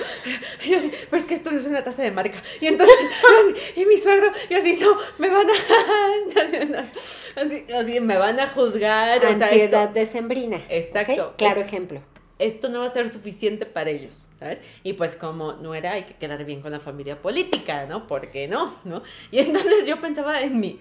yo 0.69 0.77
así, 0.79 0.93
pero 1.11 1.17
es 1.17 1.25
que 1.25 1.35
esto 1.35 1.51
no 1.51 1.59
es 1.59 1.67
una 1.67 1.83
taza 1.83 2.03
de 2.03 2.13
marca. 2.13 2.41
Y 2.61 2.67
entonces, 2.69 2.97
así, 3.41 3.81
y 3.81 3.87
mi 3.87 3.99
suegro, 3.99 4.31
yo 4.49 4.59
así, 4.59 4.79
no, 4.81 4.97
me 5.19 5.29
van 5.29 5.47
a, 5.51 5.53
así, 7.41 7.65
así, 7.75 8.01
me 8.01 8.17
van 8.19 8.39
a 8.39 8.47
juzgar, 8.49 9.19
o 9.19 9.35
sea, 9.35 9.49
Ansiedad 9.49 9.83
esto, 9.85 9.93
decembrina. 9.95 10.61
Exacto. 10.69 11.35
Claro 11.37 11.61
Es- 11.63 11.67
ejemplo. 11.67 12.01
Esto 12.39 12.69
no 12.69 12.81
va 12.81 12.87
a 12.87 12.91
ser 12.91 13.09
suficiente 13.09 13.65
para 13.65 13.91
ellos, 13.91 14.27
¿sabes? 14.39 14.61
Y 14.83 14.93
pues 14.93 15.17
como 15.17 15.55
no 15.55 15.75
era, 15.75 15.93
hay 15.93 16.05
que 16.05 16.15
quedar 16.15 16.45
bien 16.45 16.61
con 16.61 16.73
la 16.73 16.81
familia 16.81 17.21
política, 17.23 17.87
¿no? 17.87 18.07
¿Por 18.07 18.31
qué 18.31 18.49
no? 18.49 18.75
¿No? 18.85 19.03
Y 19.31 19.39
entonces 19.39 19.87
yo 19.87 20.01
pensaba 20.01 20.41
en 20.43 20.61
mi 20.61 20.79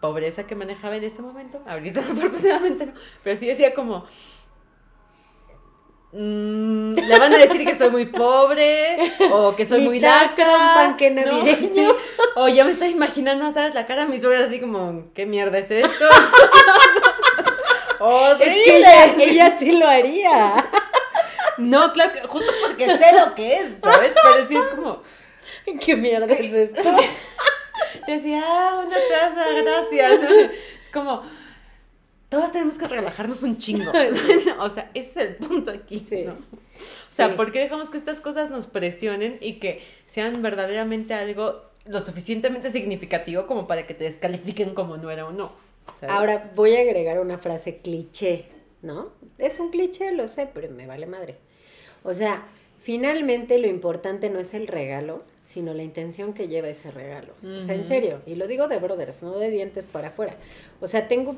pobreza 0.00 0.46
que 0.46 0.56
manejaba 0.56 0.96
en 0.96 1.04
ese 1.04 1.22
momento, 1.22 1.62
ahorita 1.66 2.00
afortunadamente 2.12 2.86
no, 2.86 2.92
pero 3.22 3.36
sí 3.36 3.46
decía 3.46 3.74
como... 3.74 4.06
mm, 6.12 6.94
le 6.94 7.18
van 7.18 7.34
a 7.34 7.38
decir 7.38 7.64
que 7.64 7.74
soy 7.74 7.90
muy 7.90 8.06
pobre 8.06 8.96
o 9.30 9.54
que 9.54 9.64
soy 9.64 9.82
muy 9.82 10.00
laca. 10.00 10.72
panque 10.74 11.10
¿no? 11.10 11.44
O 12.36 12.48
ya 12.48 12.64
me 12.64 12.70
estoy 12.70 12.88
imaginando, 12.88 13.50
¿sabes? 13.52 13.74
La 13.74 13.86
cara 13.86 14.06
de 14.06 14.08
mi 14.08 14.18
suegra 14.18 14.46
así 14.46 14.58
como, 14.58 15.12
¿qué 15.14 15.26
mierda 15.26 15.58
es 15.58 15.70
esto? 15.70 16.06
¡Horrible! 18.00 18.46
Es 18.46 18.64
que 18.64 18.76
ella, 18.78 19.14
ella 19.18 19.58
sí 19.58 19.72
lo 19.72 19.86
haría. 19.86 20.70
No, 21.60 21.92
claro, 21.92 22.12
que 22.12 22.20
justo 22.26 22.50
porque 22.66 22.86
sé 22.86 23.06
lo 23.24 23.34
que 23.34 23.54
es, 23.56 23.78
¿sabes? 23.82 24.12
Pero 24.22 24.48
sí 24.48 24.56
es 24.56 24.66
como, 24.68 25.02
¿Qué 25.84 25.96
mierda 25.96 26.32
es 26.34 26.52
esto? 26.52 26.82
yo 28.08 28.14
decía, 28.14 28.42
ah, 28.44 28.84
una 28.86 28.96
taza, 28.96 29.44
gracias. 29.52 30.20
Es 30.82 30.88
como, 30.92 31.22
todos 32.28 32.50
tenemos 32.52 32.76
que 32.78 32.88
relajarnos 32.88 33.42
un 33.44 33.56
chingo. 33.56 33.92
o 34.58 34.68
sea, 34.70 34.90
ese 34.94 35.10
es 35.22 35.28
el 35.28 35.36
punto 35.36 35.70
aquí, 35.70 36.00
Sí. 36.00 36.22
¿no? 36.24 36.32
O 36.32 37.12
sea, 37.12 37.28
Sí. 37.28 37.34
¿por 37.34 37.52
qué 37.52 37.60
dejamos 37.60 37.90
que 37.90 37.98
estas 37.98 38.20
cosas 38.20 38.50
nos 38.50 38.66
presionen 38.66 39.36
y 39.40 39.54
que 39.60 39.84
sean 40.06 40.40
verdaderamente 40.42 41.14
algo 41.14 41.62
lo 41.86 42.00
suficientemente 42.00 42.70
significativo 42.70 43.46
como 43.46 43.66
para 43.66 43.86
que 43.86 43.94
te 43.94 44.04
descalifiquen 44.04 44.74
como 44.74 44.96
no 44.96 45.10
era 45.10 45.26
o 45.26 45.32
no? 45.32 45.52
¿sabes? 45.98 46.14
Ahora 46.14 46.50
voy 46.56 46.74
a 46.76 46.80
agregar 46.80 47.20
una 47.20 47.38
frase 47.38 47.78
cliché, 47.78 48.46
¿no? 48.82 49.12
Es 49.38 49.60
un 49.60 49.70
cliché, 49.70 50.12
lo 50.12 50.26
sé, 50.26 50.48
pero 50.52 50.70
me 50.70 50.86
vale 50.86 51.06
madre. 51.06 51.36
O 52.02 52.14
sea, 52.14 52.44
finalmente 52.80 53.58
lo 53.58 53.66
importante 53.66 54.30
no 54.30 54.38
es 54.38 54.54
el 54.54 54.66
regalo, 54.66 55.22
sino 55.44 55.74
la 55.74 55.82
intención 55.82 56.32
que 56.32 56.46
lleva 56.46 56.68
ese 56.68 56.90
regalo. 56.90 57.32
O 57.58 57.60
sea, 57.60 57.74
en 57.74 57.84
serio, 57.84 58.20
y 58.24 58.36
lo 58.36 58.46
digo 58.46 58.68
de 58.68 58.78
brothers, 58.78 59.22
no 59.22 59.36
de 59.36 59.50
dientes 59.50 59.86
para 59.86 60.08
afuera. 60.08 60.36
O 60.80 60.86
sea, 60.86 61.08
tengo, 61.08 61.34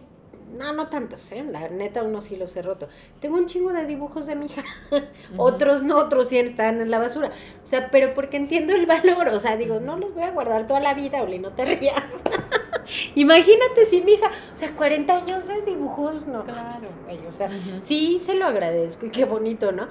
no, 0.57 0.73
no 0.75 0.89
tantos, 0.89 1.33
¿eh? 1.33 1.43
La 1.51 1.69
neta, 1.71 2.03
uno 2.03 2.21
sí 2.21 2.37
los 2.37 2.55
he 2.57 2.61
roto. 2.61 2.89
Tengo 3.21 3.37
un 3.37 3.47
chingo 3.47 3.73
de 3.73 3.87
dibujos 3.87 4.27
de 4.27 4.35
mi 4.35 4.47
hija. 4.47 4.63
Otros 5.39 5.83
no, 5.83 5.97
otros 5.97 6.29
sí 6.29 6.39
están 6.39 6.83
en 6.83 6.91
la 6.91 6.99
basura. 6.99 7.31
O 7.65 7.67
sea, 7.67 7.91
pero 7.91 8.13
porque 8.13 8.37
entiendo 8.37 8.75
el 8.75 8.85
valor. 8.85 9.29
O 9.29 9.39
sea, 9.39 9.57
digo, 9.57 9.81
no 9.81 9.97
los 9.97 10.13
voy 10.13 10.25
a 10.25 10.31
guardar 10.31 10.67
toda 10.67 10.81
la 10.81 10.93
vida, 10.93 11.23
Oli, 11.23 11.39
no 11.39 11.53
te 11.53 11.65
rías. 11.65 11.95
Imagínate 13.15 13.87
si 13.87 14.03
mi 14.03 14.13
hija, 14.13 14.31
o 14.53 14.57
sea, 14.57 14.73
40 14.73 15.17
años 15.17 15.49
de 15.49 15.63
dibujos, 15.63 16.27
no. 16.27 16.45
Claro. 16.45 16.61
mames, 16.63 16.91
o 17.29 17.33
sea, 17.33 17.49
sí 17.81 18.21
se 18.23 18.35
lo 18.35 18.45
agradezco 18.45 19.07
y 19.07 19.11
qué 19.11 19.25
bonito, 19.25 19.73
¿no? 19.73 19.89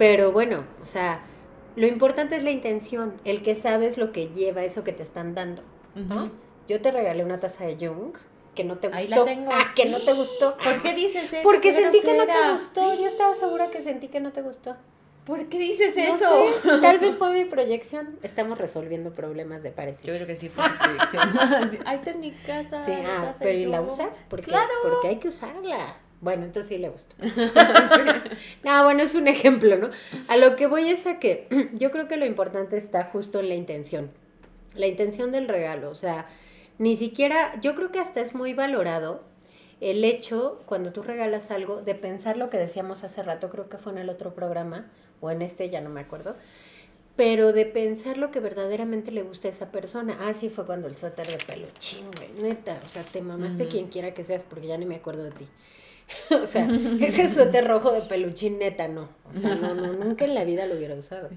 Pero 0.00 0.32
bueno, 0.32 0.64
o 0.80 0.84
sea, 0.86 1.20
lo 1.76 1.86
importante 1.86 2.34
es 2.34 2.42
la 2.42 2.50
intención, 2.50 3.20
el 3.26 3.42
que 3.42 3.54
sabes 3.54 3.98
lo 3.98 4.12
que 4.12 4.28
lleva 4.28 4.64
eso 4.64 4.82
que 4.82 4.94
te 4.94 5.02
están 5.02 5.34
dando. 5.34 5.62
Yo 6.66 6.80
te 6.80 6.90
regalé 6.90 7.22
una 7.22 7.38
taza 7.38 7.66
de 7.66 7.76
Jung 7.76 8.14
que 8.54 8.64
no 8.64 8.78
te 8.78 8.88
gustó. 8.88 8.98
Ahí 8.98 9.08
la 9.08 9.24
tengo. 9.24 9.50
Ah, 9.52 9.72
que 9.76 9.84
no 9.84 10.00
te 10.00 10.14
gustó. 10.14 10.56
¿Por 10.64 10.80
qué 10.80 10.94
dices 10.94 11.30
eso? 11.30 11.42
Porque 11.42 11.74
sentí 11.74 12.00
que 12.00 12.16
no 12.16 12.24
te 12.24 12.52
gustó. 12.52 12.94
Yo 12.94 13.06
estaba 13.06 13.34
segura 13.34 13.70
que 13.70 13.82
sentí 13.82 14.08
que 14.08 14.20
no 14.20 14.32
te 14.32 14.40
gustó. 14.40 14.74
¿Por 15.26 15.46
qué 15.50 15.58
dices 15.58 15.94
No 15.94 16.16
eso? 16.16 16.46
sé, 16.62 16.68
tal 16.80 16.98
vez 16.98 17.16
fue 17.16 17.34
mi 17.34 17.44
proyección. 17.44 18.18
Estamos 18.22 18.56
resolviendo 18.56 19.12
problemas 19.12 19.62
de 19.62 19.70
parecer. 19.70 20.06
Yo 20.06 20.14
creo 20.14 20.26
que 20.26 20.36
sí 20.36 20.48
fue 20.48 20.64
su 20.66 20.78
proyección. 20.78 21.80
Ahí 21.86 21.96
está 21.96 22.12
en 22.12 22.20
mi 22.20 22.32
casa. 22.32 22.86
Sí, 22.86 22.92
ah, 23.04 23.34
pero 23.38 23.58
¿y 23.58 23.66
la 23.66 23.82
usas? 23.82 24.24
Porque, 24.30 24.46
Claro. 24.46 24.72
Porque 24.82 25.08
hay 25.08 25.16
que 25.16 25.28
usarla. 25.28 25.98
Bueno, 26.20 26.44
entonces 26.44 26.68
sí 26.68 26.78
le 26.78 26.90
gustó. 26.90 27.16
no, 28.64 28.84
bueno, 28.84 29.02
es 29.02 29.14
un 29.14 29.26
ejemplo, 29.26 29.78
¿no? 29.78 29.90
A 30.28 30.36
lo 30.36 30.54
que 30.54 30.66
voy 30.66 30.88
es 30.88 31.06
a 31.06 31.18
que 31.18 31.48
yo 31.74 31.90
creo 31.90 32.08
que 32.08 32.16
lo 32.16 32.26
importante 32.26 32.76
está 32.76 33.04
justo 33.04 33.40
en 33.40 33.48
la 33.48 33.54
intención. 33.54 34.10
La 34.74 34.86
intención 34.86 35.32
del 35.32 35.48
regalo. 35.48 35.90
O 35.90 35.94
sea, 35.94 36.26
ni 36.78 36.94
siquiera, 36.96 37.58
yo 37.60 37.74
creo 37.74 37.90
que 37.90 38.00
hasta 38.00 38.20
es 38.20 38.34
muy 38.34 38.52
valorado 38.52 39.22
el 39.80 40.04
hecho, 40.04 40.60
cuando 40.66 40.92
tú 40.92 41.02
regalas 41.02 41.50
algo, 41.50 41.80
de 41.80 41.94
pensar 41.94 42.36
lo 42.36 42.50
que 42.50 42.58
decíamos 42.58 43.02
hace 43.02 43.22
rato, 43.22 43.48
creo 43.48 43.70
que 43.70 43.78
fue 43.78 43.92
en 43.92 43.98
el 43.98 44.10
otro 44.10 44.34
programa, 44.34 44.90
o 45.22 45.30
en 45.30 45.40
este, 45.40 45.70
ya 45.70 45.80
no 45.80 45.88
me 45.88 46.00
acuerdo, 46.00 46.36
pero 47.16 47.52
de 47.52 47.64
pensar 47.64 48.18
lo 48.18 48.30
que 48.30 48.40
verdaderamente 48.40 49.10
le 49.10 49.22
gusta 49.22 49.48
a 49.48 49.50
esa 49.50 49.72
persona. 49.72 50.18
Ah, 50.20 50.34
sí, 50.34 50.50
fue 50.50 50.66
cuando 50.66 50.86
el 50.86 50.96
suéter 50.96 51.26
de 51.26 51.38
peluchín, 51.38 52.06
güey, 52.16 52.30
neta, 52.42 52.78
o 52.84 52.88
sea, 52.88 53.02
te 53.02 53.22
mamaste 53.22 53.64
Ujú. 53.64 53.72
quien 53.72 53.86
quiera 53.88 54.12
que 54.12 54.22
seas, 54.24 54.44
porque 54.44 54.66
ya 54.66 54.76
ni 54.76 54.84
me 54.84 54.96
acuerdo 54.96 55.24
de 55.24 55.30
ti. 55.30 55.48
o 56.30 56.46
sea, 56.46 56.68
ese 57.00 57.28
suéter 57.28 57.66
rojo 57.66 57.92
de 57.92 58.00
peluchín, 58.02 58.58
neta, 58.58 58.88
no. 58.88 59.08
O 59.34 59.38
sea, 59.38 59.54
no, 59.54 59.74
no, 59.74 59.92
nunca 59.92 60.24
en 60.24 60.34
la 60.34 60.44
vida 60.44 60.66
lo 60.66 60.76
hubiera 60.76 60.94
usado. 60.94 61.30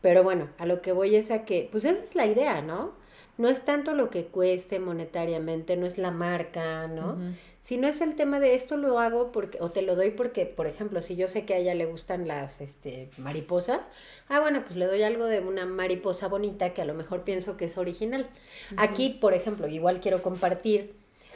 Pero 0.00 0.22
bueno, 0.22 0.48
a 0.58 0.66
lo 0.66 0.82
que 0.82 0.92
voy 0.92 1.14
es 1.14 1.30
a 1.30 1.44
que, 1.44 1.68
pues 1.70 1.84
esa 1.84 2.02
es 2.02 2.14
la 2.14 2.26
idea, 2.26 2.60
¿no? 2.62 2.92
No 3.38 3.48
es 3.48 3.64
tanto 3.64 3.94
lo 3.94 4.10
que 4.10 4.26
cueste 4.26 4.78
monetariamente, 4.78 5.76
no 5.76 5.86
es 5.86 5.96
la 5.96 6.10
marca, 6.10 6.86
¿no? 6.88 7.12
Ujú. 7.12 7.34
Si 7.62 7.76
no 7.76 7.86
es 7.86 8.00
el 8.00 8.16
tema 8.16 8.40
de 8.40 8.54
esto 8.54 8.76
lo 8.76 8.98
hago 8.98 9.30
porque, 9.30 9.58
o 9.60 9.70
te 9.70 9.82
lo 9.82 9.94
doy 9.94 10.10
porque, 10.10 10.46
por 10.46 10.66
ejemplo, 10.66 11.00
si 11.00 11.14
yo 11.14 11.28
sé 11.28 11.46
que 11.46 11.54
a 11.54 11.58
ella 11.58 11.74
le 11.74 11.86
gustan 11.86 12.26
las 12.26 12.60
este, 12.60 13.08
mariposas, 13.18 13.92
ah, 14.28 14.40
bueno, 14.40 14.64
pues 14.64 14.76
le 14.76 14.86
doy 14.86 15.04
algo 15.04 15.26
de 15.26 15.38
una 15.38 15.64
mariposa 15.64 16.26
bonita 16.26 16.74
que 16.74 16.82
a 16.82 16.84
lo 16.84 16.94
mejor 16.94 17.22
pienso 17.22 17.56
que 17.56 17.66
es 17.66 17.78
original. 17.78 18.28
Aquí, 18.76 19.10
por 19.10 19.32
ejemplo, 19.32 19.68
igual 19.68 20.00
quiero 20.00 20.22
compartir, 20.22 20.92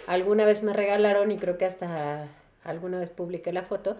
alguna 0.08 0.44
vez 0.44 0.64
me 0.64 0.72
regalaron, 0.72 1.30
y 1.30 1.38
creo 1.38 1.58
que 1.58 1.64
hasta 1.64 2.28
alguna 2.70 2.98
vez 2.98 3.10
publiqué 3.10 3.52
la 3.52 3.62
foto, 3.62 3.96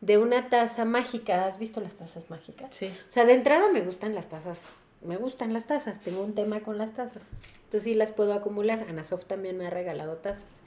de 0.00 0.18
una 0.18 0.48
taza 0.48 0.84
mágica. 0.84 1.44
¿Has 1.44 1.58
visto 1.58 1.80
las 1.80 1.96
tazas 1.96 2.30
mágicas? 2.30 2.74
Sí. 2.74 2.86
O 2.86 3.12
sea, 3.12 3.24
de 3.24 3.34
entrada 3.34 3.70
me 3.70 3.82
gustan 3.82 4.14
las 4.14 4.28
tazas. 4.28 4.72
Me 5.02 5.16
gustan 5.16 5.52
las 5.54 5.66
tazas, 5.66 6.00
tengo 6.00 6.22
un 6.22 6.34
tema 6.34 6.60
con 6.60 6.76
las 6.76 6.92
tazas. 6.92 7.30
Entonces 7.64 7.84
sí 7.84 7.94
las 7.94 8.12
puedo 8.12 8.34
acumular. 8.34 8.84
Ana 8.88 9.02
Sof 9.02 9.24
también 9.24 9.56
me 9.56 9.66
ha 9.66 9.70
regalado 9.70 10.16
tazas. 10.16 10.62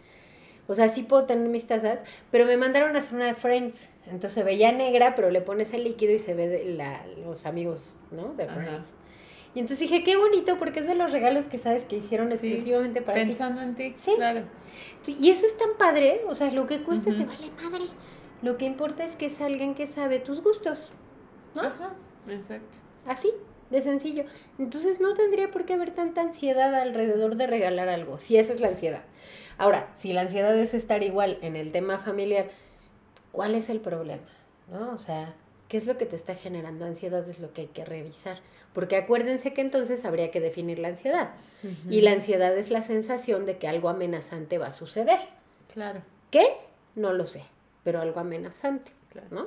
O 0.68 0.76
sea, 0.76 0.88
sí 0.88 1.04
puedo 1.04 1.26
tener 1.26 1.50
mis 1.50 1.68
tazas, 1.68 2.04
pero 2.32 2.46
me 2.46 2.58
mandaron 2.58 2.96
a 2.96 3.00
hacer 3.00 3.16
una 3.16 3.26
de 3.26 3.34
Friends. 3.36 3.92
Entonces 4.06 4.34
se 4.34 4.44
veía 4.44 4.72
negra, 4.72 5.13
pero 5.13 5.30
le 5.30 5.42
pones 5.42 5.74
el 5.74 5.84
líquido 5.84 6.13
y 6.13 6.20
se 6.20 6.34
ve 6.34 6.48
de 6.48 6.66
la, 6.66 7.06
los 7.26 7.46
amigos, 7.46 7.96
¿no? 8.12 8.34
De 8.34 8.48
Friends. 8.48 8.96
Y 9.56 9.60
entonces 9.60 9.80
dije, 9.80 10.04
qué 10.04 10.18
bonito, 10.18 10.58
porque 10.58 10.80
es 10.80 10.88
de 10.88 10.96
los 10.96 11.12
regalos 11.12 11.46
que 11.46 11.60
sabes 11.60 11.84
que 11.84 11.98
hicieron 11.98 12.32
exclusivamente 12.32 13.02
para 13.02 13.19
ti. 13.19 13.27
Pensando 13.27 13.62
en 13.62 13.75
ti, 13.75 13.94
sí. 13.96 14.13
claro. 14.15 14.44
Y 15.06 15.30
eso 15.30 15.46
es 15.46 15.58
tan 15.58 15.77
padre, 15.77 16.21
o 16.27 16.34
sea, 16.34 16.52
lo 16.52 16.65
que 16.65 16.82
cueste 16.82 17.13
te 17.13 17.25
vale 17.25 17.52
madre. 17.62 17.86
Lo 18.42 18.58
que 18.58 18.65
importa 18.65 19.04
es 19.06 19.15
que 19.15 19.27
es 19.27 19.42
alguien 19.42 19.75
que 19.75 19.86
sabe 19.86 20.19
tus 20.19 20.42
gustos, 20.42 20.92
¿no? 21.56 21.62
Ajá, 21.62 21.94
exacto. 22.27 22.80
Así, 23.06 23.32
de 23.69 23.82
sencillo. 23.82 24.25
Entonces 24.58 25.00
no 25.00 25.13
tendría 25.13 25.52
por 25.52 25.65
qué 25.65 25.73
haber 25.73 25.92
tanta 25.92 26.21
ansiedad 26.21 26.73
alrededor 26.73 27.36
de 27.36 27.48
regalar 27.48 27.90
algo, 27.90 28.19
si 28.19 28.38
esa 28.38 28.54
es 28.54 28.60
la 28.60 28.69
ansiedad. 28.69 29.04
Ahora, 29.58 29.92
si 29.96 30.13
la 30.13 30.21
ansiedad 30.21 30.58
es 30.58 30.73
estar 30.73 31.04
igual 31.04 31.38
en 31.42 31.56
el 31.56 31.71
tema 31.71 32.00
familiar, 32.00 32.48
¿cuál 33.32 33.56
es 33.56 33.69
el 33.69 33.80
problema? 33.80 34.27
¿No? 34.71 34.92
O 34.94 34.98
sea, 34.98 35.36
¿qué 35.67 35.77
es 35.77 35.86
lo 35.86 35.98
que 35.98 36.06
te 36.06 36.15
está 36.15 36.36
generando 36.36 36.86
ansiedad? 36.86 37.27
Es 37.27 37.40
lo 37.40 37.54
que 37.54 37.62
hay 37.62 37.67
que 37.67 37.86
revisar. 37.86 38.40
Porque 38.74 38.96
acuérdense 38.96 39.54
que 39.54 39.62
entonces 39.62 40.04
habría 40.06 40.32
que 40.32 40.40
definir 40.40 40.80
la 40.80 40.90
ansiedad. 40.90 41.32
Y 41.90 42.02
la 42.02 42.12
ansiedad 42.12 42.58
es 42.58 42.71
la 42.71 42.82
sensación 42.82 43.46
de 43.46 43.58
que 43.58 43.67
algo 43.67 43.90
amenazante 43.90 44.58
va 44.58 44.67
a 44.67 44.71
suceder. 44.71 45.19
Claro. 45.74 46.02
¿Qué? 46.32 46.48
No 46.96 47.13
lo 47.13 47.26
sé, 47.26 47.44
pero 47.84 48.02
algo 48.02 48.19
amenazante, 48.19 48.92
claro. 49.12 49.28
¿no? 49.32 49.46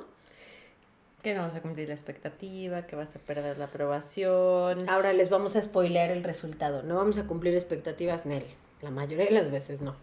Que 1.21 1.33
no 1.33 1.41
vas 1.41 1.55
a 1.55 1.61
cumplir 1.61 1.89
la 1.89 1.93
expectativa, 1.93 2.87
que 2.87 2.95
vas 2.95 3.15
a 3.15 3.19
perder 3.19 3.57
la 3.57 3.65
aprobación. 3.65 4.89
Ahora 4.89 5.13
les 5.13 5.29
vamos 5.29 5.55
a 5.55 5.61
spoilear 5.61 6.09
el 6.09 6.23
resultado. 6.23 6.83
No 6.83 6.95
vamos 6.95 7.17
a 7.17 7.27
cumplir 7.27 7.53
expectativas, 7.53 8.25
Nel. 8.25 8.45
La 8.81 8.91
mayoría 8.91 9.25
de 9.25 9.31
las 9.31 9.51
veces 9.51 9.81
no. 9.81 9.95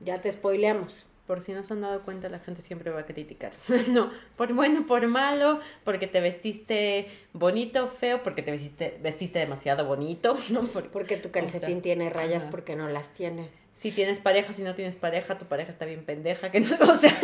Ya 0.00 0.20
te 0.20 0.30
spoileamos. 0.30 1.06
Por 1.30 1.42
si 1.42 1.52
no 1.52 1.62
se 1.62 1.74
han 1.74 1.82
dado 1.82 2.02
cuenta, 2.02 2.28
la 2.28 2.40
gente 2.40 2.60
siempre 2.60 2.90
va 2.90 3.02
a 3.02 3.06
criticar. 3.06 3.52
no, 3.88 4.10
por 4.34 4.52
bueno, 4.52 4.84
por 4.84 5.06
malo, 5.06 5.60
porque 5.84 6.08
te 6.08 6.20
vestiste 6.20 7.06
bonito, 7.32 7.86
feo, 7.86 8.24
porque 8.24 8.42
te 8.42 8.50
vestiste, 8.50 8.98
vestiste 9.00 9.38
demasiado 9.38 9.86
bonito, 9.86 10.36
¿no? 10.50 10.62
porque 10.62 11.16
tu 11.18 11.30
calcetín 11.30 11.82
tiene 11.82 12.10
rayas 12.10 12.46
porque 12.46 12.74
no 12.74 12.88
las 12.88 13.10
tiene. 13.14 13.48
Si 13.74 13.92
tienes 13.92 14.18
pareja, 14.18 14.52
si 14.52 14.62
no 14.62 14.74
tienes 14.74 14.96
pareja, 14.96 15.38
tu 15.38 15.46
pareja 15.46 15.70
está 15.70 15.84
bien 15.84 16.04
pendeja, 16.04 16.50
que 16.50 16.58
no, 16.58 16.76
o 16.80 16.96
sea, 16.96 17.16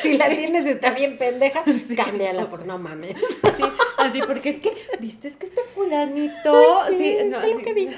si 0.00 0.16
la 0.16 0.28
tienes 0.28 0.64
está 0.64 0.92
bien 0.92 1.18
pendeja, 1.18 1.64
cámbiala, 1.96 2.46
por 2.46 2.64
no 2.64 2.78
mames. 2.78 3.16
Sí, 3.56 3.64
así 3.96 4.20
porque 4.24 4.50
es 4.50 4.60
que, 4.60 4.72
¿viste? 5.00 5.26
Es 5.26 5.36
que 5.36 5.46
este 5.46 5.62
fulanito, 5.74 6.86
sí, 6.96 7.18
no, 7.26 7.40
es 7.40 7.54
lo 7.56 7.58
que 7.58 7.74
digo. 7.74 7.92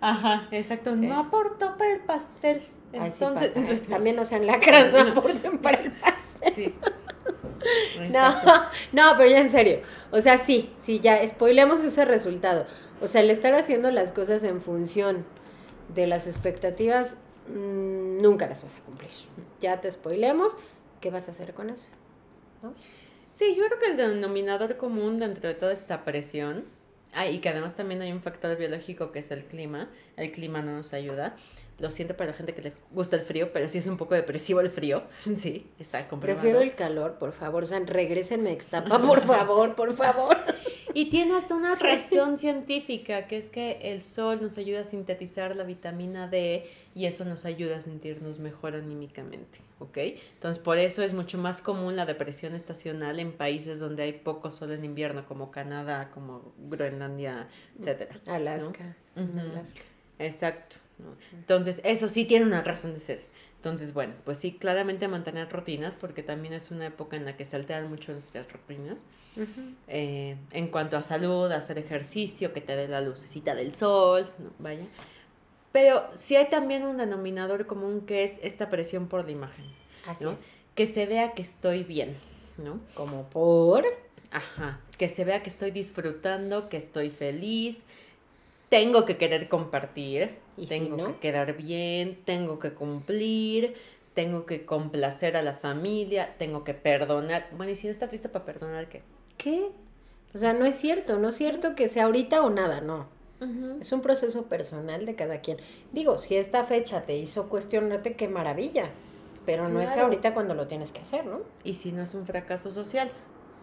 Ajá, 0.00 0.48
exacto. 0.50 0.96
No 0.96 1.20
aportó 1.20 1.78
para 1.78 1.92
el 1.92 2.00
pastel. 2.00 2.73
Entonces, 2.94 3.86
también 3.88 4.16
no 4.16 4.24
sean 4.24 4.46
lacras, 4.46 4.92
no 5.04 5.12
aporten 5.12 5.58
para 5.58 5.80
el 5.80 5.92
pastel. 5.92 6.54
Sí. 6.54 6.74
No, 8.12 8.42
no, 8.92 9.16
pero 9.16 9.30
ya 9.30 9.40
en 9.40 9.50
serio. 9.50 9.80
O 10.10 10.20
sea, 10.20 10.38
sí, 10.38 10.72
sí, 10.78 11.00
ya 11.00 11.26
spoilemos 11.26 11.80
ese 11.82 12.04
resultado. 12.04 12.66
O 13.00 13.08
sea, 13.08 13.22
el 13.22 13.30
estar 13.30 13.54
haciendo 13.54 13.90
las 13.90 14.12
cosas 14.12 14.44
en 14.44 14.60
función 14.60 15.24
de 15.94 16.06
las 16.06 16.26
expectativas, 16.26 17.16
mm, 17.48 18.18
nunca 18.20 18.46
las 18.46 18.62
vas 18.62 18.78
a 18.78 18.80
cumplir. 18.80 19.10
Ya 19.60 19.80
te 19.80 19.90
spoilemos, 19.90 20.52
¿qué 21.00 21.10
vas 21.10 21.28
a 21.28 21.30
hacer 21.30 21.54
con 21.54 21.70
eso? 21.70 21.88
¿No? 22.62 22.74
Sí, 23.30 23.56
yo 23.56 23.64
creo 23.66 23.78
que 23.78 23.86
el 23.86 23.96
denominador 23.96 24.76
común 24.76 25.18
dentro 25.18 25.48
de 25.48 25.54
toda 25.54 25.72
esta 25.72 26.04
presión 26.04 26.64
Ah, 27.14 27.28
y 27.28 27.38
que 27.38 27.48
además 27.48 27.76
también 27.76 28.02
hay 28.02 28.10
un 28.10 28.20
factor 28.20 28.56
biológico 28.58 29.12
que 29.12 29.20
es 29.20 29.30
el 29.30 29.44
clima. 29.44 29.88
El 30.16 30.32
clima 30.32 30.62
no 30.62 30.72
nos 30.72 30.92
ayuda. 30.92 31.36
Lo 31.78 31.90
siento 31.90 32.16
para 32.16 32.30
la 32.30 32.36
gente 32.36 32.54
que 32.54 32.62
le 32.62 32.72
gusta 32.92 33.16
el 33.16 33.22
frío, 33.22 33.52
pero 33.52 33.66
sí 33.68 33.78
es 33.78 33.86
un 33.86 33.96
poco 33.96 34.14
depresivo 34.14 34.60
el 34.60 34.70
frío. 34.70 35.02
Sí, 35.34 35.66
está 35.78 36.06
comprobado. 36.06 36.40
Prefiero 36.40 36.62
el 36.62 36.74
calor, 36.74 37.18
por 37.18 37.32
favor. 37.32 37.64
O 37.64 37.66
sea, 37.66 37.80
regrésenme 37.80 38.52
extapa, 38.52 39.00
por 39.00 39.22
favor, 39.24 39.74
por 39.74 39.94
favor. 39.94 40.36
Y 40.94 41.10
tiene 41.10 41.36
hasta 41.36 41.56
una 41.56 41.74
razón 41.74 42.36
científica, 42.36 43.26
que 43.26 43.36
es 43.36 43.48
que 43.48 43.78
el 43.82 44.02
sol 44.02 44.38
nos 44.40 44.58
ayuda 44.58 44.82
a 44.82 44.84
sintetizar 44.84 45.56
la 45.56 45.64
vitamina 45.64 46.28
D 46.28 46.70
y 46.94 47.06
eso 47.06 47.24
nos 47.24 47.44
ayuda 47.44 47.78
a 47.78 47.80
sentirnos 47.80 48.38
mejor 48.38 48.76
anímicamente, 48.76 49.58
¿ok? 49.80 49.98
Entonces, 50.34 50.62
por 50.62 50.78
eso 50.78 51.02
es 51.02 51.12
mucho 51.12 51.36
más 51.38 51.60
común 51.60 51.96
la 51.96 52.06
depresión 52.06 52.54
estacional 52.54 53.18
en 53.18 53.32
países 53.32 53.80
donde 53.80 54.04
hay 54.04 54.12
poco 54.12 54.52
sol 54.52 54.70
en 54.70 54.84
invierno, 54.84 55.26
como 55.26 55.50
Canadá, 55.50 56.10
como 56.14 56.54
Groenlandia, 56.58 57.48
etc. 57.80 58.12
Alaska. 58.28 58.96
Exacto. 60.20 60.76
Entonces, 61.32 61.80
eso 61.84 62.08
sí 62.08 62.24
tiene 62.24 62.46
una 62.46 62.62
razón 62.62 62.94
de 62.94 63.00
ser. 63.00 63.24
Entonces, 63.56 63.94
bueno, 63.94 64.12
pues 64.24 64.36
sí, 64.36 64.52
claramente 64.52 65.08
mantener 65.08 65.50
rutinas, 65.50 65.96
porque 65.96 66.22
también 66.22 66.52
es 66.52 66.70
una 66.70 66.86
época 66.86 67.16
en 67.16 67.24
la 67.24 67.34
que 67.34 67.46
se 67.46 67.56
alteran 67.56 67.88
mucho 67.88 68.12
nuestras 68.12 68.46
rutinas. 68.52 69.00
Eh, 69.88 70.36
en 70.50 70.68
cuanto 70.68 70.98
a 70.98 71.02
salud, 71.02 71.50
hacer 71.50 71.78
ejercicio, 71.78 72.52
que 72.52 72.60
te 72.60 72.76
dé 72.76 72.88
la 72.88 73.00
lucecita 73.00 73.54
del 73.54 73.74
sol, 73.74 74.28
¿no? 74.38 74.50
vaya. 74.58 74.84
Pero 75.72 76.06
sí 76.14 76.36
hay 76.36 76.50
también 76.50 76.84
un 76.84 76.98
denominador 76.98 77.66
común 77.66 78.02
que 78.02 78.22
es 78.22 78.38
esta 78.42 78.68
presión 78.68 79.08
por 79.08 79.24
la 79.24 79.30
imagen. 79.30 79.64
Así 80.06 80.26
es. 80.28 80.54
Que 80.74 80.84
se 80.84 81.06
vea 81.06 81.32
que 81.32 81.40
estoy 81.40 81.84
bien, 81.84 82.16
¿no? 82.58 82.80
Como 82.92 83.30
por. 83.30 83.86
Ajá. 84.30 84.78
Que 84.98 85.08
se 85.08 85.24
vea 85.24 85.42
que 85.42 85.48
estoy 85.48 85.70
disfrutando, 85.70 86.68
que 86.68 86.76
estoy 86.76 87.10
feliz. 87.10 87.86
Tengo 88.68 89.04
que 89.04 89.16
querer 89.16 89.48
compartir. 89.48 90.38
¿Y 90.56 90.66
tengo 90.66 90.96
que 91.06 91.16
quedar 91.18 91.56
bien. 91.56 92.20
Tengo 92.24 92.58
que 92.58 92.74
cumplir. 92.74 93.74
Tengo 94.14 94.46
que 94.46 94.64
complacer 94.64 95.36
a 95.36 95.42
la 95.42 95.54
familia. 95.54 96.34
Tengo 96.38 96.64
que 96.64 96.74
perdonar. 96.74 97.46
Bueno, 97.56 97.72
y 97.72 97.76
si 97.76 97.86
no 97.86 97.90
estás 97.90 98.12
lista 98.12 98.30
para 98.30 98.44
perdonar, 98.44 98.88
¿qué? 98.88 99.02
¿Qué? 99.36 99.70
O 100.34 100.38
sea, 100.38 100.52
no 100.52 100.64
es 100.64 100.74
cierto. 100.76 101.18
No 101.18 101.28
es 101.28 101.36
cierto 101.36 101.74
que 101.74 101.88
sea 101.88 102.04
ahorita 102.04 102.42
o 102.42 102.50
nada, 102.50 102.80
no. 102.80 103.12
Es 103.78 103.92
un 103.92 104.00
proceso 104.00 104.44
personal 104.44 105.04
de 105.04 105.16
cada 105.16 105.40
quien. 105.40 105.58
Digo, 105.92 106.16
si 106.16 106.36
esta 106.36 106.64
fecha 106.64 107.02
te 107.02 107.16
hizo 107.16 107.50
cuestionarte, 107.50 108.14
qué 108.14 108.26
maravilla. 108.26 108.90
Pero 109.44 109.68
no 109.68 109.82
es 109.82 109.96
ahorita 109.98 110.32
cuando 110.32 110.54
lo 110.54 110.66
tienes 110.66 110.92
que 110.92 111.00
hacer, 111.00 111.26
¿no? 111.26 111.42
Y 111.62 111.74
si 111.74 111.92
no 111.92 112.02
es 112.02 112.14
un 112.14 112.24
fracaso 112.24 112.70
social, 112.70 113.10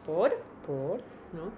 ¿por? 0.05 0.37
¿Por? 0.67 0.99
¿No? 1.33 1.51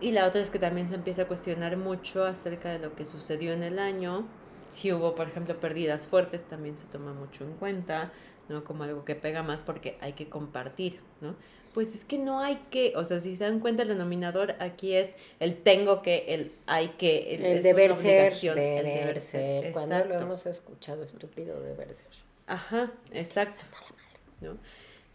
Y 0.00 0.12
la 0.12 0.26
otra 0.26 0.40
es 0.40 0.50
que 0.50 0.58
también 0.58 0.88
se 0.88 0.94
empieza 0.94 1.22
a 1.22 1.26
cuestionar 1.26 1.76
mucho 1.76 2.24
acerca 2.24 2.70
de 2.70 2.78
lo 2.78 2.94
que 2.94 3.06
sucedió 3.06 3.52
en 3.52 3.62
el 3.62 3.78
año. 3.78 4.26
Si 4.68 4.92
hubo, 4.92 5.14
por 5.14 5.28
ejemplo, 5.28 5.58
pérdidas 5.58 6.06
fuertes, 6.06 6.44
también 6.44 6.76
se 6.76 6.86
toma 6.86 7.12
mucho 7.12 7.44
en 7.44 7.52
cuenta, 7.54 8.12
¿no? 8.48 8.64
Como 8.64 8.84
algo 8.84 9.04
que 9.04 9.14
pega 9.14 9.42
más 9.42 9.62
porque 9.62 9.96
hay 10.00 10.12
que 10.12 10.28
compartir, 10.28 11.00
¿no? 11.20 11.34
pues 11.76 11.94
es 11.94 12.06
que 12.06 12.16
no 12.16 12.40
hay 12.40 12.56
que, 12.70 12.94
o 12.96 13.04
sea, 13.04 13.20
si 13.20 13.36
se 13.36 13.44
dan 13.44 13.60
cuenta 13.60 13.82
el 13.82 13.90
denominador 13.90 14.54
aquí 14.60 14.94
es 14.94 15.16
el 15.40 15.58
tengo 15.58 16.00
que, 16.00 16.24
el 16.28 16.54
hay 16.66 16.88
que, 16.96 17.34
el, 17.34 17.62
deber 17.62 17.94
ser, 17.94 18.32
el 18.56 18.86
deber 18.86 19.20
ser. 19.20 19.72
Cuando 19.72 20.02
lo 20.06 20.18
hemos 20.18 20.46
escuchado 20.46 21.04
estúpido 21.04 21.60
deber 21.60 21.92
ser. 21.92 22.06
Ajá, 22.46 22.94
exacto. 23.12 23.66
¿no? 24.40 24.56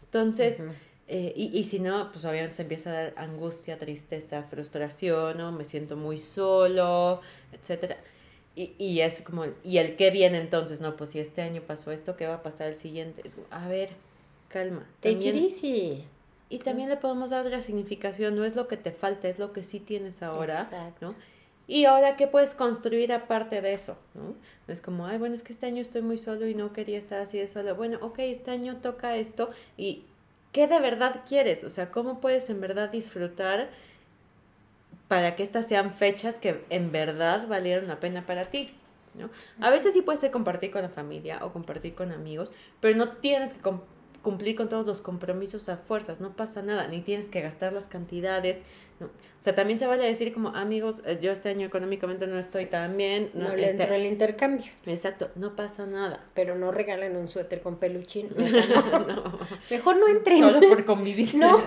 Entonces, 0.04 0.68
eh, 1.08 1.32
y, 1.36 1.56
y 1.56 1.64
si 1.64 1.78
no, 1.78 2.10
pues 2.12 2.24
obviamente 2.24 2.56
se 2.56 2.62
empieza 2.62 2.90
a 2.90 2.92
dar 2.92 3.14
angustia, 3.16 3.78
tristeza, 3.78 4.42
frustración, 4.42 5.38
¿no? 5.38 5.52
Me 5.52 5.64
siento 5.64 5.96
muy 5.96 6.16
solo, 6.16 7.20
etcétera. 7.52 7.96
Y, 8.54 8.72
y 8.78 9.00
es 9.00 9.22
como, 9.22 9.44
¿y 9.64 9.78
el 9.78 9.96
qué 9.96 10.10
viene 10.10 10.38
entonces? 10.38 10.80
No, 10.80 10.96
pues 10.96 11.10
si 11.10 11.18
este 11.20 11.42
año 11.42 11.62
pasó 11.62 11.90
esto, 11.90 12.16
¿qué 12.16 12.26
va 12.26 12.34
a 12.34 12.42
pasar 12.42 12.68
el 12.68 12.78
siguiente? 12.78 13.22
A 13.50 13.68
ver, 13.68 13.90
calma. 14.48 14.86
Take 15.00 15.28
it 15.28 15.34
easy. 15.34 16.04
Y 16.48 16.58
también 16.58 16.90
le 16.90 16.98
podemos 16.98 17.30
dar 17.30 17.46
la 17.46 17.62
significación, 17.62 18.36
no 18.36 18.44
es 18.44 18.56
lo 18.56 18.68
que 18.68 18.76
te 18.76 18.92
falta, 18.92 19.26
es 19.26 19.38
lo 19.38 19.54
que 19.54 19.62
sí 19.62 19.80
tienes 19.80 20.22
ahora, 20.22 20.94
¿no? 21.00 21.08
Y 21.66 21.86
ahora, 21.86 22.16
¿qué 22.16 22.26
puedes 22.26 22.54
construir 22.54 23.12
aparte 23.12 23.62
de 23.62 23.72
eso? 23.72 23.96
¿no? 24.14 24.34
es 24.68 24.82
como, 24.82 25.06
ay, 25.06 25.16
bueno, 25.16 25.34
es 25.34 25.42
que 25.42 25.52
este 25.52 25.66
año 25.66 25.80
estoy 25.80 26.02
muy 26.02 26.18
solo 26.18 26.46
y 26.46 26.54
no 26.54 26.72
quería 26.72 26.98
estar 26.98 27.20
así 27.20 27.38
de 27.38 27.46
solo. 27.46 27.74
Bueno, 27.76 27.98
ok, 28.02 28.18
este 28.18 28.50
año 28.50 28.76
toca 28.78 29.16
esto 29.16 29.50
y 29.78 30.04
¿qué 30.52 30.68
de 30.68 30.80
verdad 30.80 31.22
quieres? 31.26 31.64
O 31.64 31.70
sea, 31.70 31.90
¿cómo 31.90 32.20
puedes 32.20 32.48
en 32.50 32.60
verdad 32.60 32.90
disfrutar 32.90 33.70
para 35.08 35.34
que 35.36 35.42
estas 35.42 35.66
sean 35.66 35.90
fechas 35.90 36.38
que 36.38 36.64
en 36.70 36.92
verdad 36.92 37.48
valieron 37.48 37.88
la 37.88 37.98
pena 38.00 38.24
para 38.26 38.44
ti? 38.44 38.74
¿no? 39.14 39.30
A 39.60 39.70
veces 39.70 39.94
sí 39.94 40.02
puede 40.02 40.18
ser 40.18 40.30
compartir 40.30 40.70
con 40.70 40.82
la 40.82 40.88
familia 40.88 41.44
o 41.44 41.52
compartir 41.52 41.94
con 41.94 42.12
amigos, 42.12 42.52
pero 42.80 42.96
no 42.96 43.08
tienes 43.08 43.54
que 43.54 43.60
cumplir 44.22 44.56
con 44.56 44.68
todos 44.68 44.86
los 44.86 45.00
compromisos 45.00 45.68
a 45.68 45.76
fuerzas, 45.76 46.20
no 46.20 46.34
pasa 46.34 46.62
nada, 46.62 46.86
ni 46.88 47.00
tienes 47.00 47.28
que 47.28 47.40
gastar 47.40 47.72
las 47.72 47.88
cantidades. 47.88 48.58
O 49.00 49.08
sea, 49.38 49.56
también 49.56 49.80
se 49.80 49.86
vale 49.88 50.04
decir 50.04 50.32
como, 50.32 50.50
amigos, 50.50 51.02
eh, 51.04 51.18
yo 51.20 51.32
este 51.32 51.48
año 51.48 51.66
económicamente 51.66 52.28
no 52.28 52.38
estoy 52.38 52.66
tan 52.66 52.96
bien. 52.96 53.30
No, 53.34 53.54
le 53.56 53.66
este 53.66 53.82
el 53.92 54.06
intercambio. 54.06 54.70
Exacto, 54.86 55.30
no 55.34 55.56
pasa 55.56 55.84
nada. 55.84 56.24
Pero 56.34 56.54
no 56.54 56.70
regalen 56.70 57.16
un 57.16 57.28
suéter 57.28 57.60
con 57.60 57.78
peluchín. 57.78 58.28
no. 58.36 59.38
Mejor 59.68 59.96
no 59.96 60.06
entren. 60.06 60.38
Solo 60.38 60.60
por 60.60 60.84
convivir. 60.86 61.34
No, 61.42 61.58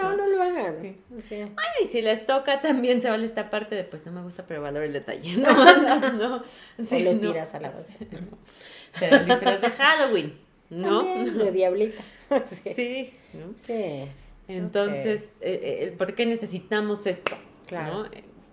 no, 0.00 0.16
no 0.16 0.26
lo 0.28 0.42
hagan. 0.42 0.96
Ay, 1.30 1.82
y 1.82 1.86
si 1.86 2.02
les 2.02 2.26
toca 2.26 2.60
también 2.60 3.00
se 3.00 3.10
vale 3.10 3.24
esta 3.24 3.50
parte 3.50 3.74
de, 3.74 3.82
pues 3.82 4.06
no 4.06 4.12
me 4.12 4.22
gusta, 4.22 4.46
pero 4.46 4.62
valoro 4.62 4.84
el 4.84 4.92
detalle. 4.92 5.36
No, 5.36 5.52
no, 5.52 6.12
no. 6.12 6.42
Sí, 6.84 7.02
lo 7.02 7.18
tiras 7.18 7.54
a 7.54 7.60
la 7.60 7.70
base. 7.70 7.96
será 8.90 9.18
el 9.18 9.26
disfraz 9.26 9.60
de 9.60 9.70
Halloween, 9.70 10.38
¿no? 10.74 11.24
de 11.24 11.52
diablita. 11.52 12.02
Sí. 12.44 13.12
¿no? 13.32 13.52
Sí. 13.54 14.08
Entonces, 14.48 15.38
eh, 15.40 15.88
eh, 15.88 15.94
¿por 15.96 16.14
qué 16.14 16.26
necesitamos 16.26 17.06
esto? 17.06 17.36
Claro. 17.66 18.06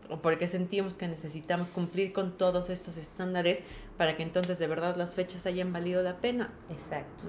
¿O 0.10 0.18
por 0.22 0.38
qué 0.38 0.48
sentimos 0.48 0.98
que 0.98 1.08
necesitamos 1.08 1.72
cumplir 1.72 2.12
con 2.12 2.38
todos 2.38 2.70
estos 2.70 2.98
estándares 2.98 3.62
para 3.98 4.18
que 4.18 4.24
entonces 4.24 4.60
de 4.60 4.68
verdad 4.68 4.98
las 4.98 5.16
fechas 5.16 5.46
hayan 5.46 5.72
valido 5.72 6.04
la 6.04 6.18
pena? 6.18 6.54
Exacto. 6.70 7.24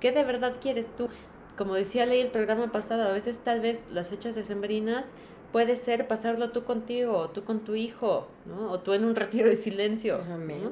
¿Qué 0.00 0.12
de 0.12 0.24
verdad 0.24 0.56
quieres 0.60 0.94
tú? 0.96 1.08
Como 1.56 1.74
decía 1.74 2.06
Ley 2.06 2.20
el 2.20 2.30
programa 2.30 2.70
pasado, 2.70 3.08
a 3.08 3.12
veces 3.12 3.40
tal 3.40 3.60
vez 3.60 3.86
las 3.90 4.10
fechas 4.10 4.36
decembrinas 4.36 5.12
puede 5.52 5.76
ser 5.76 6.06
pasarlo 6.06 6.50
tú 6.50 6.64
contigo, 6.64 7.16
o 7.18 7.30
tú 7.30 7.42
con 7.42 7.64
tu 7.64 7.74
hijo, 7.74 8.28
¿no? 8.46 8.70
O 8.70 8.80
tú 8.80 8.92
en 8.92 9.04
un 9.04 9.14
retiro 9.16 9.48
de 9.48 9.56
silencio. 9.56 10.22
Amén. 10.32 10.70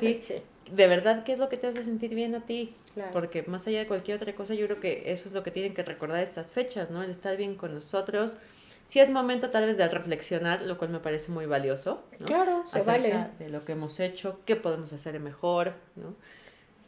¿Sí? 0.00 0.20
sí. 0.22 0.34
De 0.72 0.86
verdad, 0.86 1.24
¿qué 1.24 1.32
es 1.32 1.38
lo 1.38 1.48
que 1.48 1.56
te 1.56 1.68
hace 1.68 1.84
sentir 1.84 2.14
bien 2.14 2.34
a 2.34 2.44
ti? 2.44 2.74
Porque 3.12 3.42
más 3.44 3.66
allá 3.66 3.80
de 3.80 3.86
cualquier 3.86 4.16
otra 4.16 4.34
cosa, 4.34 4.54
yo 4.54 4.66
creo 4.66 4.80
que 4.80 5.10
eso 5.12 5.28
es 5.28 5.34
lo 5.34 5.42
que 5.42 5.50
tienen 5.50 5.74
que 5.74 5.82
recordar 5.82 6.22
estas 6.22 6.52
fechas, 6.52 6.90
¿no? 6.90 7.02
El 7.02 7.10
estar 7.10 7.36
bien 7.36 7.54
con 7.54 7.74
nosotros. 7.74 8.36
Sí 8.84 9.00
es 9.00 9.10
momento 9.10 9.50
tal 9.50 9.66
vez 9.66 9.76
de 9.76 9.88
reflexionar, 9.88 10.62
lo 10.62 10.78
cual 10.78 10.90
me 10.90 11.00
parece 11.00 11.32
muy 11.32 11.46
valioso. 11.46 12.04
¿no? 12.20 12.26
Claro, 12.26 12.66
se 12.66 12.80
vale. 12.82 13.30
De 13.38 13.48
lo 13.48 13.64
que 13.64 13.72
hemos 13.72 13.98
hecho, 14.00 14.40
qué 14.44 14.54
podemos 14.54 14.92
hacer 14.92 15.18
mejor, 15.18 15.72
¿no? 15.96 16.14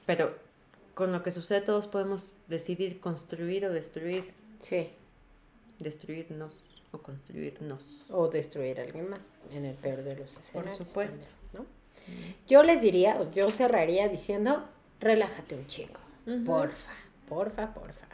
Pero 0.07 0.35
con 0.95 1.13
lo 1.13 1.23
que 1.23 1.31
sucede 1.31 1.61
todos 1.61 1.87
podemos 1.87 2.39
decidir 2.49 3.01
construir 3.01 3.67
o 3.67 3.71
destruir. 3.71 4.33
Sí. 4.61 4.91
Destruirnos 5.79 6.83
o 6.93 6.99
construirnos. 6.99 8.05
O 8.09 8.29
destruir 8.29 8.81
a 8.81 8.85
alguien 8.85 9.11
más, 9.11 9.29
en 9.53 9.65
el 9.65 9.75
peor 9.75 10.03
de 10.03 10.17
los 10.17 10.39
escenarios. 10.39 10.79
Por 10.79 10.87
supuesto. 10.87 11.31
Yo 12.49 12.63
les 12.63 12.81
diría, 12.83 13.31
yo 13.33 13.51
cerraría 13.51 14.09
diciendo, 14.09 14.65
relájate 15.01 15.55
un 15.55 15.67
chingo. 15.67 15.99
Porfa, 16.45 16.93
porfa, 17.29 17.75
porfa. 17.75 18.07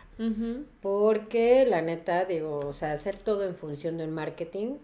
Porque 0.81 1.67
la 1.67 1.83
neta, 1.83 2.25
digo, 2.25 2.59
o 2.59 2.73
sea, 2.73 2.93
hacer 2.93 3.17
todo 3.17 3.45
en 3.45 3.57
función 3.57 3.99
de 3.99 4.05
un 4.05 4.13
marketing 4.13 4.77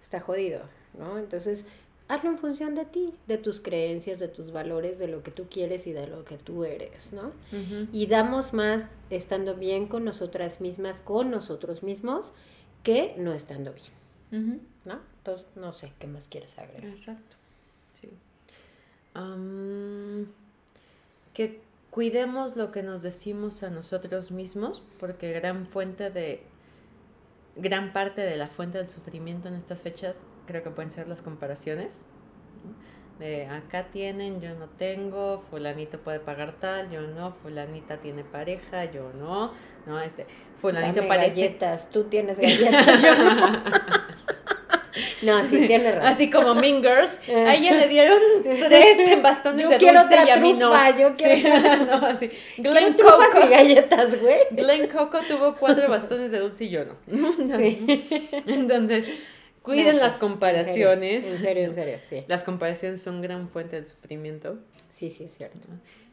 está 0.00 0.20
jodido, 0.20 0.62
¿no? 0.98 1.18
Entonces, 1.18 1.66
hazlo 2.08 2.30
en 2.30 2.38
función 2.38 2.74
de 2.74 2.84
ti, 2.84 3.14
de 3.26 3.38
tus 3.38 3.60
creencias, 3.60 4.18
de 4.18 4.28
tus 4.28 4.52
valores, 4.52 4.98
de 4.98 5.08
lo 5.08 5.22
que 5.22 5.30
tú 5.30 5.46
quieres 5.50 5.86
y 5.86 5.92
de 5.92 6.06
lo 6.06 6.24
que 6.24 6.38
tú 6.38 6.64
eres, 6.64 7.12
¿no? 7.12 7.32
Y 7.92 8.06
damos 8.06 8.52
más 8.52 8.96
estando 9.10 9.54
bien 9.54 9.86
con 9.86 10.04
nosotras 10.04 10.60
mismas, 10.60 11.00
con 11.00 11.30
nosotros 11.30 11.82
mismos, 11.82 12.32
que 12.82 13.14
no 13.18 13.32
estando 13.32 13.72
bien, 13.72 14.60
¿no? 14.84 15.00
Entonces, 15.18 15.46
no 15.56 15.72
sé, 15.72 15.92
¿qué 15.98 16.06
más 16.06 16.28
quieres 16.28 16.58
agregar? 16.58 16.84
Exacto, 16.84 17.36
sí. 17.94 18.08
Que 21.32 21.60
cuidemos 21.90 22.56
lo 22.56 22.72
que 22.72 22.82
nos 22.82 23.02
decimos 23.02 23.62
a 23.62 23.70
nosotros 23.70 24.30
mismos, 24.30 24.82
porque 24.98 25.32
gran 25.32 25.66
fuente 25.66 26.10
de, 26.10 26.42
gran 27.56 27.92
parte 27.92 28.22
de 28.22 28.36
la 28.36 28.48
fuente 28.48 28.78
del 28.78 28.88
sufrimiento 28.88 29.48
en 29.48 29.54
estas 29.54 29.82
fechas 29.82 30.26
creo 30.46 30.62
que 30.62 30.70
pueden 30.70 30.90
ser 30.90 31.08
las 31.08 31.22
comparaciones. 31.22 32.06
De 33.18 33.46
acá 33.46 33.90
tienen, 33.92 34.40
yo 34.40 34.54
no 34.56 34.66
tengo, 34.66 35.40
fulanito 35.48 36.00
puede 36.00 36.18
pagar 36.18 36.56
tal, 36.58 36.90
yo 36.90 37.02
no, 37.02 37.30
fulanita 37.32 37.98
tiene 37.98 38.24
pareja, 38.24 38.86
yo 38.86 39.12
no, 39.12 39.52
no, 39.86 40.00
este, 40.00 40.26
fulanito 40.56 41.06
parece... 41.06 41.42
galletas, 41.42 41.90
tú 41.90 42.04
tienes 42.04 42.40
galletas, 42.40 43.02
yo 43.02 43.14
no. 43.24 43.62
No, 45.24 45.42
sí, 45.44 45.64
tiene 45.66 45.92
razón. 45.92 46.12
Así 46.12 46.30
como 46.30 46.54
Mean 46.54 46.82
Girls. 46.82 47.28
A 47.28 47.54
ella 47.54 47.74
le 47.74 47.88
dieron 47.88 48.18
tres 48.44 49.22
bastones 49.22 49.62
yo 49.62 49.70
de 49.70 49.76
quiero 49.78 50.00
dulce 50.00 50.16
y 50.26 50.30
a 50.30 50.36
mí 50.36 50.52
no. 50.52 50.98
Yo 50.98 51.14
quiero 51.14 51.58
no, 51.86 52.06
así. 52.06 52.30
Glen 52.58 52.94
Coco. 52.94 53.44
y 53.44 53.48
galletas, 53.48 54.20
güey. 54.20 54.38
Glen 54.50 54.88
Coco 54.88 55.20
tuvo 55.26 55.56
cuatro 55.56 55.88
bastones 55.88 56.30
de 56.30 56.40
dulce 56.40 56.64
y 56.64 56.70
yo 56.70 56.84
no. 56.84 56.94
Sí. 57.56 58.02
Entonces, 58.46 59.04
cuiden 59.62 59.98
las 59.98 60.16
comparaciones. 60.16 61.24
En 61.24 61.40
serio, 61.40 61.64
en 61.64 61.74
serio, 61.74 61.98
sí. 62.02 62.24
Las 62.28 62.44
comparaciones 62.44 63.02
son 63.02 63.22
gran 63.22 63.48
fuente 63.48 63.76
del 63.76 63.86
sufrimiento. 63.86 64.58
Sí, 64.90 65.10
sí, 65.10 65.24
es 65.24 65.36
cierto. 65.36 65.68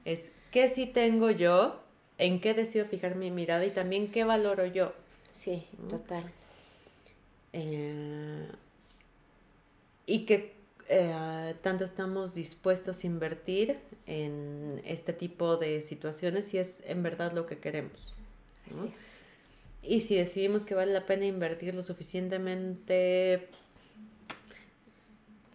Es 0.05 0.31
qué 0.51 0.67
sí 0.67 0.85
tengo 0.87 1.29
yo, 1.29 1.73
en 2.17 2.39
qué 2.39 2.53
decido 2.53 2.85
fijar 2.85 3.15
mi 3.15 3.29
mirada 3.29 3.65
y 3.65 3.69
también 3.71 4.09
qué 4.11 4.23
valoro 4.23 4.65
yo. 4.65 4.93
Sí, 5.29 5.67
total. 5.89 6.23
Eh, 7.53 8.47
y 10.05 10.25
que 10.25 10.53
eh, 10.89 11.55
tanto 11.61 11.85
estamos 11.85 12.35
dispuestos 12.35 13.03
a 13.03 13.07
invertir 13.07 13.79
en 14.07 14.81
este 14.85 15.13
tipo 15.13 15.55
de 15.57 15.81
situaciones 15.81 16.45
si 16.45 16.57
es 16.57 16.83
en 16.85 17.01
verdad 17.01 17.31
lo 17.31 17.45
que 17.45 17.59
queremos. 17.59 18.13
Así 18.67 18.87
es. 18.89 19.23
Y 19.83 20.01
si 20.01 20.15
decidimos 20.15 20.65
que 20.65 20.75
vale 20.75 20.93
la 20.93 21.05
pena 21.05 21.25
invertir 21.25 21.75
lo 21.75 21.81
suficientemente 21.81 23.47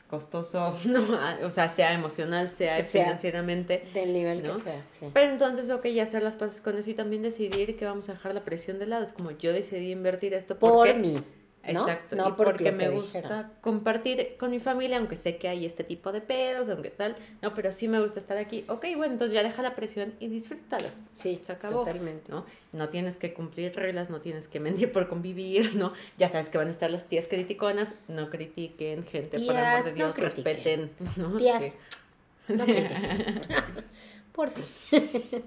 costoso, 0.09 0.77
no, 0.87 1.05
o 1.43 1.51
sea, 1.51 1.69
sea 1.69 1.93
emocional, 1.93 2.51
sea, 2.51 2.83
financieramente. 2.83 3.87
Del 3.93 4.13
nivel 4.13 4.43
que 4.43 4.55
sea, 4.59 4.85
Pero 5.13 5.31
entonces, 5.31 5.71
ok, 5.71 5.87
ya 5.87 6.05
hacer 6.05 6.23
las 6.23 6.37
paces 6.37 6.61
con 6.61 6.79
eso 6.79 6.91
y 6.91 6.95
también 6.95 7.23
decidir 7.23 7.77
que 7.77 7.85
vamos 7.85 8.09
a 8.09 8.13
dejar 8.13 8.35
la 8.35 8.45
presión 8.45 8.79
de 8.79 8.87
lado. 8.87 9.05
Es 9.05 9.13
como 9.13 9.33
yo 9.33 9.53
decidí 9.53 9.91
invertir 9.91 10.35
esto 10.35 10.59
porque... 10.59 10.95
por 10.95 11.03
Exacto, 11.67 12.17
no, 12.17 12.37
porque 12.37 12.73
me 12.73 12.89
gusta 12.89 13.51
compartir 13.61 14.37
con 14.39 14.51
mi 14.51 14.61
familia, 14.61 14.99
aunque 14.99 15.17
sé 15.17 15.37
que 15.37 15.49
hay 15.49 15.67
este 15.67 15.85
tipo 15.85 16.13
de 16.13 16.21
pedos, 16.21 16.69
aunque 16.69 16.91
tal, 16.91 17.17
no, 17.43 17.55
pero 17.55 17.73
sí 17.73 17.89
me 17.89 18.01
gusta 18.01 18.19
estar 18.19 18.37
aquí. 18.37 18.65
Ok, 18.69 18.87
bueno, 18.97 19.13
entonces 19.13 19.35
ya 19.35 19.43
deja 19.43 19.63
la 19.63 19.75
presión 19.75 20.15
y 20.21 20.29
disfrútalo. 20.29 20.89
Sí, 21.15 21.41
se 21.43 21.53
acabó. 21.53 21.81
Totalmente. 21.81 22.31
¿no? 22.31 22.45
no 22.77 22.89
tienes 22.89 23.17
que 23.17 23.33
cumplir 23.33 23.75
reglas, 23.75 24.11
no 24.11 24.21
tienes 24.21 24.49
que 24.49 24.61
mentir 24.61 24.93
por 24.93 25.09
convivir, 25.09 25.75
¿no? 25.77 25.93
Ya 26.19 26.29
sabes 26.29 26.49
que 26.49 26.59
van 26.59 26.69
a 26.69 26.71
estar 26.71 26.91
las 26.91 27.07
tías 27.07 27.27
criticonas, 27.27 27.95
no 28.09 28.31
critiquen, 28.31 29.05
gente, 29.05 29.41
por 29.41 29.57
amor 29.57 29.85
de 29.85 29.93
Dios, 29.93 30.17
respeten. 30.17 30.91
¿no? 31.17 31.37
Tías, 31.37 31.75
no 32.49 32.65
critiquen. 32.65 33.41
por 34.33 34.51
fin. 34.51 35.45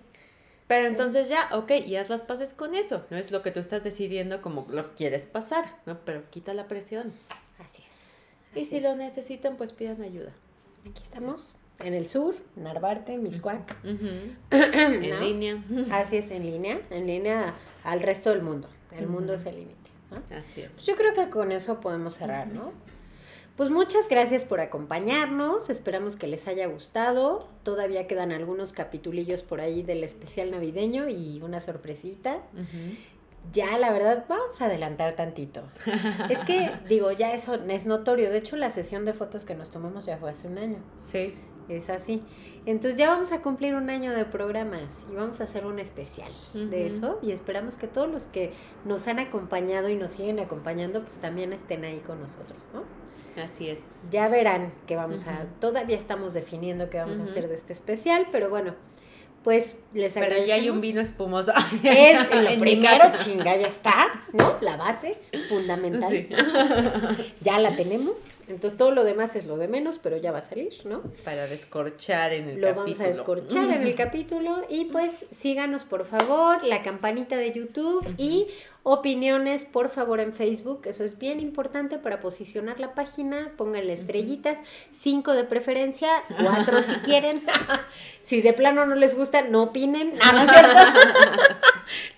Pero 0.70 0.86
entonces 0.88 1.28
ya, 1.30 1.50
ok, 1.52 1.72
y 1.88 1.96
haz 1.96 2.12
las 2.12 2.22
paces 2.22 2.54
con 2.54 2.76
eso. 2.76 3.04
No 3.10 3.18
es 3.18 3.32
lo 3.32 3.42
que 3.42 3.50
tú 3.50 3.60
estás 3.60 3.84
decidiendo 3.84 4.40
como 4.44 4.68
lo 4.70 4.94
quieres 4.94 5.26
pasar, 5.26 5.66
¿no? 5.88 5.98
Pero 6.06 6.30
quita 6.30 6.54
la 6.54 6.68
presión. 6.68 7.12
Así 7.58 7.82
es. 7.90 8.36
y 8.56 8.66
si 8.66 8.80
lo 8.80 8.96
necesitan, 8.96 9.58
pues 9.58 9.74
pidan 9.74 10.04
ayuda. 10.04 10.32
Aquí 10.88 11.02
estamos, 11.02 11.56
en 11.80 11.96
el 11.96 12.08
sur, 12.08 12.36
Narvarte, 12.56 13.18
Miscuac. 13.18 13.78
En 14.52 15.20
línea. 15.20 15.64
Así 15.92 16.18
es, 16.18 16.30
en 16.30 16.46
línea, 16.46 16.80
en 16.92 17.08
línea 17.08 17.56
al 17.84 18.02
resto 18.02 18.30
del 18.30 18.44
mundo. 18.44 18.70
El 18.92 19.08
mundo 19.08 19.34
es 19.34 19.48
el 19.48 19.56
límite. 19.56 19.90
Así 20.36 20.62
es. 20.62 20.86
Yo 20.86 20.96
creo 20.96 21.16
que 21.16 21.32
con 21.32 21.52
eso 21.52 21.82
podemos 21.82 22.14
cerrar, 22.14 22.54
¿no? 22.54 22.72
Pues 23.60 23.72
muchas 23.72 24.08
gracias 24.08 24.46
por 24.46 24.62
acompañarnos, 24.62 25.70
esperamos 25.70 26.16
que 26.16 26.28
les 26.28 26.48
haya 26.48 26.66
gustado. 26.68 27.40
Todavía 27.64 28.08
quedan 28.08 28.32
algunos 28.32 28.72
capitulillos 28.72 29.42
por 29.42 29.60
ahí 29.60 29.84
del 29.84 30.02
especial 30.06 30.50
navideño 30.50 31.10
y 31.10 31.42
una 31.42 31.60
sorpresita. 31.60 32.40
Ya, 33.52 33.78
la 33.78 33.92
verdad, 33.92 34.24
vamos 34.30 34.62
a 34.62 34.68
adelantar 34.68 35.18
tantito. 35.18 35.64
es 36.30 36.40
que, 36.46 36.72
digo, 36.88 37.12
ya 37.12 37.34
eso 37.34 37.56
es 37.56 37.86
notorio. 37.86 38.32
De 38.32 38.38
hecho, 38.38 38.56
la 38.56 38.72
sesión 38.72 39.04
de 39.04 39.12
fotos 39.12 39.44
que 39.44 39.56
nos 39.56 39.70
tomamos 39.70 40.06
ya 40.06 40.16
fue 40.16 40.30
hace 40.30 40.48
un 40.48 40.58
año. 40.58 40.78
Sí. 40.98 41.36
Es 41.68 41.90
así. 41.90 42.24
Entonces 42.66 42.98
ya 42.98 43.10
vamos 43.10 43.34
a 43.34 43.42
cumplir 43.42 43.76
un 43.76 43.90
año 43.90 44.14
de 44.14 44.24
programas 44.24 45.06
y 45.12 45.16
vamos 45.16 45.42
a 45.42 45.44
hacer 45.44 45.66
un 45.66 45.80
especial 45.80 46.32
de 46.54 46.88
eso 46.88 47.20
y 47.22 47.32
esperamos 47.32 47.76
que 47.76 47.88
todos 47.88 48.10
los 48.10 48.24
que 48.24 48.54
nos 48.86 49.06
han 49.10 49.20
acompañado 49.20 49.90
y 49.90 49.98
nos 49.98 50.14
siguen 50.14 50.40
acompañando 50.40 51.02
pues 51.02 51.20
también 51.20 51.52
estén 51.52 51.84
ahí 51.84 52.00
con 52.00 52.22
nosotros, 52.22 52.64
¿no? 52.74 52.84
Así 53.38 53.70
es. 53.70 54.10
Ya 54.12 54.28
verán 54.28 54.74
que 54.88 54.96
vamos 54.96 55.28
a, 55.28 55.46
todavía 55.60 55.98
estamos 55.98 56.34
definiendo 56.34 56.90
qué 56.90 56.98
vamos 56.98 57.20
a 57.20 57.24
hacer 57.24 57.48
de 57.48 57.56
este 57.56 57.74
especial, 57.74 58.28
pero 58.32 58.50
bueno, 58.50 58.76
pues 59.44 59.78
les 59.94 60.18
agradecemos. 60.18 60.46
Pero 60.46 60.46
ya 60.48 60.56
hay 60.56 60.70
un 60.70 60.82
vino 60.82 61.00
espumoso. 61.00 61.54
Es 61.84 62.36
lo 62.36 62.60
primero, 62.60 63.06
chinga, 63.16 63.56
ya 63.56 63.68
está, 63.68 64.08
¿no? 64.34 64.58
La 64.62 64.76
base 64.76 65.18
fundamental. 65.48 66.28
ya 67.42 67.60
la 67.60 67.76
tenemos. 67.76 68.40
Entonces 68.48 68.78
todo 68.78 68.92
lo 68.92 69.04
demás 69.04 69.36
es 69.36 69.46
lo 69.46 69.58
de 69.58 69.68
menos, 69.68 70.00
pero 70.02 70.18
ya 70.18 70.32
va 70.32 70.40
a 70.40 70.42
salir, 70.42 70.74
¿no? 70.86 71.04
Para 71.24 71.48
descorchar 71.48 72.34
en 72.34 72.50
el 72.50 72.62
lo 72.62 72.68
capítulo. 72.68 72.72
Lo 72.72 72.76
vamos 72.76 73.00
a 73.00 73.08
descorchar 73.08 73.72
en 73.72 73.88
el 73.88 73.96
capítulo. 73.96 74.66
Y 74.70 74.86
pues 74.86 75.28
síganos, 75.32 75.84
por 75.84 76.06
favor, 76.06 76.64
la 76.64 76.82
campanita 76.82 77.38
de 77.38 77.54
YouTube 77.54 78.06
y 78.18 78.48
opiniones, 78.84 79.66
por 79.66 79.90
favor, 79.90 80.20
en 80.20 80.34
Facebook. 80.34 80.82
Eso 80.86 81.04
es 81.04 81.18
bien 81.18 81.40
importante 81.40 81.98
para 81.98 82.20
posicionar 82.20 82.80
la 82.80 82.94
página. 82.96 83.52
Pónganle 83.58 83.94
estrellitas, 83.94 84.60
cinco 84.92 85.34
de 85.34 85.44
preferencia, 85.44 86.10
cuatro 86.42 86.82
si 86.82 86.94
quieren. 87.06 87.42
si 88.22 88.42
de 88.42 88.54
plano 88.54 88.86
no 88.86 88.96
les 88.96 89.16
gusta, 89.16 89.42
no 89.42 89.64
opinen. 89.64 90.14
No, 90.24 90.34
no 90.34 90.42
es 90.42 90.50
cierto. 90.50 90.78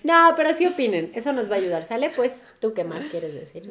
no, 0.02 0.34
pero 0.36 0.54
sí 0.54 0.66
opinen. 0.66 1.12
Eso 1.14 1.32
nos 1.32 1.50
va 1.50 1.54
a 1.54 1.58
ayudar, 1.58 1.84
¿sale? 1.84 2.10
Pues, 2.10 2.48
¿tú 2.60 2.74
qué 2.74 2.84
más 2.84 3.06
quieres 3.06 3.34
decir? 3.34 3.62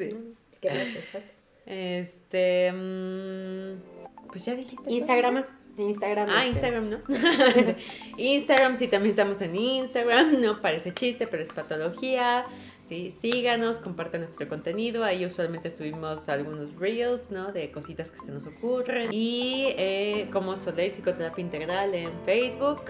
¿Qué 0.60 0.70
más 0.70 1.24
Este. 1.66 2.72
Mm, 2.72 4.28
pues 4.28 4.46
ya 4.46 4.56
dijiste. 4.56 4.89
Instagram. 4.92 5.46
Instagram. 5.78 6.30
Ah, 6.30 6.46
este. 6.46 6.50
Instagram, 6.50 6.89
¿no? 6.89 7.00
Instagram, 8.18 8.76
sí, 8.76 8.88
también 8.88 9.12
estamos 9.12 9.42
en 9.42 9.56
Instagram, 9.56 10.42
no 10.42 10.62
parece 10.62 10.94
chiste, 10.94 11.28
pero 11.28 11.44
es 11.44 11.52
patología. 11.54 12.46
Sí, 12.92 13.10
síganos, 13.10 13.80
compartan 13.80 14.20
nuestro 14.20 14.50
contenido. 14.50 15.06
Ahí 15.06 15.26
usualmente 15.26 15.70
subimos 15.70 16.28
algunos 16.28 16.76
reels, 16.76 17.32
¿no? 17.32 17.54
De 17.54 17.72
cositas 17.72 18.12
que 18.12 18.18
se 18.18 18.34
nos 18.34 18.46
ocurren. 18.46 19.14
Y 19.14 19.68
eh, 19.78 20.28
como 20.34 20.58
Soleil 20.58 20.92
Psicoterapia 20.92 21.42
Integral 21.42 21.96
en 21.96 22.12
Facebook. 22.26 22.82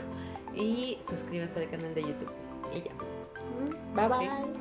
Y 0.55 0.97
suscríbanse 1.07 1.59
al 1.59 1.69
canal 1.69 1.93
de 1.93 2.01
YouTube. 2.01 2.31
Y 2.75 2.81
ya. 2.81 2.95
Bye 3.93 4.07
bye. 4.07 4.27
Sí. 4.55 4.60